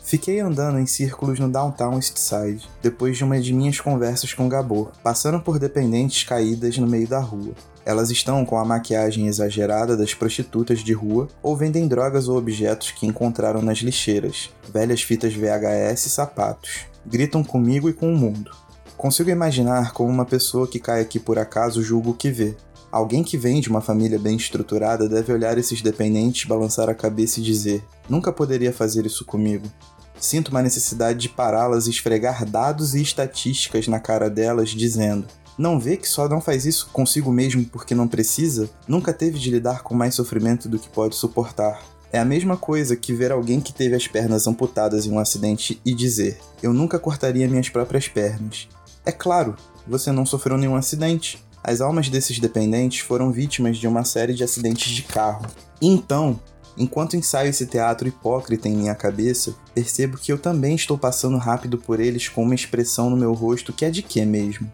Fiquei 0.10 0.39
andando 0.39 0.80
em 0.80 0.88
círculos 0.88 1.39
no 1.39 1.47
Downtown 1.47 1.95
Eastside 1.97 2.67
depois 2.82 3.15
de 3.15 3.23
uma 3.23 3.39
de 3.39 3.54
minhas 3.54 3.80
conversas 3.80 4.34
com 4.34 4.47
o 4.47 4.49
Gabor, 4.49 4.91
passando 5.04 5.39
por 5.39 5.60
dependentes 5.60 6.23
caídas 6.23 6.78
no 6.80 6.88
meio 6.88 7.08
da 7.08 7.19
rua. 7.19 7.54
Elas 7.86 8.10
estão 8.10 8.43
com 8.43 8.58
a 8.58 8.65
maquiagem 8.65 9.28
exagerada 9.28 9.95
das 9.95 10.15
prostitutas 10.15 10.80
de 10.80 10.93
rua 10.93 11.28
ou 11.43 11.56
vendem 11.56 11.88
drogas 11.88 12.28
ou 12.28 12.38
objetos 12.38 12.91
que 12.91 13.06
encontraram 13.06 13.62
nas 13.62 13.80
lixeiras, 13.80 14.49
velhas 14.73 15.04
fitas 15.04 15.34
VHS 15.34 16.08
e 16.08 16.10
sapatos. 16.10 16.80
Gritam 17.06 17.43
comigo 17.43 17.88
e 17.88 17.93
com 17.93 18.12
o 18.12 18.17
mundo. 18.17 18.52
Consigo 18.99 19.29
imaginar 19.29 19.93
como 19.93 20.09
uma 20.09 20.25
pessoa 20.25 20.67
que 20.67 20.77
cai 20.77 20.99
aqui 20.99 21.21
por 21.21 21.39
acaso 21.39 21.81
julga 21.81 22.09
o 22.09 22.13
que 22.13 22.29
vê. 22.29 22.57
Alguém 22.91 23.23
que 23.23 23.38
vem 23.38 23.62
de 23.62 23.69
uma 23.69 23.79
família 23.79 24.19
bem 24.19 24.35
estruturada 24.35 25.07
deve 25.07 25.31
olhar 25.31 25.57
esses 25.57 25.81
dependentes, 25.81 26.43
balançar 26.43 26.89
a 26.89 26.93
cabeça 26.93 27.39
e 27.39 27.43
dizer: 27.43 27.81
Nunca 28.09 28.33
poderia 28.33 28.73
fazer 28.73 29.05
isso 29.05 29.23
comigo. 29.23 29.71
Sinto 30.19 30.49
uma 30.49 30.62
necessidade 30.62 31.17
de 31.17 31.29
pará-las 31.29 31.88
e 31.88 31.91
esfregar 31.91 32.43
dados 32.45 32.93
e 32.93 33.01
estatísticas 33.01 33.88
na 33.88 34.01
cara 34.01 34.29
delas, 34.29 34.71
dizendo: 34.71 35.25
Não 35.57 35.79
vê 35.79 35.95
que 35.95 36.05
só 36.07 36.27
não 36.27 36.41
faz 36.41 36.65
isso 36.65 36.89
consigo 36.91 37.31
mesmo 37.31 37.63
porque 37.63 37.95
não 37.95 38.05
precisa? 38.05 38.69
Nunca 38.85 39.13
teve 39.13 39.39
de 39.39 39.49
lidar 39.49 39.81
com 39.81 39.95
mais 39.95 40.13
sofrimento 40.13 40.67
do 40.67 40.77
que 40.77 40.89
pode 40.89 41.15
suportar. 41.15 41.81
É 42.12 42.19
a 42.19 42.25
mesma 42.25 42.57
coisa 42.57 42.97
que 42.97 43.13
ver 43.13 43.31
alguém 43.31 43.62
que 43.62 43.71
teve 43.71 43.95
as 43.95 44.09
pernas 44.09 44.45
amputadas 44.45 45.05
em 45.05 45.12
um 45.12 45.19
acidente 45.19 45.79
e 45.85 45.93
dizer: 45.93 46.38
Eu 46.62 46.73
nunca 46.73 46.99
cortaria 46.99 47.47
minhas 47.47 47.69
próprias 47.69 48.09
pernas. 48.09 48.67
É 49.10 49.12
claro, 49.12 49.56
você 49.88 50.12
não 50.12 50.24
sofreu 50.24 50.56
nenhum 50.56 50.76
acidente. 50.76 51.43
As 51.63 51.82
almas 51.82 52.10
desses 52.10 52.38
dependentes 52.38 53.00
foram 53.00 53.32
vítimas 53.32 53.80
de 53.80 53.88
uma 53.88 54.04
série 54.04 54.36
de 54.36 54.43
acidentes 54.43 54.91
de 54.91 55.02
carro. 55.02 55.48
Então, 55.82 56.39
enquanto 56.78 57.17
ensaio 57.17 57.50
esse 57.50 57.65
teatro 57.65 58.08
hipócrita 58.08 58.69
em 58.69 58.78
minha 58.78 58.93
cabeça, 58.93 59.56
percebo 59.74 60.15
que 60.15 60.32
eu 60.32 60.38
também 60.38 60.76
estou 60.76 60.95
passando 60.95 61.39
rápido 61.39 61.76
por 61.76 62.00
eles 62.00 62.28
com 62.28 62.43
uma 62.43 62.54
expressão 62.54 63.10
no 63.10 63.17
meu 63.17 63.34
rosto 63.34 63.74
que 63.74 63.84
é 63.84 63.89
de 63.89 64.04
quê 64.04 64.24
mesmo? 64.26 64.72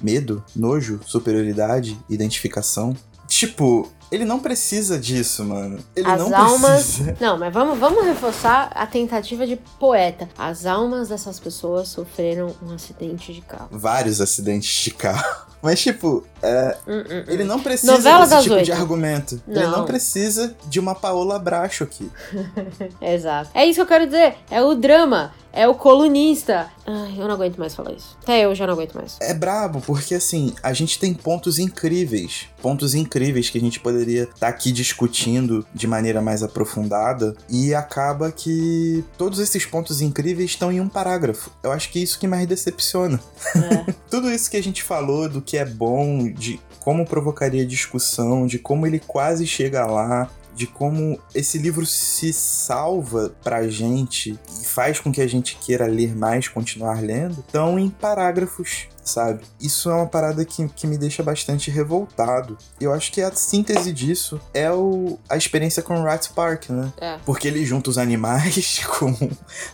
Medo? 0.00 0.42
Nojo? 0.56 0.98
Superioridade? 1.04 1.98
Identificação? 2.08 2.96
Tipo, 3.28 3.92
ele 4.10 4.24
não 4.24 4.38
precisa 4.40 4.98
disso, 4.98 5.44
mano. 5.44 5.78
Ele 5.94 6.06
As 6.08 6.20
não 6.20 6.36
almas. 6.36 6.84
precisa. 6.84 7.16
Não, 7.20 7.38
mas 7.38 7.52
vamos, 7.52 7.78
vamos 7.78 8.04
reforçar 8.04 8.70
a 8.74 8.86
tentativa 8.86 9.46
de 9.46 9.56
poeta. 9.78 10.28
As 10.38 10.66
almas 10.66 11.08
dessas 11.08 11.38
pessoas 11.40 11.88
sofreram 11.88 12.54
um 12.62 12.74
acidente 12.74 13.32
de 13.32 13.40
carro. 13.40 13.68
Vários 13.70 14.20
acidentes 14.20 14.70
de 14.84 14.90
carro. 14.92 15.46
Mas, 15.62 15.80
tipo, 15.80 16.24
é, 16.42 16.76
Hum, 16.86 16.92
hum, 16.98 17.04
hum. 17.10 17.24
ele 17.26 17.42
não 17.42 17.58
precisa 17.60 17.90
Novela 17.92 18.24
desse 18.26 18.42
tipo 18.42 18.54
de 18.62 18.70
oito. 18.70 18.72
argumento. 18.80 19.42
Ele 19.48 19.64
Não. 19.64 19.78
não 19.78 19.84
precisa 19.84 20.54
de 20.66 20.78
uma 20.78 20.94
Paola 20.94 21.38
Bracho 21.40 21.82
aqui. 21.82 22.08
Exato. 23.00 23.50
É 23.54 23.64
isso 23.64 23.76
que 23.76 23.80
eu 23.80 23.86
quero 23.86 24.06
dizer. 24.06 24.36
É 24.50 24.62
o 24.62 24.74
drama. 24.74 25.32
É 25.52 25.66
o 25.66 25.74
colunista. 25.74 26.68
Ai, 26.86 27.14
eu 27.18 27.26
não 27.26 27.34
aguento 27.34 27.56
mais 27.56 27.74
falar 27.74 27.92
isso. 27.94 28.16
Até 28.22 28.44
eu 28.44 28.54
já 28.54 28.66
não 28.66 28.74
aguento 28.74 28.94
mais. 28.94 29.16
É 29.22 29.32
brabo, 29.32 29.80
porque 29.80 30.14
assim, 30.14 30.54
a 30.62 30.74
gente 30.74 30.98
tem 30.98 31.14
pontos 31.14 31.58
incríveis. 31.58 32.46
Pontos 32.60 32.94
incríveis 32.94 33.48
que 33.48 33.56
a 33.56 33.60
gente 33.60 33.80
poderia 33.80 33.95
estar 34.02 34.48
aqui 34.48 34.72
discutindo 34.72 35.66
de 35.74 35.86
maneira 35.86 36.20
mais 36.20 36.42
aprofundada. 36.42 37.36
E 37.48 37.74
acaba 37.74 38.32
que 38.32 39.04
todos 39.16 39.38
esses 39.38 39.64
pontos 39.64 40.00
incríveis 40.00 40.50
estão 40.50 40.70
em 40.70 40.80
um 40.80 40.88
parágrafo. 40.88 41.50
Eu 41.62 41.72
acho 41.72 41.90
que 41.90 41.98
é 41.98 42.02
isso 42.02 42.18
que 42.18 42.26
mais 42.26 42.46
decepciona. 42.46 43.20
É. 43.54 43.92
Tudo 44.10 44.30
isso 44.30 44.50
que 44.50 44.56
a 44.56 44.62
gente 44.62 44.82
falou 44.82 45.28
do 45.28 45.42
que 45.42 45.56
é 45.56 45.64
bom, 45.64 46.28
de 46.30 46.60
como 46.80 47.04
provocaria 47.04 47.66
discussão, 47.66 48.46
de 48.46 48.58
como 48.58 48.86
ele 48.86 49.00
quase 49.00 49.46
chega 49.46 49.84
lá, 49.86 50.30
de 50.56 50.66
como 50.66 51.20
esse 51.34 51.58
livro 51.58 51.84
se 51.84 52.32
salva 52.32 53.34
pra 53.44 53.68
gente 53.68 54.38
e 54.62 54.64
faz 54.64 54.98
com 54.98 55.12
que 55.12 55.20
a 55.20 55.26
gente 55.26 55.58
queira 55.60 55.86
ler 55.86 56.16
mais, 56.16 56.48
continuar 56.48 57.02
lendo, 57.02 57.40
estão 57.40 57.78
em 57.78 57.90
parágrafos, 57.90 58.88
sabe? 59.06 59.44
Isso 59.60 59.88
é 59.88 59.94
uma 59.94 60.06
parada 60.06 60.44
que, 60.44 60.68
que 60.68 60.86
me 60.86 60.98
deixa 60.98 61.22
bastante 61.22 61.70
revoltado. 61.70 62.58
Eu 62.80 62.92
acho 62.92 63.12
que 63.12 63.22
a 63.22 63.32
síntese 63.32 63.92
disso 63.92 64.40
é 64.52 64.70
o, 64.70 65.18
a 65.28 65.36
experiência 65.36 65.82
com 65.82 66.02
Rat 66.02 66.28
Park, 66.30 66.70
né? 66.70 66.92
É. 66.98 67.18
Porque 67.24 67.48
ele 67.48 67.64
junta 67.64 67.88
os 67.88 67.98
animais 67.98 68.80
com 68.98 69.14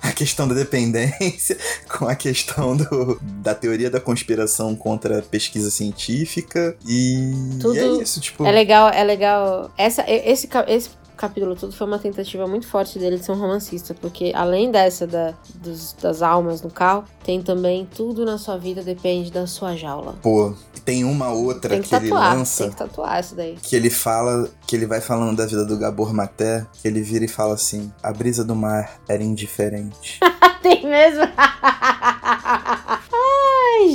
a 0.03 0.13
questão 0.13 0.47
da 0.47 0.55
dependência, 0.55 1.57
com 1.89 2.07
a 2.07 2.15
questão 2.15 2.77
do, 2.77 3.19
da 3.23 3.55
teoria 3.55 3.91
da 3.91 4.01
conspiração 4.01 4.77
contra 4.77 5.19
a 5.19 5.23
pesquisa 5.23 5.71
científica. 5.71 6.77
E, 6.87 7.33
Tudo 7.61 7.75
e 7.75 7.79
é 7.79 8.03
isso, 8.03 8.21
tipo. 8.21 8.45
É 8.45 8.53
legal, 8.53 8.89
é 8.91 9.03
legal. 9.03 9.71
Essa, 9.77 10.05
esse, 10.09 10.49
esse 10.69 10.91
capítulo 11.17 11.55
todo 11.57 11.73
foi 11.73 11.87
uma 11.87 11.99
tentativa 11.99 12.47
muito 12.47 12.67
forte 12.67 12.99
dele 12.99 13.19
de 13.19 13.25
ser 13.25 13.33
um 13.33 13.39
romancista, 13.39 13.95
porque 13.95 14.33
além 14.35 14.71
dessa 14.71 15.07
da, 15.07 15.35
dos- 15.55 15.93
das 15.95 16.23
almas 16.23 16.63
no 16.63 16.71
carro, 16.71 17.05
tem 17.25 17.41
também 17.43 17.87
tudo 17.95 18.25
na 18.25 18.39
sua 18.39 18.57
vida 18.59 18.83
depende 18.83 19.31
da 19.31 19.47
sua 19.47 19.77
jaula. 19.77 20.15
Pô, 20.23 20.55
tem 20.85 21.05
uma 21.05 21.29
outra 21.31 21.71
Tem 21.71 21.83
que, 21.83 21.89
que, 21.89 21.95
ele 21.95 22.09
tatuar, 22.11 22.37
lança. 22.37 22.63
tem 22.65 22.71
que 22.71 22.77
tatuar 22.77 23.21
isso 23.21 23.35
daí. 23.35 23.57
Que 23.63 23.77
ele 23.77 23.91
fala, 23.91 24.49
que 24.67 24.75
ele 24.75 24.87
vai 24.87 25.01
falando 25.01 25.37
da 25.37 25.47
vida 25.47 25.65
do 25.65 25.79
Gabor 25.79 26.13
Maté, 26.13 26.67
que 26.81 26.89
ele 26.89 27.01
vira 27.03 27.25
e 27.25 27.29
fala 27.29 27.55
assim: 27.55 27.93
a 28.03 28.13
brisa 28.13 28.45
do 28.45 28.55
mar 28.57 28.99
era 29.09 29.23
indiferente. 29.23 30.19
tem 30.63 30.85
mesmo? 30.87 31.23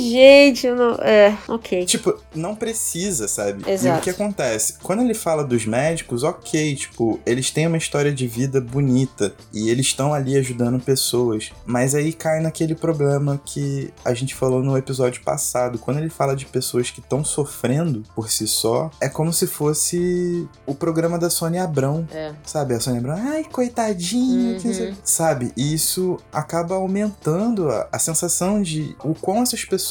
Gente, 0.00 0.66
eu 0.66 0.76
não. 0.76 0.92
É, 0.96 1.36
ok. 1.48 1.84
Tipo, 1.84 2.14
não 2.34 2.54
precisa, 2.54 3.26
sabe? 3.28 3.62
E 3.66 3.70
Exato. 3.70 3.98
o 3.98 4.02
que 4.02 4.10
acontece? 4.10 4.74
Quando 4.82 5.02
ele 5.02 5.14
fala 5.14 5.44
dos 5.44 5.66
médicos, 5.66 6.22
ok, 6.22 6.74
tipo, 6.76 7.18
eles 7.26 7.50
têm 7.50 7.66
uma 7.66 7.76
história 7.76 8.12
de 8.12 8.26
vida 8.26 8.60
bonita 8.60 9.34
e 9.52 9.68
eles 9.68 9.86
estão 9.86 10.12
ali 10.14 10.36
ajudando 10.36 10.78
pessoas. 10.80 11.50
Mas 11.66 11.94
aí 11.94 12.12
cai 12.12 12.40
naquele 12.40 12.74
problema 12.74 13.40
que 13.44 13.90
a 14.04 14.14
gente 14.14 14.34
falou 14.34 14.62
no 14.62 14.76
episódio 14.76 15.22
passado. 15.22 15.78
Quando 15.78 15.98
ele 15.98 16.10
fala 16.10 16.34
de 16.36 16.46
pessoas 16.46 16.90
que 16.90 17.00
estão 17.00 17.24
sofrendo 17.24 18.02
por 18.14 18.30
si 18.30 18.46
só, 18.46 18.90
é 19.00 19.08
como 19.08 19.32
se 19.32 19.46
fosse 19.46 20.48
o 20.66 20.74
programa 20.74 21.18
da 21.18 21.30
Sônia 21.30 21.64
Abrão. 21.64 22.06
É. 22.12 22.32
Sabe, 22.44 22.74
a 22.74 22.80
Sônia 22.80 23.00
Abrão, 23.00 23.16
ai, 23.16 23.44
coitadinha, 23.44 24.58
que 24.58 24.66
não 24.68 24.74
sei 24.74 24.86
o 24.86 24.88
Uhum. 24.90 24.94
quê." 24.94 25.00
sabe? 25.04 25.52
E 25.56 25.74
isso 25.74 26.18
acaba 26.32 26.74
aumentando 26.74 27.68
a, 27.68 27.88
a 27.92 27.98
sensação 27.98 28.62
de 28.62 28.94
o 29.02 29.14
quão 29.14 29.42
essas 29.42 29.64
pessoas 29.64 29.87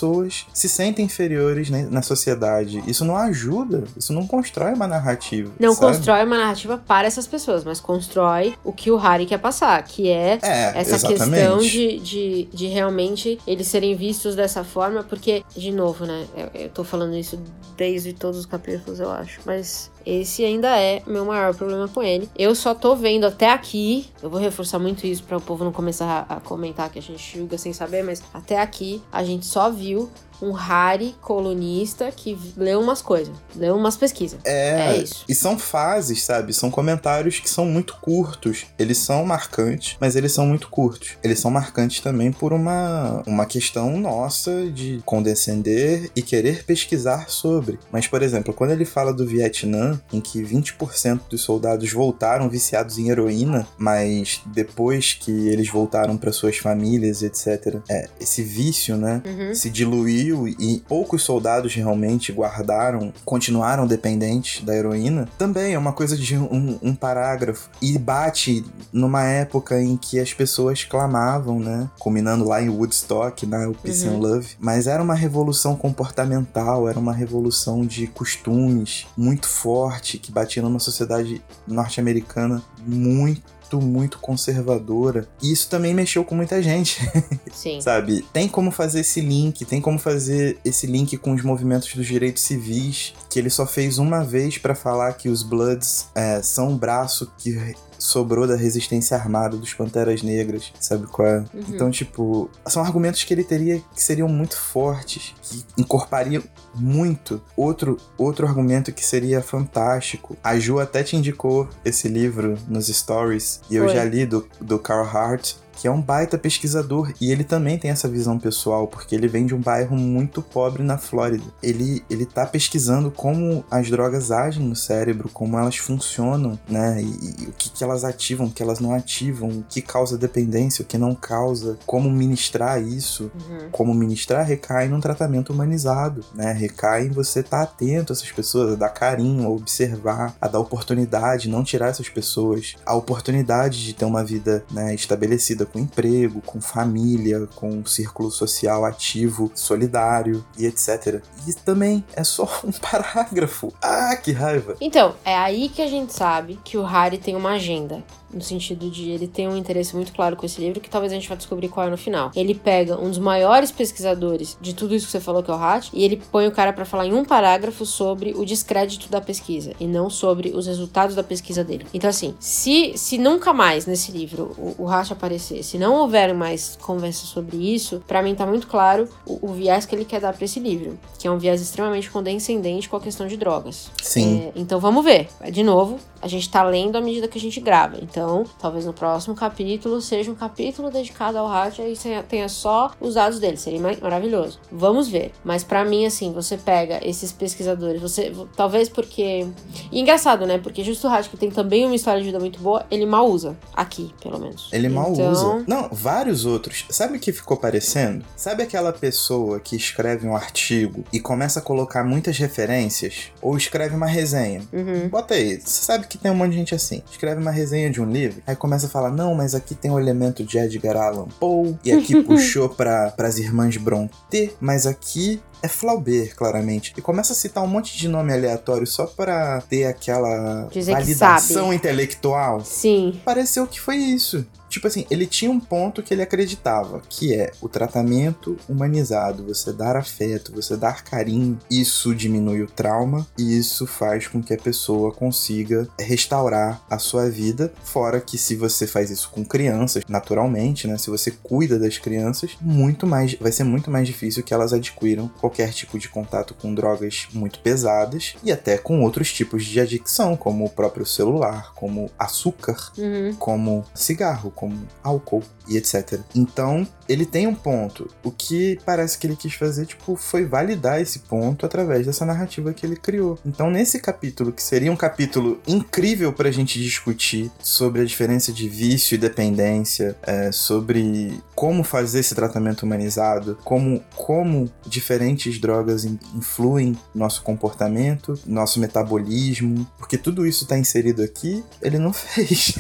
se 0.54 0.70
sentem 0.70 1.06
inferiores 1.06 1.70
né, 1.70 1.88
na 1.90 2.02
sociedade. 2.02 2.84
Isso 2.88 3.04
não 3.06 3.16
ajuda, 3.18 3.84
isso 3.96 4.14
não 4.14 4.28
constrói 4.28 4.74
uma 4.74 4.88
narrativa. 4.88 5.52
Não 5.60 5.74
sabe? 5.74 5.94
constrói 5.94 6.24
uma 6.24 6.38
narrativa 6.38 6.78
para 6.78 7.08
essas 7.08 7.28
pessoas, 7.28 7.64
mas 7.64 7.80
constrói 7.80 8.56
o 8.64 8.72
que 8.72 8.92
o 8.92 8.98
Harry 8.98 9.26
quer 9.26 9.40
passar, 9.40 9.82
que 9.84 10.10
é, 10.10 10.40
é 10.42 10.72
essa 10.76 10.96
exatamente. 10.96 11.32
questão 11.32 11.58
de, 11.60 12.00
de, 12.00 12.50
de 12.54 12.68
realmente 12.68 13.40
eles 13.48 13.68
serem 13.68 13.96
vistos 13.96 14.36
dessa 14.36 14.64
forma, 14.64 15.04
porque, 15.04 15.44
de 15.56 15.72
novo, 15.72 16.06
né, 16.06 16.26
eu, 16.36 16.62
eu 16.62 16.70
tô 16.70 16.84
falando 16.84 17.16
isso 17.16 17.40
desde 17.76 18.14
todos 18.14 18.40
os 18.40 18.46
capítulos, 18.46 19.00
eu 19.00 19.12
acho, 19.12 19.40
mas 19.46 19.92
esse 20.08 20.46
ainda 20.46 20.80
é 20.80 21.04
meu 21.06 21.26
maior 21.26 21.54
problema 21.54 21.86
com 21.90 22.02
ele. 22.02 22.30
Eu 22.38 22.56
só 22.56 22.74
tô 22.74 22.96
vendo 22.96 23.26
até 23.26 23.52
aqui, 23.52 24.08
eu 24.24 24.30
vou 24.30 24.40
reforçar 24.40 24.80
muito 24.80 25.06
isso 25.06 25.22
para 25.24 25.36
o 25.36 25.42
povo 25.42 25.66
não 25.66 25.74
começar 25.74 26.26
a 26.30 26.40
comentar 26.40 26.90
que 26.90 26.98
a 26.98 27.02
gente 27.02 27.38
julga 27.38 27.58
sem 27.58 27.74
saber, 27.74 28.04
mas 28.04 28.24
até 28.34 28.62
aqui 28.62 29.02
a 29.12 29.22
gente 29.22 29.46
só 29.46 29.70
viu 29.70 30.10
um 30.42 30.52
Harry 30.52 31.16
colunista 31.22 32.12
que 32.12 32.38
leu 32.56 32.80
umas 32.80 33.02
coisas, 33.02 33.36
leu 33.56 33.76
umas 33.76 33.96
pesquisas. 33.98 34.40
É, 34.44 34.92
é 34.92 34.98
isso. 34.98 35.24
E 35.28 35.34
são 35.36 35.58
fases, 35.58 36.24
sabe? 36.24 36.54
São 36.54 36.70
comentários 36.70 37.40
que 37.40 37.50
são 37.50 37.66
muito 37.66 37.96
curtos. 38.02 38.66
Eles 38.78 38.98
são 38.98 39.26
marcantes, 39.26 39.98
mas 40.00 40.16
eles 40.16 40.32
são 40.32 40.46
muito 40.46 40.70
curtos. 40.70 41.18
Eles 41.24 41.40
são 41.40 41.50
marcantes 41.52 42.02
também 42.02 42.32
por 42.32 42.54
uma, 42.54 43.24
uma 43.26 43.46
questão 43.46 43.98
nossa 43.98 44.70
de 44.72 45.02
condescender 45.06 46.12
e 46.16 46.22
querer 46.22 46.64
pesquisar 46.64 47.30
sobre. 47.30 47.80
Mas, 47.92 48.08
por 48.08 48.22
exemplo, 48.22 48.54
quando 48.54 48.72
ele 48.72 48.86
fala 48.86 49.14
do 49.14 49.26
Vietnã, 49.26 50.00
em 50.12 50.20
que 50.22 50.42
20% 50.42 51.22
dos 51.30 51.42
soldados 51.42 51.92
voltaram 51.92 52.50
viciados 52.50 52.98
em 52.98 53.10
heroína, 53.10 53.68
mas 53.78 54.42
depois 54.46 55.14
que 55.14 55.32
eles 55.48 55.70
voltaram 55.70 56.18
para 56.18 56.32
suas 56.32 56.58
famílias, 56.58 57.22
etc., 57.24 57.78
é, 57.90 58.10
esse 58.20 58.42
vício, 58.44 58.98
né, 58.98 59.22
Uhum. 59.26 59.54
se 59.54 59.70
diluiu 59.70 60.27
e 60.34 60.84
poucos 60.88 61.24
soldados 61.24 61.74
realmente 61.74 62.32
guardaram, 62.32 63.14
continuaram 63.26 63.86
dependentes 63.88 64.64
da 64.64 64.76
heroína, 64.76 65.28
também 65.38 65.74
é 65.74 65.80
uma 65.80 65.94
coisa 65.94 66.16
de 66.18 66.38
um, 66.38 66.80
um 66.82 66.96
parágrafo. 66.96 67.70
E 67.82 67.98
bate 67.98 68.64
numa 68.92 69.24
época 69.24 69.82
em 69.82 69.98
que 69.98 70.20
as 70.20 70.34
pessoas 70.34 70.84
clamavam, 70.84 71.60
né? 71.60 71.90
Culminando 72.00 72.46
lá 72.46 72.62
em 72.62 72.70
Woodstock, 72.70 73.46
na 73.46 73.70
Peace 73.84 74.08
Uhum. 74.08 74.16
and 74.16 74.20
Love. 74.20 74.48
Mas 74.60 74.88
era 74.88 75.02
uma 75.02 75.16
revolução 75.16 75.76
comportamental, 75.76 76.88
era 76.88 77.00
uma 77.00 77.14
revolução 77.14 77.86
de 77.86 78.08
costumes 78.08 79.06
muito 79.18 79.48
forte 79.48 80.18
que 80.18 80.32
batia 80.32 80.62
numa 80.62 80.80
sociedade 80.80 81.42
norte-americana 81.68 82.62
muito 82.86 83.57
muito 83.76 84.20
conservadora. 84.20 85.28
E 85.42 85.52
isso 85.52 85.70
também 85.70 85.94
mexeu 85.94 86.24
com 86.24 86.36
muita 86.36 86.62
gente. 86.62 87.00
Sim. 87.52 87.82
Sabe? 87.82 88.26
Tem 88.32 88.48
como 88.48 88.72
fazer 88.72 89.02
esse 89.02 89.20
link, 89.22 89.66
tem 89.66 89.82
como 89.82 90.00
fazer 90.00 90.58
esse 90.64 90.88
link 90.88 91.18
com 91.18 91.34
os 91.34 91.44
movimentos 91.44 91.94
dos 91.94 92.06
direitos 92.06 92.44
civis, 92.44 93.14
que 93.30 93.40
ele 93.40 93.50
só 93.50 93.66
fez 93.66 93.98
uma 93.98 94.24
vez 94.24 94.58
pra 94.58 94.76
falar 94.76 95.14
que 95.14 95.30
os 95.30 95.44
Bloods 95.44 96.08
é, 96.16 96.42
são 96.42 96.70
um 96.70 96.78
braço 96.78 97.32
que 97.38 97.76
sobrou 97.98 98.48
da 98.48 98.56
resistência 98.56 99.16
armada 99.18 99.58
dos 99.58 99.74
Panteras 99.74 100.22
Negras, 100.22 100.72
sabe 100.80 101.08
qual 101.08 101.28
é? 101.28 101.38
Uhum. 101.38 101.64
Então, 101.70 101.92
tipo, 101.92 102.50
são 102.68 102.84
argumentos 102.84 103.24
que 103.24 103.34
ele 103.34 103.44
teria 103.44 103.82
que 103.94 104.02
seriam 104.02 104.28
muito 104.28 104.58
fortes, 104.58 105.34
que 105.42 105.66
encorpariam 105.78 106.44
muito. 106.76 107.42
Outro, 107.56 107.98
outro 108.18 108.48
argumento 108.48 108.92
que 108.92 109.06
seria 109.06 109.42
fantástico. 109.42 110.38
A 110.44 110.58
Ju 110.60 110.80
até 110.80 111.04
te 111.04 111.16
indicou 111.16 111.68
esse 111.84 112.08
livro 112.08 112.58
nos 112.68 112.88
stories, 112.88 113.62
e 113.70 113.76
eu 113.76 113.86
Foi. 113.86 113.96
já 113.96 114.04
li 114.04 114.26
do, 114.26 114.48
do 114.62 114.78
Carl 114.78 115.06
Hart, 115.06 115.56
que 115.78 115.88
é 115.88 115.92
um 115.92 116.02
baita 116.02 116.38
pesquisador 116.38 117.14
e 117.22 117.32
ele 117.32 117.44
também 117.44 117.78
tem 117.78 117.92
essa 117.92 118.08
visão 118.08 118.40
pessoal, 118.40 118.88
porque 118.88 119.14
ele 119.14 119.28
vem 119.28 119.46
de 119.46 119.54
um 119.54 119.62
bairro 119.62 119.96
muito 119.96 120.42
pobre 120.42 120.82
na 120.82 120.98
Flórida. 120.98 121.44
Ele, 121.62 122.04
ele 122.10 122.26
tá 122.26 122.46
pesquisando 122.46 123.12
como 123.12 123.64
as 123.70 123.90
drogas 123.90 124.32
agem 124.32 124.64
no 124.64 124.76
cérebro, 124.76 125.30
como 125.30 125.58
elas 125.58 125.78
funcionam, 125.78 126.60
né? 126.68 127.02
E, 127.02 127.44
e 127.44 127.46
o 127.46 127.54
que, 127.54 127.70
que 127.70 127.84
elas 127.84 128.04
ativam, 128.04 128.48
o 128.48 128.52
que 128.52 128.64
elas 128.64 128.80
não 128.80 128.94
ativam, 128.94 129.50
o 129.50 129.64
que 129.64 129.82
causa 129.82 130.18
dependência, 130.18 130.82
o 130.82 130.86
que 130.86 130.98
não 130.98 131.14
causa, 131.14 131.78
como 131.86 132.10
ministrar 132.10 132.82
isso. 132.82 133.32
Uhum. 133.36 133.70
Como 133.72 133.94
ministrar 133.94 134.46
recai 134.46 134.88
num 134.88 135.00
tratamento 135.00 135.54
humanizado, 135.54 136.26
né? 136.34 136.52
Recai 136.52 137.06
em 137.08 137.12
você 137.12 137.42
estar 137.42 137.62
atento 137.62 138.12
a 138.12 138.16
essas 138.16 138.32
pessoas, 138.32 138.74
a 138.74 138.76
dar 138.76 138.90
carinho, 138.90 139.46
a 139.46 139.50
observar, 139.50 140.36
a 140.42 140.48
dar 140.48 140.60
oportunidade, 140.60 141.50
não 141.50 141.64
tirar 141.64 141.90
essas 141.90 142.10
pessoas, 142.10 142.76
a 142.86 142.96
oportunidade 142.96 143.86
de 143.86 143.94
ter 143.94 144.06
uma 144.06 144.24
vida 144.24 144.64
né, 144.72 144.96
estabelecida 144.96 145.67
com 145.68 145.80
emprego, 145.80 146.42
com 146.42 146.60
família, 146.60 147.48
com 147.56 147.70
um 147.70 147.86
círculo 147.86 148.32
social 148.32 148.86
ativo, 148.86 149.52
solidário 149.54 150.46
e 150.58 150.66
etc. 150.66 151.22
E 151.48 151.54
também 151.54 152.04
é 152.16 152.24
só 152.24 152.44
um 152.64 152.72
parágrafo. 152.72 153.74
Ah, 153.82 154.16
que 154.16 154.32
raiva! 154.32 154.76
Então, 154.82 155.16
é 155.24 155.36
aí 155.36 155.70
que 155.70 155.82
a 155.82 155.88
gente 155.88 156.14
sabe 156.14 156.60
que 156.64 156.78
o 156.78 156.84
Harry 156.84 157.18
tem 157.18 157.36
uma 157.36 157.52
agenda. 157.52 158.04
No 158.32 158.42
sentido 158.42 158.90
de 158.90 159.10
ele 159.10 159.26
tem 159.26 159.48
um 159.48 159.56
interesse 159.56 159.96
muito 159.96 160.12
claro 160.12 160.36
com 160.36 160.46
esse 160.46 160.60
livro, 160.60 160.82
que 160.82 160.90
talvez 160.90 161.14
a 161.14 161.16
gente 161.16 161.30
vá 161.30 161.36
descobrir 161.36 161.70
qual 161.70 161.88
é 161.88 161.90
no 161.90 161.98
final. 161.98 162.32
Ele 162.36 162.54
pega 162.54 163.00
um 163.00 163.08
dos 163.08 163.20
maiores 163.20 163.72
pesquisadores 163.72 164.58
de 164.60 164.76
tudo 164.76 164.94
isso 164.94 165.06
que 165.06 165.12
você 165.14 165.22
falou, 165.22 165.42
que 165.42 165.50
é 165.50 165.54
o 165.54 165.58
Hatch, 165.58 165.90
e 165.94 166.04
ele 166.04 166.22
põe 166.30 166.46
o 166.46 166.52
cara 166.52 166.74
pra 166.74 166.84
falar 166.84 167.06
em 167.06 167.14
um 167.14 167.24
parágrafo 167.24 167.86
sobre 167.86 168.34
o 168.36 168.46
descrédito 168.46 169.10
da 169.10 169.22
pesquisa, 169.22 169.74
e 169.80 169.88
não 169.88 170.10
sobre 170.10 170.50
os 170.54 170.68
resultados 170.68 171.16
da 171.16 171.24
pesquisa 171.24 171.64
dele. 171.64 171.86
Então, 171.94 172.10
assim, 172.10 172.36
se, 172.38 172.98
se 172.98 173.18
nunca 173.18 173.54
mais 173.54 173.86
nesse 173.86 174.12
livro 174.12 174.54
o, 174.58 174.84
o 174.84 174.90
Hatch 174.90 175.12
aparecer, 175.12 175.57
se 175.64 175.78
não 175.78 175.96
houver 175.96 176.34
mais 176.34 176.78
conversa 176.82 177.26
sobre 177.26 177.58
isso, 177.58 178.02
pra 178.08 178.22
mim 178.22 178.36
tá 178.36 178.46
muito 178.46 178.68
claro 178.68 179.08
o, 179.26 179.50
o 179.50 179.54
viés 179.54 179.86
que 179.86 179.96
ele 179.96 180.06
quer 180.06 180.22
dar 180.22 180.34
pra 180.34 180.46
esse 180.46 180.60
livro, 180.60 180.98
que 181.18 181.28
é 181.28 181.32
um 181.32 181.38
viés 181.38 181.62
extremamente 181.62 182.10
condescendente 182.10 182.90
com 182.90 182.96
a 182.96 183.02
questão 183.02 183.28
de 183.28 183.38
drogas. 183.38 183.90
Sim. 184.02 184.52
É, 184.56 184.60
então 184.60 184.80
vamos 184.80 185.04
ver. 185.04 185.30
De 185.52 185.64
novo, 185.64 186.00
a 186.22 186.28
gente 186.28 186.50
tá 186.50 186.64
lendo 186.64 186.98
à 186.98 187.02
medida 187.02 187.28
que 187.28 187.38
a 187.38 187.42
gente 187.42 187.60
grava. 187.60 187.98
Então, 188.02 188.46
talvez 188.60 188.86
no 188.86 188.94
próximo 188.94 189.36
capítulo 189.36 190.02
seja 190.02 190.32
um 190.32 190.36
capítulo 190.36 190.90
dedicado 190.90 191.38
ao 191.38 191.48
Hatch 191.48 191.80
e 191.80 191.96
tenha- 192.28 192.48
só 192.50 192.92
os 193.02 193.16
dados 193.16 193.40
dele. 193.40 193.58
Seria 193.58 193.80
ma- 193.80 193.98
maravilhoso. 194.02 194.60
Vamos 194.72 195.08
ver. 195.08 195.32
Mas 195.44 195.64
pra 195.64 195.84
mim, 195.84 196.06
assim, 196.06 196.32
você 196.32 196.58
pega 196.58 197.00
esses 197.08 197.32
pesquisadores, 197.32 198.02
você. 198.02 198.32
Talvez 198.56 198.88
porque. 198.90 199.48
E 199.92 200.00
engraçado, 200.00 200.46
né? 200.46 200.58
Porque 200.58 200.84
justo 200.84 201.08
o 201.08 201.12
Hatch, 201.12 201.30
que 201.30 201.38
tem 201.38 201.52
também 201.52 201.86
uma 201.86 201.96
história 201.96 202.20
de 202.20 202.26
vida 202.28 202.40
muito 202.40 202.60
boa, 202.60 202.86
ele 202.90 203.06
mal 203.06 203.30
usa. 203.30 203.58
Aqui, 203.74 204.14
pelo 204.22 204.40
menos. 204.40 204.70
Ele 204.72 204.88
mal 204.90 205.12
Então, 205.12 205.32
usa. 205.32 205.64
Não, 205.68 205.90
vários 205.92 206.46
outros. 206.46 206.86
Sabe 206.90 207.18
o 207.18 207.20
que 207.20 207.32
ficou 207.34 207.58
parecendo? 207.58 208.24
Sabe 208.36 208.64
aquela 208.64 208.94
pessoa 208.94 209.60
que 209.60 209.76
escreve 209.76 210.28
um 210.28 210.36
artigo 210.36 211.04
e 211.12 211.20
começa 211.20 211.60
a 211.60 211.62
colocar 211.62 212.04
muitas 212.04 212.38
referências? 212.38 213.32
Ou 213.42 213.56
escreve 213.58 213.96
uma 213.96 214.08
resenha? 214.08 214.62
Uhum. 214.74 215.10
Bota 215.10 215.34
aí, 215.34 215.60
você 215.60 215.84
sabe 215.84 216.07
que 216.08 216.18
tem 216.18 216.32
um 216.32 216.36
monte 216.36 216.52
de 216.52 216.58
gente 216.58 216.76
assim. 216.76 217.02
Escreve 217.10 217.42
uma 217.42 217.52
resenha 217.52 217.90
de 217.90 218.02
um 218.02 218.10
livro, 218.10 218.42
aí 218.46 218.56
começa 218.56 218.88
a 218.88 218.90
falar: 218.90 219.12
não, 219.12 219.36
mas 219.36 219.54
aqui 219.54 219.76
tem 219.76 219.92
o 219.92 220.00
elemento 220.00 220.44
de 220.44 220.58
Edgar 220.58 220.98
Allan 220.98 221.28
Poe, 221.40 221.78
e 221.84 221.92
aqui 221.92 222.22
puxou 222.24 222.70
para 222.70 223.14
as 223.18 223.38
irmãs 223.38 223.78
Brontë, 223.78 224.54
mas 224.60 224.86
aqui 224.86 225.42
é 225.62 225.68
Flaubert, 225.68 226.36
claramente. 226.36 226.94
E 226.98 227.02
começa 227.02 227.34
a 227.34 227.36
citar 227.36 227.64
um 227.64 227.68
monte 227.68 227.98
de 227.98 228.08
nome 228.08 228.32
aleatório 228.32 228.86
só 228.86 229.06
pra 229.06 229.62
ter 229.62 229.86
aquela 229.86 230.68
Dizer 230.72 230.92
validação 230.92 231.74
intelectual. 231.74 232.64
Sim. 232.64 233.20
Pareceu 233.26 233.66
que 233.66 233.80
foi 233.80 233.96
isso. 233.96 234.46
Tipo 234.70 234.88
assim, 234.88 235.06
ele 235.10 235.26
tinha 235.26 235.50
um 235.52 235.60
ponto 235.60 236.04
que 236.04 236.14
ele 236.14 236.22
acreditava, 236.22 237.02
que 237.10 237.34
é 237.34 237.52
o 237.62 237.70
tratamento 237.70 238.58
humanizado, 238.68 239.44
você 239.46 239.72
dar 239.72 239.96
afeto, 239.96 240.52
você 240.54 240.76
dar 240.76 241.04
carinho, 241.04 241.58
isso 241.70 242.14
diminui 242.14 242.62
o 242.62 242.68
trauma 242.68 243.26
e 243.38 243.58
isso 243.58 243.86
faz 243.88 244.28
com 244.28 244.42
que 244.42 244.54
a 244.54 244.58
pessoa 244.58 245.12
consiga 245.12 245.88
restaurar 246.00 246.82
a 246.90 246.98
sua 247.00 247.30
vida, 247.30 247.72
fora 247.84 248.20
que 248.20 248.38
se 248.38 248.56
você 248.56 248.86
faz 248.88 249.10
isso 249.10 249.30
com 249.30 249.44
crianças, 249.46 250.04
naturalmente, 250.08 250.88
né, 250.88 250.98
se 250.98 251.10
você 251.10 251.32
cuida 251.32 251.80
das 251.80 251.98
crianças, 251.98 252.58
muito 252.62 253.06
mais 253.08 253.34
vai 253.36 253.52
ser 253.52 253.64
muito 253.64 253.90
mais 253.90 254.08
difícil 254.08 254.44
que 254.44 254.54
elas 254.54 254.74
adquiram 254.74 255.28
qualquer 255.40 255.72
tipo 255.72 255.98
de 255.98 256.10
contato 256.10 256.54
com 256.54 256.74
drogas 256.74 257.28
muito 257.34 257.60
pesadas 257.60 258.36
e 258.44 258.52
até 258.52 258.78
com 258.78 259.02
outros 259.02 259.32
tipos 259.32 259.66
de 259.66 259.80
adicção, 259.80 260.36
como 260.36 260.66
o 260.66 260.70
próprio 260.70 261.06
celular, 261.06 261.74
como 261.76 262.10
açúcar, 262.18 262.92
Uhum. 262.98 263.34
como 263.38 263.86
cigarro, 263.94 264.52
como 264.58 264.76
álcool 265.04 265.44
e 265.68 265.78
etc. 265.78 266.20
Então, 266.36 266.88
ele 267.08 267.26
tem 267.26 267.46
um 267.46 267.54
ponto. 267.54 268.10
O 268.24 268.32
que 268.32 268.80
parece 268.86 269.18
que 269.18 269.28
ele 269.28 269.36
quis 269.36 269.54
fazer, 269.54 269.86
tipo, 269.86 270.16
foi 270.16 270.46
validar 270.46 271.00
esse 271.00 271.20
ponto 271.20 271.66
através 271.66 272.06
dessa 272.06 272.26
narrativa 272.26 272.74
que 272.74 272.86
ele 272.86 272.96
criou. 272.96 273.38
Então, 273.46 273.70
nesse 273.70 274.00
capítulo, 274.00 274.52
que 274.52 274.64
seria 274.64 274.92
um 274.92 274.96
capítulo 274.96 275.62
incrível 275.68 276.34
pra 276.34 276.52
gente 276.52 276.82
discutir 276.82 277.52
sobre 277.60 278.02
a 278.02 278.06
diferença 278.06 278.52
de 278.52 278.68
vício 278.68 279.16
e 279.16 279.18
dependência, 279.18 280.16
é, 280.24 280.52
sobre 280.52 281.42
como 281.54 281.84
fazer 281.84 282.20
esse 282.20 282.34
tratamento 282.34 282.84
humanizado, 282.84 283.58
como, 283.64 284.02
como 284.16 284.72
diferentes 284.86 285.60
drogas 285.60 286.04
influem 286.04 286.98
nosso 287.14 287.42
comportamento, 287.44 288.40
nosso 288.46 288.80
metabolismo, 288.80 289.88
porque 289.98 290.18
tudo 290.18 290.46
isso 290.46 290.64
está 290.64 290.78
inserido 290.78 291.22
aqui, 291.22 291.64
ele 291.82 292.00
não 292.00 292.12
fez. 292.14 292.78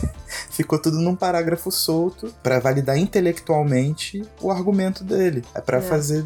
Ficou 0.49 0.79
tudo 0.79 0.99
num 0.99 1.15
parágrafo 1.15 1.66
solto 1.71 2.33
para 2.41 2.59
validar 2.59 2.97
intelectualmente 2.97 4.23
o 4.41 4.51
argumento 4.51 5.03
dele. 5.03 5.43
É 5.53 5.61
para 5.61 5.77
é. 5.77 5.81
fazer 5.81 6.23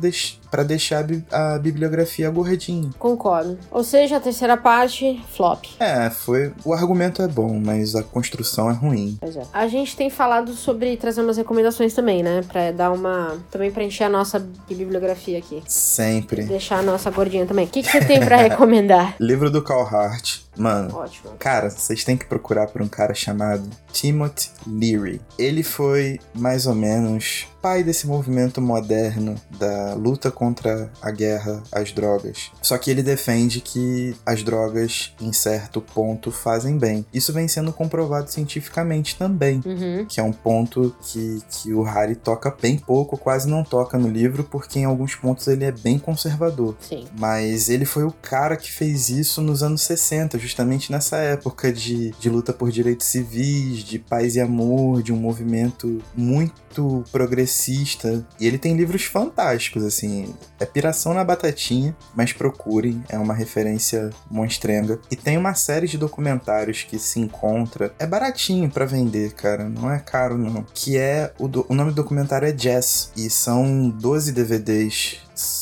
para 0.49 0.63
deixar 0.63 1.05
a 1.31 1.57
bibliografia 1.57 2.29
gordinha. 2.29 2.89
Concordo. 2.99 3.57
Ou 3.71 3.83
seja, 3.83 4.17
a 4.17 4.19
terceira 4.19 4.57
parte, 4.57 5.23
flop. 5.33 5.63
É, 5.79 6.09
foi. 6.09 6.51
O 6.65 6.73
argumento 6.73 7.21
é 7.21 7.27
bom, 7.27 7.59
mas 7.63 7.95
a 7.95 8.03
construção 8.03 8.69
é 8.69 8.73
ruim. 8.73 9.17
Pois 9.21 9.37
é. 9.37 9.43
A 9.53 9.67
gente 9.67 9.95
tem 9.95 10.09
falado 10.09 10.53
sobre 10.53 10.97
trazer 10.97 11.21
umas 11.21 11.37
recomendações 11.37 11.93
também, 11.93 12.21
né? 12.21 12.41
Pra 12.47 12.71
dar 12.71 12.91
uma. 12.91 13.37
Também 13.49 13.71
pra 13.71 13.83
encher 13.83 14.03
a 14.03 14.09
nossa 14.09 14.45
bibliografia 14.67 15.37
aqui. 15.37 15.63
Sempre. 15.67 16.43
Deixar 16.43 16.79
a 16.79 16.83
nossa 16.83 17.09
gordinha 17.09 17.45
também. 17.45 17.65
O 17.65 17.69
que, 17.69 17.81
que 17.81 17.89
você 17.89 18.03
tem 18.03 18.19
para 18.19 18.35
recomendar? 18.43 19.15
Livro 19.19 19.49
do 19.49 19.61
Carl 19.61 19.87
Hart. 19.87 20.41
Mano, 20.57 20.95
Ótimo. 20.95 21.31
cara, 21.39 21.69
vocês 21.69 22.03
têm 22.03 22.17
que 22.17 22.25
procurar 22.25 22.67
por 22.67 22.81
um 22.81 22.87
cara 22.87 23.13
chamado 23.13 23.69
Timothy 23.91 24.51
Leary. 24.67 25.21
Ele 25.37 25.63
foi 25.63 26.19
mais 26.33 26.67
ou 26.67 26.75
menos 26.75 27.47
pai 27.61 27.83
desse 27.83 28.07
movimento 28.07 28.61
moderno 28.61 29.35
da 29.57 29.93
luta 29.93 30.31
contra 30.31 30.91
a 31.01 31.11
guerra 31.11 31.63
às 31.71 31.91
drogas. 31.91 32.51
Só 32.61 32.77
que 32.77 32.89
ele 32.89 33.03
defende 33.03 33.61
que 33.61 34.15
as 34.25 34.43
drogas, 34.43 35.13
em 35.21 35.31
certo 35.31 35.81
ponto, 35.81 36.31
fazem 36.31 36.77
bem. 36.77 37.05
Isso 37.13 37.31
vem 37.31 37.47
sendo 37.47 37.71
comprovado 37.71 38.31
cientificamente 38.31 39.15
também, 39.17 39.61
uhum. 39.65 40.05
que 40.07 40.19
é 40.19 40.23
um 40.23 40.33
ponto 40.33 40.95
que, 41.01 41.41
que 41.49 41.73
o 41.73 41.83
Harry 41.83 42.15
toca 42.15 42.55
bem 42.59 42.77
pouco, 42.77 43.17
quase 43.17 43.47
não 43.47 43.63
toca 43.63 43.97
no 43.97 44.07
livro, 44.07 44.43
porque 44.43 44.79
em 44.79 44.85
alguns 44.85 45.15
pontos 45.15 45.47
ele 45.47 45.65
é 45.65 45.71
bem 45.71 45.99
conservador. 45.99 46.75
Sim. 46.79 47.05
Mas 47.17 47.69
ele 47.69 47.85
foi 47.85 48.03
o 48.03 48.11
cara 48.11 48.57
que 48.57 48.71
fez 48.71 49.09
isso 49.09 49.41
nos 49.41 49.61
anos 49.61 49.81
60, 49.81 50.39
justamente 50.39 50.91
nessa 50.91 51.17
época 51.17 51.71
de, 51.71 52.11
de 52.19 52.29
luta 52.29 52.51
por 52.51 52.71
direitos 52.71 53.07
civis, 53.07 53.83
de 53.83 53.99
paz 53.99 54.35
e 54.35 54.41
amor, 54.41 55.03
de 55.03 55.13
um 55.13 55.17
movimento 55.17 56.01
muito 56.15 57.03
progressista. 57.51 58.25
E 58.39 58.47
ele 58.47 58.57
tem 58.57 58.75
livros 58.75 59.03
fantásticos, 59.03 59.83
assim. 59.83 60.33
É 60.59 60.65
piração 60.65 61.13
na 61.13 61.23
batatinha, 61.23 61.95
mas 62.15 62.33
procurem, 62.33 63.03
é 63.09 63.17
uma 63.17 63.33
referência 63.33 64.09
monstrenga. 64.29 64.99
E 65.11 65.15
tem 65.15 65.37
uma 65.37 65.53
série 65.53 65.87
de 65.87 65.97
documentários 65.97 66.83
que 66.83 66.97
se 66.97 67.19
encontra. 67.19 67.93
É 67.99 68.07
baratinho 68.07 68.69
para 68.69 68.85
vender, 68.85 69.33
cara, 69.33 69.67
não 69.67 69.91
é 69.91 69.99
caro 69.99 70.37
não. 70.37 70.65
Que 70.73 70.97
é. 70.97 71.33
O, 71.37 71.47
do, 71.47 71.65
o 71.67 71.75
nome 71.75 71.91
do 71.91 71.95
documentário 71.95 72.47
é 72.47 72.51
Jazz. 72.51 73.11
E 73.15 73.29
são 73.29 73.89
12 73.89 74.31
DVDs 74.31 75.19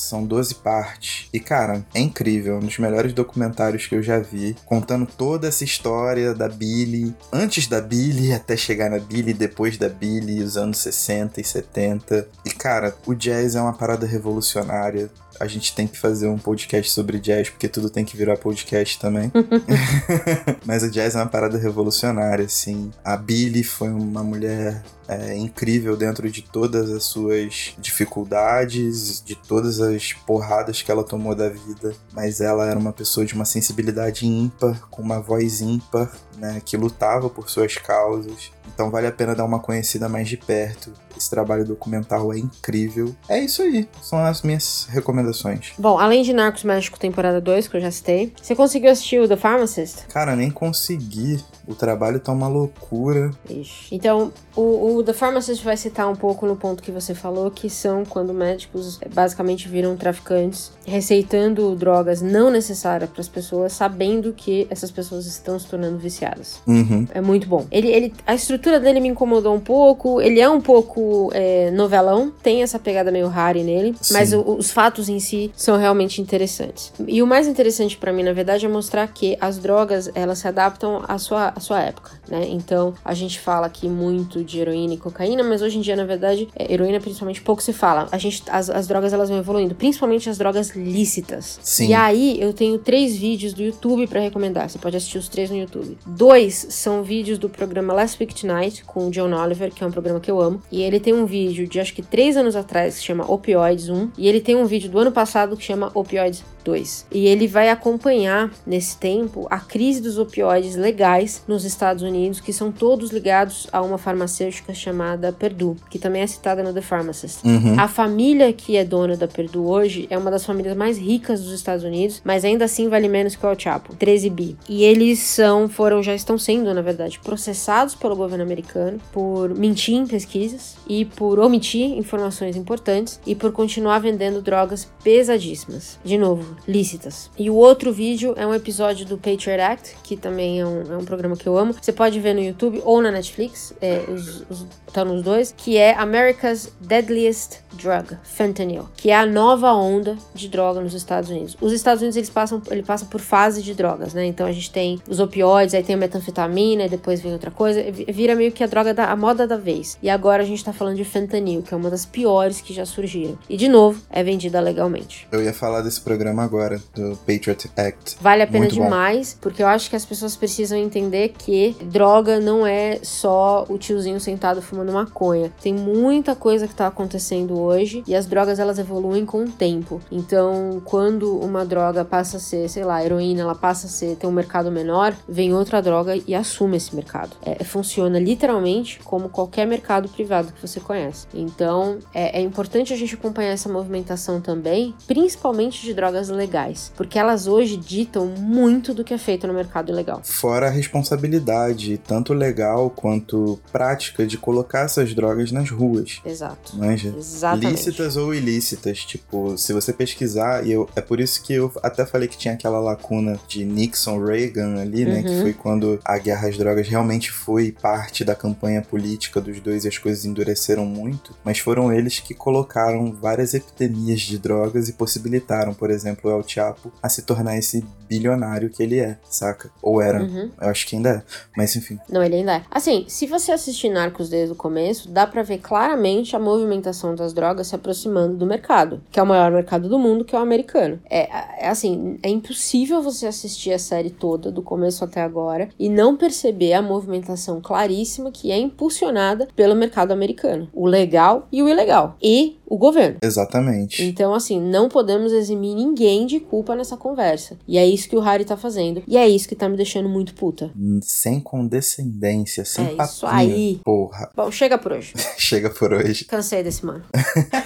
são 0.10 0.26
12 0.26 0.56
partes. 0.56 1.30
E, 1.32 1.40
cara, 1.40 1.86
é 1.94 2.00
incrível. 2.00 2.58
Um 2.58 2.62
dos 2.62 2.78
melhores 2.80 3.14
documentários 3.14 3.86
que 3.86 3.96
eu 3.96 4.02
já 4.02 4.20
vi. 4.20 4.56
Contando 4.66 5.06
toda 5.06 5.48
essa 5.48 5.64
história 5.64 6.34
da 6.34 6.50
Billy. 6.50 7.16
Antes 7.32 7.68
da 7.68 7.80
Billy, 7.80 8.34
até 8.34 8.58
chegar 8.58 8.90
na 8.90 9.00
Billy, 9.00 9.34
depois 9.34 9.78
da 9.78 9.88
Billy, 9.88 10.42
os 10.42 10.58
anos 10.58 10.80
60 10.80 11.40
e 11.40 11.44
70. 11.44 12.28
E, 12.46 12.50
cara, 12.50 12.96
o 13.06 13.14
jazz 13.14 13.56
é 13.56 13.62
uma 13.62 13.74
parada 13.74 14.06
revolucionária 14.06 15.10
a 15.40 15.48
gente 15.48 15.74
tem 15.74 15.88
que 15.88 15.98
fazer 15.98 16.28
um 16.28 16.38
podcast 16.38 16.92
sobre 16.92 17.20
jazz, 17.20 17.50
porque 17.50 17.68
tudo 17.68 17.90
tem 17.90 18.04
que 18.04 18.18
virar 18.18 18.38
podcast 18.38 19.00
também. 19.00 19.32
Mas 20.66 20.84
o 20.84 20.90
jazz 20.90 21.16
é 21.16 21.20
uma 21.20 21.28
parada 21.28 21.58
revolucionária, 21.58 22.46
assim. 22.46 22.92
A 23.04 23.16
Billy 23.16 23.64
foi 23.64 23.90
uma 23.90 24.24
mulher 24.24 24.84
é, 25.08 25.36
incrível 25.36 25.98
dentro 25.98 26.30
de 26.30 26.42
todas 26.42 26.92
as 26.92 27.04
suas 27.04 27.74
dificuldades, 27.80 29.22
de 29.24 29.36
todas 29.36 29.82
as 29.82 30.14
porradas 30.14 30.82
que 30.82 30.92
ela 30.92 31.04
tomou 31.04 31.34
da 31.34 31.50
vida. 31.50 31.96
Mas 32.14 32.42
ela 32.42 32.70
era 32.70 32.78
uma 32.78 32.94
pessoa 32.94 33.26
de 33.26 33.34
uma 33.34 33.46
sensibilidade 33.46 34.28
ímpar, 34.28 34.88
com 34.90 35.02
uma 35.02 35.20
voz 35.20 35.62
ímpar, 35.62 36.12
né, 36.40 36.62
que 36.64 36.78
lutava 36.78 37.30
por 37.30 37.50
suas 37.50 37.76
causas. 37.76 38.52
Então 38.74 38.90
vale 38.90 39.08
a 39.08 39.12
pena 39.12 39.36
dar 39.36 39.46
uma 39.46 39.60
conhecida 39.60 40.08
mais 40.08 40.28
de 40.28 40.38
perto. 40.38 40.94
Esse 41.18 41.30
trabalho 41.30 41.66
documental 41.66 42.32
é 42.32 42.38
incrível. 42.38 43.14
É 43.28 43.40
isso 43.40 43.62
aí, 43.62 43.90
são 44.02 44.20
as 44.20 44.42
minhas 44.42 44.88
recomendações. 44.90 45.74
Bom, 45.78 46.00
além 46.00 46.24
de 46.24 46.32
Narcos 46.32 46.64
México 46.64 46.98
temporada 46.98 47.42
2, 47.42 47.68
que 47.68 47.76
eu 47.76 47.82
já 47.82 47.92
citei, 47.92 48.34
você 48.42 48.56
conseguiu 48.56 48.90
assistir 48.90 49.20
o 49.20 49.28
The 49.28 49.36
Pharmacist? 49.36 50.08
Cara, 50.08 50.36
nem 50.36 50.50
consegui. 50.50 51.44
O 51.68 51.76
trabalho 51.76 52.20
tá 52.20 52.32
uma 52.32 52.48
loucura. 52.48 53.32
Ixi. 53.50 53.94
Então, 53.94 54.32
o, 54.56 54.96
o 54.96 55.04
The 55.04 55.14
Pharmacist 55.14 55.64
vai 55.64 55.76
citar 55.78 56.10
um 56.10 56.16
pouco 56.16 56.46
no 56.46 56.56
ponto 56.56 56.82
que 56.82 56.92
você 56.92 57.14
falou, 57.14 57.52
que 57.52 57.70
são 57.70 58.06
quando 58.06 58.34
médicos 58.34 59.00
eh, 59.02 59.10
basicamente 59.10 59.68
viram 59.68 59.96
traficantes, 59.96 60.72
receitando 60.86 61.76
drogas 61.76 62.22
não 62.22 62.50
necessárias 62.50 63.10
para 63.10 63.22
as 63.22 63.28
pessoas, 63.28 63.74
sabendo 63.74 64.34
que 64.34 64.68
essas 64.70 64.90
pessoas 64.90 65.26
estão 65.26 65.60
se 65.60 65.68
tornando 65.68 65.98
viciadas. 65.98 66.29
Uhum. 66.68 67.08
É 67.14 67.22
muito 67.22 67.48
bom. 67.48 67.66
Ele, 67.72 67.88
ele, 67.88 68.14
a 68.26 68.36
estrutura 68.36 68.80
dele 68.80 69.00
me 69.00 69.08
incomodou 69.08 69.54
um 69.54 69.60
pouco, 69.60 70.22
ele 70.22 70.40
é 70.40 70.50
um 70.50 70.62
pouco 70.62 71.30
é, 71.34 71.72
novelão, 71.72 72.32
tem 72.42 72.62
essa 72.62 72.80
pegada 72.80 73.12
meio 73.12 73.28
Harry 73.28 73.64
nele, 73.64 73.96
Sim. 74.02 74.14
mas 74.14 74.34
o, 74.34 74.42
os 74.42 74.72
fatos 74.72 75.10
em 75.10 75.20
si 75.20 75.52
são 75.56 75.78
realmente 75.78 76.22
interessantes. 76.22 76.92
E 77.08 77.22
o 77.22 77.28
mais 77.28 77.48
interessante 77.48 77.98
para 77.98 78.14
mim, 78.14 78.24
na 78.24 78.34
verdade, 78.34 78.66
é 78.66 78.70
mostrar 78.70 79.08
que 79.08 79.38
as 79.40 79.58
drogas, 79.58 80.10
elas 80.16 80.40
se 80.40 80.48
adaptam 80.48 81.04
à 81.08 81.18
sua 81.18 81.54
a 81.56 81.60
sua 81.60 81.82
época, 81.82 82.12
né? 82.28 82.46
Então, 82.50 82.94
a 83.04 83.14
gente 83.14 83.40
fala 83.40 83.68
aqui 83.68 83.88
muito 83.88 84.44
de 84.44 84.60
heroína 84.60 84.94
e 84.94 84.98
cocaína, 84.98 85.44
mas 85.44 85.62
hoje 85.62 85.78
em 85.78 85.82
dia, 85.82 85.96
na 85.96 86.06
verdade, 86.06 86.48
é, 86.56 86.72
heroína 86.72 87.00
principalmente 87.00 87.42
pouco 87.42 87.62
se 87.62 87.74
fala. 87.74 88.08
A 88.12 88.18
gente, 88.18 88.44
as, 88.50 88.70
as 88.70 88.88
drogas, 88.88 89.14
elas 89.14 89.30
vão 89.30 89.38
evoluindo, 89.38 89.76
principalmente 89.76 90.30
as 90.30 90.38
drogas 90.38 90.76
lícitas. 90.76 91.60
Sim. 91.62 91.90
E 91.90 91.94
aí, 91.94 92.38
eu 92.40 92.54
tenho 92.54 92.78
três 92.78 93.16
vídeos 93.16 93.54
do 93.54 93.62
YouTube 93.62 94.08
para 94.08 94.20
recomendar. 94.20 94.70
Você 94.70 94.78
pode 94.78 94.98
assistir 94.98 95.18
os 95.18 95.28
três 95.28 95.50
no 95.50 95.58
YouTube. 95.58 95.98
Dois 96.20 96.68
são 96.72 97.02
vídeos 97.02 97.40
do 97.40 97.48
programa 97.48 97.94
Last 97.94 98.22
Week 98.22 98.36
Tonight, 98.36 98.84
com 98.84 99.08
o 99.08 99.10
John 99.10 99.32
Oliver, 99.34 99.74
que 99.74 99.86
é 99.86 99.88
um 99.88 99.92
programa 99.92 100.20
que 100.20 100.30
eu 100.30 100.42
amo. 100.42 100.62
E 100.70 100.82
ele 100.82 101.00
tem 101.00 101.14
um 101.14 101.26
vídeo 101.26 101.66
de 101.66 101.80
acho 101.80 101.94
que 101.94 102.02
três 102.02 102.36
anos 102.36 102.58
atrás 102.58 103.00
que 103.00 103.06
chama 103.06 103.24
Opioids 103.32 103.88
1. 103.88 104.12
E 104.18 104.28
ele 104.28 104.42
tem 104.42 104.58
um 104.58 104.66
vídeo 104.66 104.90
do 104.90 105.00
ano 105.00 105.14
passado 105.14 105.56
que 105.56 105.64
chama 105.64 105.90
Opioids 105.94 106.44
2. 106.64 107.08
E 107.12 107.26
ele 107.28 107.48
vai 107.48 107.70
acompanhar 107.70 108.52
nesse 108.66 108.98
tempo 108.98 109.48
a 109.50 109.60
crise 109.60 110.02
dos 110.02 110.18
opioides 110.18 110.76
legais 110.76 111.42
nos 111.48 111.64
Estados 111.64 112.04
Unidos, 112.04 112.40
que 112.40 112.54
são 112.54 112.72
todos 112.72 113.12
ligados 113.12 113.68
a 113.72 113.82
uma 113.82 113.98
farmacêutica 113.98 114.74
chamada 114.74 115.32
Purdue, 115.32 115.78
que 115.90 115.98
também 115.98 116.22
é 116.22 116.28
citada 116.28 116.62
no 116.62 116.74
The 116.74 116.82
Pharmacist. 116.82 117.46
Uhum. 117.46 117.80
A 117.80 117.88
família 117.88 118.52
que 118.54 118.76
é 118.78 118.84
dona 118.84 119.16
da 119.16 119.28
Purdue 119.28 119.60
hoje 119.60 120.08
é 120.10 120.18
uma 120.18 120.30
das 120.30 120.46
famílias 120.46 120.76
mais 120.76 120.98
ricas 120.98 121.42
dos 121.42 121.54
Estados 121.54 121.84
Unidos, 121.84 122.22
mas 122.24 122.44
ainda 122.44 122.66
assim 122.66 122.90
vale 122.90 123.08
menos 123.08 123.36
que 123.36 123.46
o 123.46 123.50
El 123.50 123.58
Chapo, 123.58 123.96
13 123.96 124.30
bi. 124.30 124.58
E 124.68 124.84
eles 124.84 125.20
são, 125.20 125.70
foram, 125.70 125.99
já 126.04 126.14
estão 126.14 126.38
sendo, 126.38 126.74
na 126.74 126.82
verdade, 126.82 127.20
processados 127.20 127.96
pelo 127.96 128.16
governo 128.16 128.44
americano 128.44 129.00
por 129.12 129.50
mentir 129.56 129.96
em 129.96 130.08
pesquisas 130.08 130.78
e 130.88 131.06
por 131.06 131.40
omitir 131.40 131.98
informações 131.98 132.56
importantes 132.56 133.20
e 133.26 133.36
por 133.36 133.52
continuar 133.52 134.00
vendendo 134.00 134.42
drogas 134.42 134.90
pesadíssimas. 135.04 136.00
De 136.04 136.18
novo, 136.18 136.56
lícitas. 136.68 137.30
E 137.38 137.50
o 137.50 137.56
outro 137.56 137.92
vídeo 137.92 138.34
é 138.38 138.46
um 138.46 138.54
episódio 138.54 139.06
do 139.06 139.18
Patriot 139.18 139.62
Act, 139.62 139.96
que 140.04 140.16
também 140.16 140.60
é 140.60 140.66
um, 140.66 140.94
é 140.94 140.98
um 140.98 141.06
programa 141.06 141.36
que 141.36 141.48
eu 141.48 141.58
amo. 141.58 141.74
Você 141.80 141.92
pode 141.92 142.20
ver 142.20 142.34
no 142.34 142.42
YouTube 142.42 142.82
ou 142.84 143.02
na 143.02 143.12
Netflix, 143.12 143.74
é, 143.82 144.04
os, 144.08 144.44
os, 144.50 144.66
tá 144.92 145.06
nos 145.06 145.22
dois, 145.22 145.54
que 145.56 145.78
é 145.78 145.94
America's 145.96 146.72
Deadliest 146.80 147.60
Drug, 147.74 148.18
Fentanyl, 148.24 148.90
que 148.96 149.10
é 149.10 149.16
a 149.16 149.26
nova 149.26 149.74
onda 149.74 150.18
de 150.34 150.48
droga 150.50 150.82
nos 150.82 150.94
Estados 150.94 151.30
Unidos. 151.30 151.56
Os 151.62 151.72
Estados 151.72 152.02
Unidos 152.02 152.18
eles 152.18 152.30
passam, 152.30 152.62
ele 152.70 152.84
passa 152.84 153.06
por 153.06 153.20
fase 153.20 153.62
de 153.62 153.74
drogas, 153.74 154.14
né? 154.14 154.26
Então 154.26 154.46
a 154.46 154.52
gente 154.52 154.72
tem 154.72 155.00
os 155.08 155.20
opioides, 155.20 155.74
aí 155.74 155.84
tem 155.90 155.96
a 155.96 155.98
metanfetamina, 155.98 156.86
e 156.86 156.90
depois 156.90 157.20
vem 157.20 157.34
outra 157.34 157.50
coisa, 157.50 157.84
vira 157.92 158.36
meio 158.36 158.52
que 158.52 158.64
a 158.64 158.68
droga 158.68 158.94
da 158.94 159.06
a 159.06 159.16
moda 159.16 159.48
da 159.48 159.58
vez. 159.58 159.98
E 160.04 160.10
agora 160.10 160.44
a 160.44 160.46
gente 160.46 160.64
tá 160.64 160.72
falando 160.72 160.98
de 160.98 161.04
fentanyl, 161.04 161.64
que 161.64 161.74
é 161.74 161.78
uma 161.78 161.90
das 161.90 162.06
piores 162.06 162.62
que 162.62 162.72
já 162.72 162.86
surgiram. 162.86 163.40
E 163.50 163.58
de 163.58 163.68
novo, 163.68 164.00
é 164.12 164.24
vendida 164.24 164.60
legalmente. 164.60 165.28
Eu 165.32 165.44
ia 165.44 165.52
falar 165.52 165.82
desse 165.82 166.00
programa 166.00 166.44
agora, 166.44 166.80
do 166.94 167.18
Patriot 167.26 167.72
Act. 167.76 168.18
Vale 168.22 168.44
a 168.44 168.48
pena 168.48 168.66
Muito 168.66 168.74
demais, 168.76 169.34
bom. 169.34 169.40
porque 169.42 169.64
eu 169.64 169.68
acho 169.68 169.90
que 169.90 169.96
as 169.96 170.06
pessoas 170.06 170.36
precisam 170.36 170.78
entender 170.78 171.30
que 171.30 171.76
droga 171.82 172.40
não 172.40 172.68
é 172.68 173.00
só 173.02 173.66
o 173.68 173.80
tiozinho 173.80 174.20
sentado 174.20 174.62
fumando 174.62 174.94
maconha. 174.94 175.52
Tem 175.60 175.74
muita 175.74 176.36
coisa 176.36 176.68
que 176.68 176.76
tá 176.76 176.86
acontecendo 176.86 177.60
hoje 177.60 178.04
e 178.06 178.14
as 178.14 178.28
drogas 178.28 178.60
elas 178.60 178.78
evoluem 178.78 179.26
com 179.26 179.44
o 179.44 179.50
tempo. 179.50 180.00
Então, 180.12 180.80
quando 180.86 181.36
uma 181.40 181.66
droga 181.66 182.06
passa 182.06 182.38
a 182.38 182.40
ser, 182.40 182.70
sei 182.70 182.84
lá, 182.84 183.04
heroína, 183.04 183.42
ela 183.42 183.56
passa 183.56 183.88
a 183.88 183.90
ser 183.90 184.16
ter 184.18 184.28
um 184.28 184.32
mercado 184.32 184.72
menor, 184.72 185.16
vem 185.28 185.52
outra 185.52 185.79
droga 185.82 186.16
e 186.28 186.34
assume 186.36 186.78
esse 186.78 186.96
mercado. 186.96 187.36
É, 187.44 187.64
funciona 187.64 188.20
literalmente 188.20 189.00
como 189.04 189.30
qualquer 189.30 189.66
mercado 189.68 190.08
privado 190.10 190.52
que 190.54 190.66
você 190.66 190.80
conhece. 190.80 191.28
Então 191.34 192.00
é, 192.14 192.40
é 192.40 192.42
importante 192.42 192.94
a 192.94 192.98
gente 192.98 193.16
acompanhar 193.16 193.52
essa 193.52 193.70
movimentação 193.70 194.40
também, 194.42 194.94
principalmente 195.08 195.82
de 195.82 195.94
drogas 195.94 196.30
legais, 196.30 196.92
porque 196.96 197.18
elas 197.20 197.48
hoje 197.48 197.78
ditam 197.78 198.26
muito 198.28 198.94
do 198.94 199.04
que 199.04 199.14
é 199.14 199.18
feito 199.18 199.48
no 199.48 199.54
mercado 199.54 199.90
ilegal. 199.92 200.22
Fora 200.24 200.68
a 200.68 200.70
responsabilidade, 200.70 201.98
tanto 201.98 202.34
legal 202.34 202.90
quanto 202.90 203.60
prática, 203.72 204.26
de 204.26 204.38
colocar 204.38 204.82
essas 204.82 205.14
drogas 205.14 205.52
nas 205.52 205.70
ruas. 205.70 206.22
Exato. 206.26 206.76
Manja? 206.78 207.14
Exatamente. 207.18 207.72
Lícitas 207.72 208.18
ou 208.18 208.34
ilícitas. 208.34 209.00
Tipo, 209.06 209.58
se 209.58 209.74
você 209.74 209.92
pesquisar, 209.94 210.66
e 210.66 210.72
eu, 210.72 210.90
é 210.96 211.02
por 211.02 211.20
isso 211.20 211.42
que 211.44 211.54
eu 211.54 211.72
até 211.84 212.06
falei 212.06 212.28
que 212.28 212.38
tinha 212.38 212.54
aquela 212.54 212.80
lacuna 212.80 213.40
de 213.48 213.66
Nixon 213.66 214.24
Reagan 214.24 214.80
ali, 214.82 215.06
né? 215.06 215.24
Que 215.24 215.30
Uhum. 215.30 215.42
foi 215.42 215.54
quando 215.54 215.69
a 216.06 216.18
guerra 216.18 216.48
às 216.48 216.58
drogas 216.58 216.88
realmente 216.88 217.32
foi 217.32 217.72
parte 217.72 218.24
da 218.24 218.36
campanha 218.36 218.82
política 218.82 219.42
dos 219.42 219.60
dois 219.60 219.86
e 219.86 219.88
as 219.88 219.98
coisas 219.98 220.26
endureceram 220.26 220.86
muito. 220.86 221.36
Mas 221.44 221.60
foram 221.60 221.92
eles 221.92 222.20
que 222.20 222.34
colocaram 222.34 223.12
várias 223.12 223.54
epidemias 223.54 224.22
de 224.22 224.38
drogas 224.38 224.90
e 224.90 224.94
possibilitaram, 224.94 225.74
por 225.74 225.90
exemplo, 225.90 226.30
o 226.30 226.34
El 226.34 226.48
Chapo 226.48 226.92
a 227.02 227.10
se 227.10 227.24
tornar 227.24 227.58
esse 227.58 227.84
bilionário 228.08 228.70
que 228.70 228.82
ele 228.82 229.00
é, 229.00 229.18
saca? 229.30 229.70
Ou 229.82 230.02
era. 230.02 230.22
Uhum. 230.22 230.50
Eu 230.60 230.70
acho 230.70 230.88
que 230.88 230.96
ainda 230.96 231.10
é. 231.10 231.24
Mas 231.56 231.76
enfim. 231.76 232.00
Não, 232.10 232.24
ele 232.24 232.38
ainda 232.38 232.56
é. 232.56 232.64
Assim, 232.72 233.06
se 233.08 233.28
você 233.28 233.52
assistir 233.52 233.90
Narcos 233.90 234.30
desde 234.30 234.54
o 234.54 234.56
começo, 234.56 235.10
dá 235.10 235.28
pra 235.28 235.44
ver 235.44 235.60
claramente 235.60 236.36
a 236.36 236.40
movimentação 236.40 237.14
das 237.14 237.34
drogas 237.34 237.68
se 237.68 237.76
aproximando 237.76 238.36
do 238.36 238.46
mercado, 238.46 239.02
que 239.12 239.20
é 239.20 239.24
o 239.24 239.28
maior 239.28 239.52
mercado 239.52 239.88
do 239.88 240.00
mundo, 240.00 240.26
que 240.26 240.36
é 240.36 240.40
o 240.40 240.42
americano. 240.42 241.00
É, 241.10 241.66
é 241.66 241.70
assim, 241.70 242.18
é 242.24 242.30
impossível 242.30 243.02
você 243.02 243.28
assistir 243.28 243.72
a 243.72 243.80
série 243.80 244.10
toda, 244.10 244.52
do 244.52 244.62
começo 244.62 245.04
até 245.04 245.22
agora, 245.22 245.59
e 245.78 245.90
não 245.90 246.16
perceber 246.16 246.74
a 246.74 246.82
movimentação 246.82 247.60
claríssima 247.60 248.32
que 248.32 248.52
é 248.52 248.58
impulsionada 248.58 249.48
pelo 249.56 249.76
mercado 249.76 250.12
americano. 250.12 250.70
O 250.74 250.86
legal 250.86 251.48
e 251.52 251.62
o 251.62 251.68
ilegal. 251.70 252.16
E 252.22 252.58
o 252.66 252.78
governo. 252.78 253.18
Exatamente. 253.22 254.04
Então, 254.04 254.34
assim, 254.34 254.62
não 254.62 254.88
podemos 254.88 255.34
eximir 255.34 255.76
ninguém 255.76 256.26
de 256.26 256.40
culpa 256.40 256.76
nessa 256.76 256.96
conversa. 256.96 257.58
E 257.68 257.78
é 257.78 257.86
isso 257.86 258.08
que 258.08 258.16
o 258.16 258.20
Harry 258.20 258.46
tá 258.46 258.56
fazendo. 258.56 259.04
E 259.08 259.18
é 259.18 259.28
isso 259.28 259.50
que 259.50 259.56
tá 259.56 259.68
me 259.68 259.76
deixando 259.76 260.08
muito 260.08 260.36
puta. 260.36 260.72
Sem 261.02 261.40
condescendência, 261.40 262.64
sem 262.64 262.86
É 262.86 263.04
isso 263.04 263.26
aí. 263.26 263.82
Porra. 263.84 264.30
Bom, 264.36 264.52
chega 264.52 264.78
por 264.78 264.94
hoje. 264.94 265.14
Chega 265.38 265.70
por 265.70 265.94
hoje. 265.94 266.26
Cansei 266.26 266.62
desse 266.62 266.86
mano. 266.86 267.04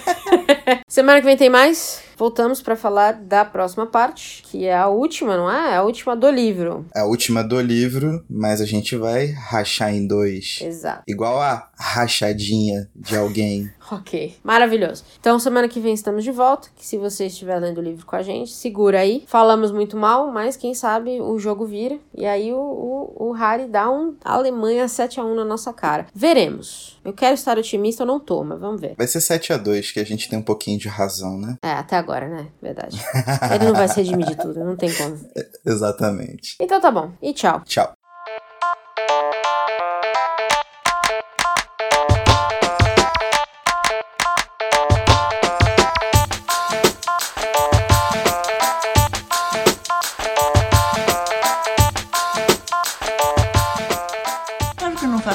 Semana 0.88 1.20
que 1.20 1.26
vem 1.26 1.36
tem 1.36 1.50
mais. 1.50 2.03
Voltamos 2.16 2.62
pra 2.62 2.76
falar 2.76 3.12
da 3.12 3.44
próxima 3.44 3.86
parte, 3.86 4.42
que 4.44 4.66
é 4.66 4.74
a 4.76 4.88
última, 4.88 5.36
não 5.36 5.50
é? 5.50 5.72
É 5.72 5.76
a 5.76 5.82
última 5.82 6.14
do 6.14 6.30
livro. 6.30 6.86
A 6.94 7.04
última 7.04 7.42
do 7.42 7.60
livro, 7.60 8.24
mas 8.28 8.60
a 8.60 8.66
gente 8.66 8.96
vai 8.96 9.26
rachar 9.26 9.94
em 9.94 10.06
dois. 10.06 10.58
Exato. 10.62 11.02
Igual 11.06 11.40
a 11.40 11.70
rachadinha 11.78 12.88
de 12.94 13.16
alguém. 13.16 13.70
Ok, 13.90 14.36
maravilhoso. 14.42 15.04
Então, 15.20 15.38
semana 15.38 15.68
que 15.68 15.80
vem 15.80 15.92
estamos 15.92 16.24
de 16.24 16.30
volta. 16.30 16.68
Que 16.74 16.86
se 16.86 16.96
você 16.96 17.26
estiver 17.26 17.58
lendo 17.58 17.78
o 17.78 17.82
livro 17.82 18.06
com 18.06 18.16
a 18.16 18.22
gente, 18.22 18.50
segura 18.50 19.00
aí. 19.00 19.24
Falamos 19.26 19.70
muito 19.70 19.96
mal, 19.96 20.30
mas 20.30 20.56
quem 20.56 20.74
sabe 20.74 21.20
o 21.20 21.38
jogo 21.38 21.66
vira. 21.66 21.98
E 22.14 22.24
aí 22.24 22.52
o, 22.52 22.58
o, 22.58 23.28
o 23.28 23.32
Harry 23.32 23.66
dá 23.66 23.90
um 23.90 24.14
Alemanha 24.24 24.86
7x1 24.86 25.34
na 25.34 25.44
nossa 25.44 25.72
cara. 25.72 26.06
Veremos. 26.14 26.98
Eu 27.04 27.12
quero 27.12 27.34
estar 27.34 27.58
otimista, 27.58 28.02
eu 28.02 28.06
não 28.06 28.18
tô, 28.18 28.42
mas 28.42 28.58
vamos 28.58 28.80
ver. 28.80 28.94
Vai 28.96 29.06
ser 29.06 29.20
7 29.20 29.52
a 29.52 29.56
2 29.56 29.92
que 29.92 30.00
a 30.00 30.04
gente 30.04 30.28
tem 30.28 30.38
um 30.38 30.42
pouquinho 30.42 30.78
de 30.78 30.88
razão, 30.88 31.38
né? 31.38 31.56
É, 31.62 31.72
até 31.72 31.96
agora, 31.96 32.28
né? 32.28 32.48
Verdade. 32.62 32.98
Ele 33.54 33.66
não 33.66 33.74
vai 33.74 33.88
se 33.88 33.96
redimir 33.96 34.26
de 34.26 34.36
tudo, 34.36 34.64
não 34.64 34.76
tem 34.76 34.92
como. 34.94 35.18
Exatamente. 35.64 36.56
Então 36.60 36.80
tá 36.80 36.90
bom. 36.90 37.12
E 37.20 37.32
tchau. 37.32 37.62
Tchau. 37.64 37.92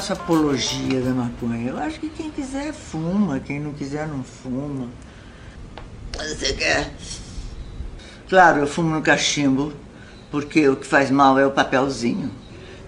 Faço 0.10 0.14
apologia 0.14 1.01
da 1.01 1.12
maconha. 1.12 1.70
Eu 1.70 1.78
acho 1.78 1.99
que 1.99 2.10
quem 2.10 2.32
quiser 2.32 2.74
fuma, 2.74 3.39
quem 3.39 3.60
não 3.60 3.74
quiser 3.74 4.07
não 4.07 4.24
fuma. 4.24 4.88
Você 6.18 6.53
quer? 6.53 6.91
Claro, 8.28 8.60
eu 8.60 8.68
fumo 8.68 8.89
no 8.95 9.01
cachimbo, 9.01 9.74
porque 10.32 10.68
o 10.68 10.76
que 10.76 10.86
faz 10.86 11.12
mal 11.12 11.38
é 11.38 11.45
o 11.45 11.51
papelzinho. 11.51 12.32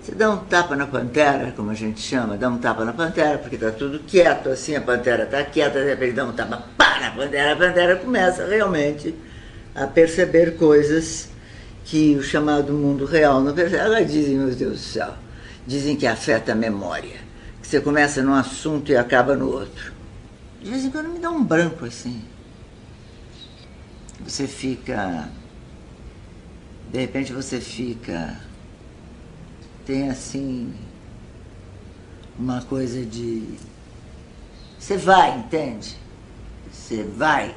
Você 0.02 0.16
dá 0.16 0.32
um 0.32 0.38
tapa 0.38 0.76
na 0.76 0.88
pantera, 0.88 1.54
como 1.56 1.70
a 1.70 1.76
gente 1.76 2.02
chama, 2.02 2.36
dá 2.38 2.50
um 2.50 2.58
tapa 2.58 2.84
na 2.84 2.94
pantera, 2.94 3.38
porque 3.38 3.58
tá 3.58 3.72
tudo 3.72 4.00
quieto, 4.00 4.50
assim, 4.50 4.76
a 4.76 4.82
pantera 4.82 5.28
tá 5.28 5.44
quieta, 5.44 5.80
de 5.80 5.90
repente 5.90 6.14
dá 6.14 6.26
um 6.26 6.34
tapa, 6.34 6.66
pá, 6.76 7.00
na 7.00 7.12
pantera, 7.12 7.54
a 7.54 7.56
pantera 7.56 7.96
começa 7.98 8.48
realmente 8.48 9.14
a 9.76 9.86
perceber 9.86 10.58
coisas 10.58 11.30
que 11.86 12.16
o 12.16 12.24
chamado 12.24 12.74
mundo 12.74 13.06
real 13.06 13.42
não 13.42 13.54
percebe. 13.54 13.84
Ela 13.84 14.04
dizem, 14.04 14.38
meu 14.38 14.48
Deus 14.56 14.74
do 14.74 14.78
céu, 14.78 15.14
dizem 15.66 15.96
que 15.96 16.08
afeta 16.08 16.52
a 16.52 16.56
memória, 16.56 17.20
que 17.62 17.68
você 17.68 17.80
começa 17.80 18.22
num 18.24 18.34
assunto 18.34 18.92
e 18.92 18.98
acaba 18.98 19.36
no 19.36 19.50
outro. 19.50 19.94
De 20.62 20.70
vez 20.70 20.86
em 20.86 20.92
quando 20.92 21.10
me 21.10 21.20
dá 21.20 21.30
um 21.30 21.44
branco 21.44 21.86
assim. 21.86 22.24
Você 24.24 24.48
fica. 24.48 25.30
De 26.92 27.00
repente 27.00 27.34
você 27.34 27.60
fica. 27.60 28.40
Tem 29.86 30.10
assim. 30.10 30.74
Uma 32.38 32.62
coisa 32.62 33.04
de. 33.04 33.58
Você 34.78 34.98
vai, 34.98 35.40
entende? 35.40 35.98
Você 36.72 37.04
vai. 37.04 37.56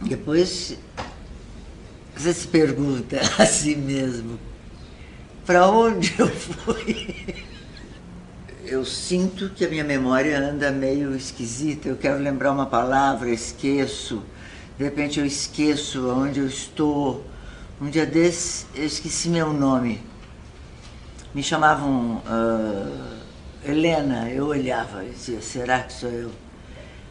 Depois 0.00 0.76
você 2.16 2.34
se 2.34 2.46
pergunta 2.48 3.20
a 3.38 3.46
si 3.46 3.74
mesmo, 3.74 4.38
para 5.44 5.68
onde 5.68 6.14
eu 6.18 6.28
fui? 6.28 7.42
Eu 8.64 8.86
sinto 8.86 9.50
que 9.50 9.66
a 9.66 9.68
minha 9.68 9.84
memória 9.84 10.38
anda 10.38 10.70
meio 10.70 11.14
esquisita. 11.14 11.90
Eu 11.90 11.96
quero 11.96 12.18
lembrar 12.18 12.52
uma 12.52 12.64
palavra, 12.64 13.28
esqueço. 13.28 14.22
De 14.78 14.84
repente 14.84 15.20
eu 15.20 15.26
esqueço 15.26 16.08
onde 16.08 16.40
eu 16.40 16.46
estou. 16.46 17.22
Um 17.78 17.90
dia 17.90 18.06
desse 18.06 18.64
eu 18.74 18.86
esqueci 18.86 19.28
meu 19.28 19.52
nome. 19.52 20.00
Me 21.34 21.42
chamavam 21.42 22.22
ah, 22.24 23.18
Helena. 23.62 24.30
Eu 24.30 24.46
olhava 24.46 25.04
e 25.04 25.10
dizia, 25.10 25.42
será 25.42 25.80
que 25.80 25.92
sou 25.92 26.10
eu? 26.10 26.30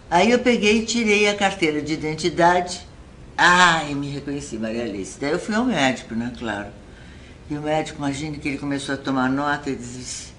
Aí 0.10 0.32
eu 0.32 0.40
peguei 0.40 0.80
e 0.80 0.86
tirei 0.86 1.28
a 1.28 1.36
carteira 1.36 1.80
de 1.80 1.94
identidade. 1.94 2.88
Ah, 3.38 3.84
e 3.88 3.94
me 3.94 4.10
reconheci, 4.10 4.58
Maria 4.58 4.84
Alice. 4.84 5.20
Daí 5.20 5.32
eu 5.32 5.40
fui 5.40 5.54
ao 5.54 5.64
médico, 5.64 6.16
né, 6.16 6.34
claro. 6.38 6.81
E 7.52 7.58
o 7.58 7.62
médico, 7.62 7.98
imagine 7.98 8.38
que 8.38 8.48
ele 8.48 8.58
começou 8.58 8.96
a 8.96 8.98
tomar 8.98 9.30
nota 9.30 9.70
e 9.70 9.76
disse, 9.76 10.32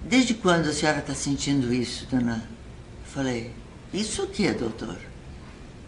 desde 0.00 0.34
quando 0.34 0.68
a 0.68 0.72
senhora 0.72 1.00
está 1.00 1.12
sentindo 1.12 1.74
isso, 1.74 2.06
dona? 2.08 2.48
Eu 3.04 3.10
falei, 3.12 3.50
isso 3.92 4.22
o 4.22 4.28
que, 4.28 4.52
doutor? 4.52 4.96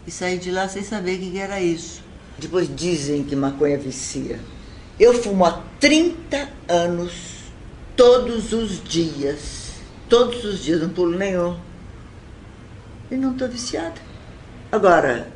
E 0.05 0.11
saí 0.11 0.39
de 0.39 0.51
lá 0.51 0.69
sem 0.69 0.83
saber 0.83 1.19
o 1.19 1.19
que 1.21 1.39
era 1.39 1.61
isso. 1.61 2.03
Depois 2.37 2.69
dizem 2.75 3.23
que 3.23 3.37
maconha 3.37 3.79
vicia. 3.79 4.41
Eu 4.99 5.15
fumo 5.23 5.45
há 5.45 5.63
30 5.79 6.49
anos, 6.67 7.13
todos 7.97 8.53
os 8.53 8.83
dias. 8.83 9.71
Todos 10.09 10.45
os 10.45 10.65
dias, 10.65 10.83
não 10.83 10.89
pulo 10.89 11.17
nenhum. 11.17 11.57
E 13.09 13.15
não 13.15 13.35
estou 13.35 13.49
viciada. 13.49 14.01
Agora, 14.73 15.33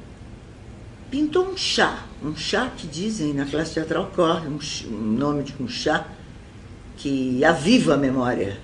pintou 1.11 1.49
um 1.49 1.57
chá. 1.57 2.05
Um 2.23 2.37
chá 2.37 2.71
que 2.77 2.87
dizem 2.87 3.35
na 3.35 3.45
classe 3.45 3.75
teatral 3.75 4.11
corre, 4.15 4.47
um, 4.47 4.59
um 4.87 5.13
nome 5.13 5.43
de 5.43 5.55
um 5.61 5.69
chá 5.69 6.07
que 6.97 7.45
aviva 7.45 7.95
a 7.95 7.97
memória. 7.97 8.59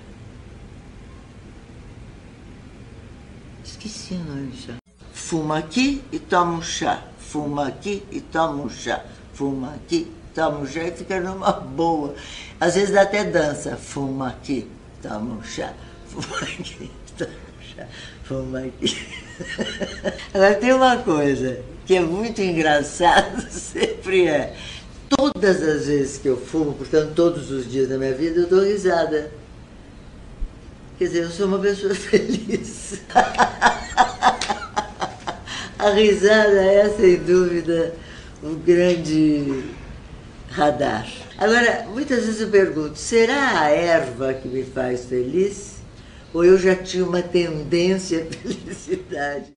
Esqueci 3.63 4.13
o 4.13 4.23
nome 4.23 4.47
do 4.47 4.57
chá. 4.57 4.75
Fuma 5.11 5.57
aqui 5.57 6.01
e 6.11 6.19
toma 6.19 6.53
um 6.53 6.61
chá. 6.61 7.03
Fuma 7.19 7.67
aqui 7.67 8.03
e 8.11 8.21
toma 8.21 8.63
um 8.63 8.69
chá. 8.69 9.03
Fuma 9.33 9.73
aqui, 9.73 10.11
toma 10.33 10.59
um 10.59 10.65
chá 10.65 10.83
e 10.83 10.91
fica 10.91 11.19
numa 11.19 11.51
boa. 11.51 12.15
Às 12.59 12.75
vezes 12.75 12.93
dá 12.93 13.01
até 13.01 13.25
dança. 13.25 13.75
Fuma 13.75 14.29
aqui, 14.29 14.69
toma 15.01 15.35
um 15.35 15.43
chá. 15.43 15.73
Fuma 16.07 16.37
aqui, 16.41 16.89
toma 17.17 17.31
um 17.31 17.75
chá. 17.75 17.87
Fuma 18.23 18.59
aqui. 18.59 18.97
Agora 20.33 20.55
tem 20.55 20.73
uma 20.73 20.97
coisa 20.97 21.76
que 21.87 21.95
é 21.95 22.01
muito 22.01 22.41
engraçado, 22.41 23.41
sempre 23.49 24.27
é. 24.27 24.53
Todas 25.09 25.63
as 25.63 25.87
vezes 25.87 26.17
que 26.17 26.27
eu 26.27 26.35
fumo, 26.35 26.73
portanto, 26.73 27.13
todos 27.15 27.49
os 27.49 27.71
dias 27.71 27.87
da 27.87 27.97
minha 27.97 28.13
vida, 28.13 28.41
eu 28.41 28.47
dou 28.47 28.61
risada. 28.61 29.31
Quer 30.99 31.05
dizer, 31.05 31.23
eu 31.23 31.29
sou 31.29 31.47
uma 31.47 31.59
pessoa 31.59 31.95
feliz. 31.95 32.99
A 35.79 35.91
risada 35.91 36.61
é, 36.61 36.89
sem 36.89 37.17
dúvida, 37.17 37.93
o 38.43 38.55
grande 38.55 39.63
radar. 40.49 41.07
Agora, 41.37 41.85
muitas 41.93 42.25
vezes 42.25 42.41
eu 42.41 42.49
pergunto: 42.49 42.97
será 42.97 43.61
a 43.61 43.69
erva 43.69 44.33
que 44.33 44.47
me 44.47 44.63
faz 44.63 45.05
feliz? 45.05 45.77
Ou 46.33 46.43
eu 46.43 46.57
já 46.57 46.75
tinha 46.75 47.05
uma 47.05 47.21
tendência 47.21 48.23
à 48.23 48.25
felicidade? 48.25 49.45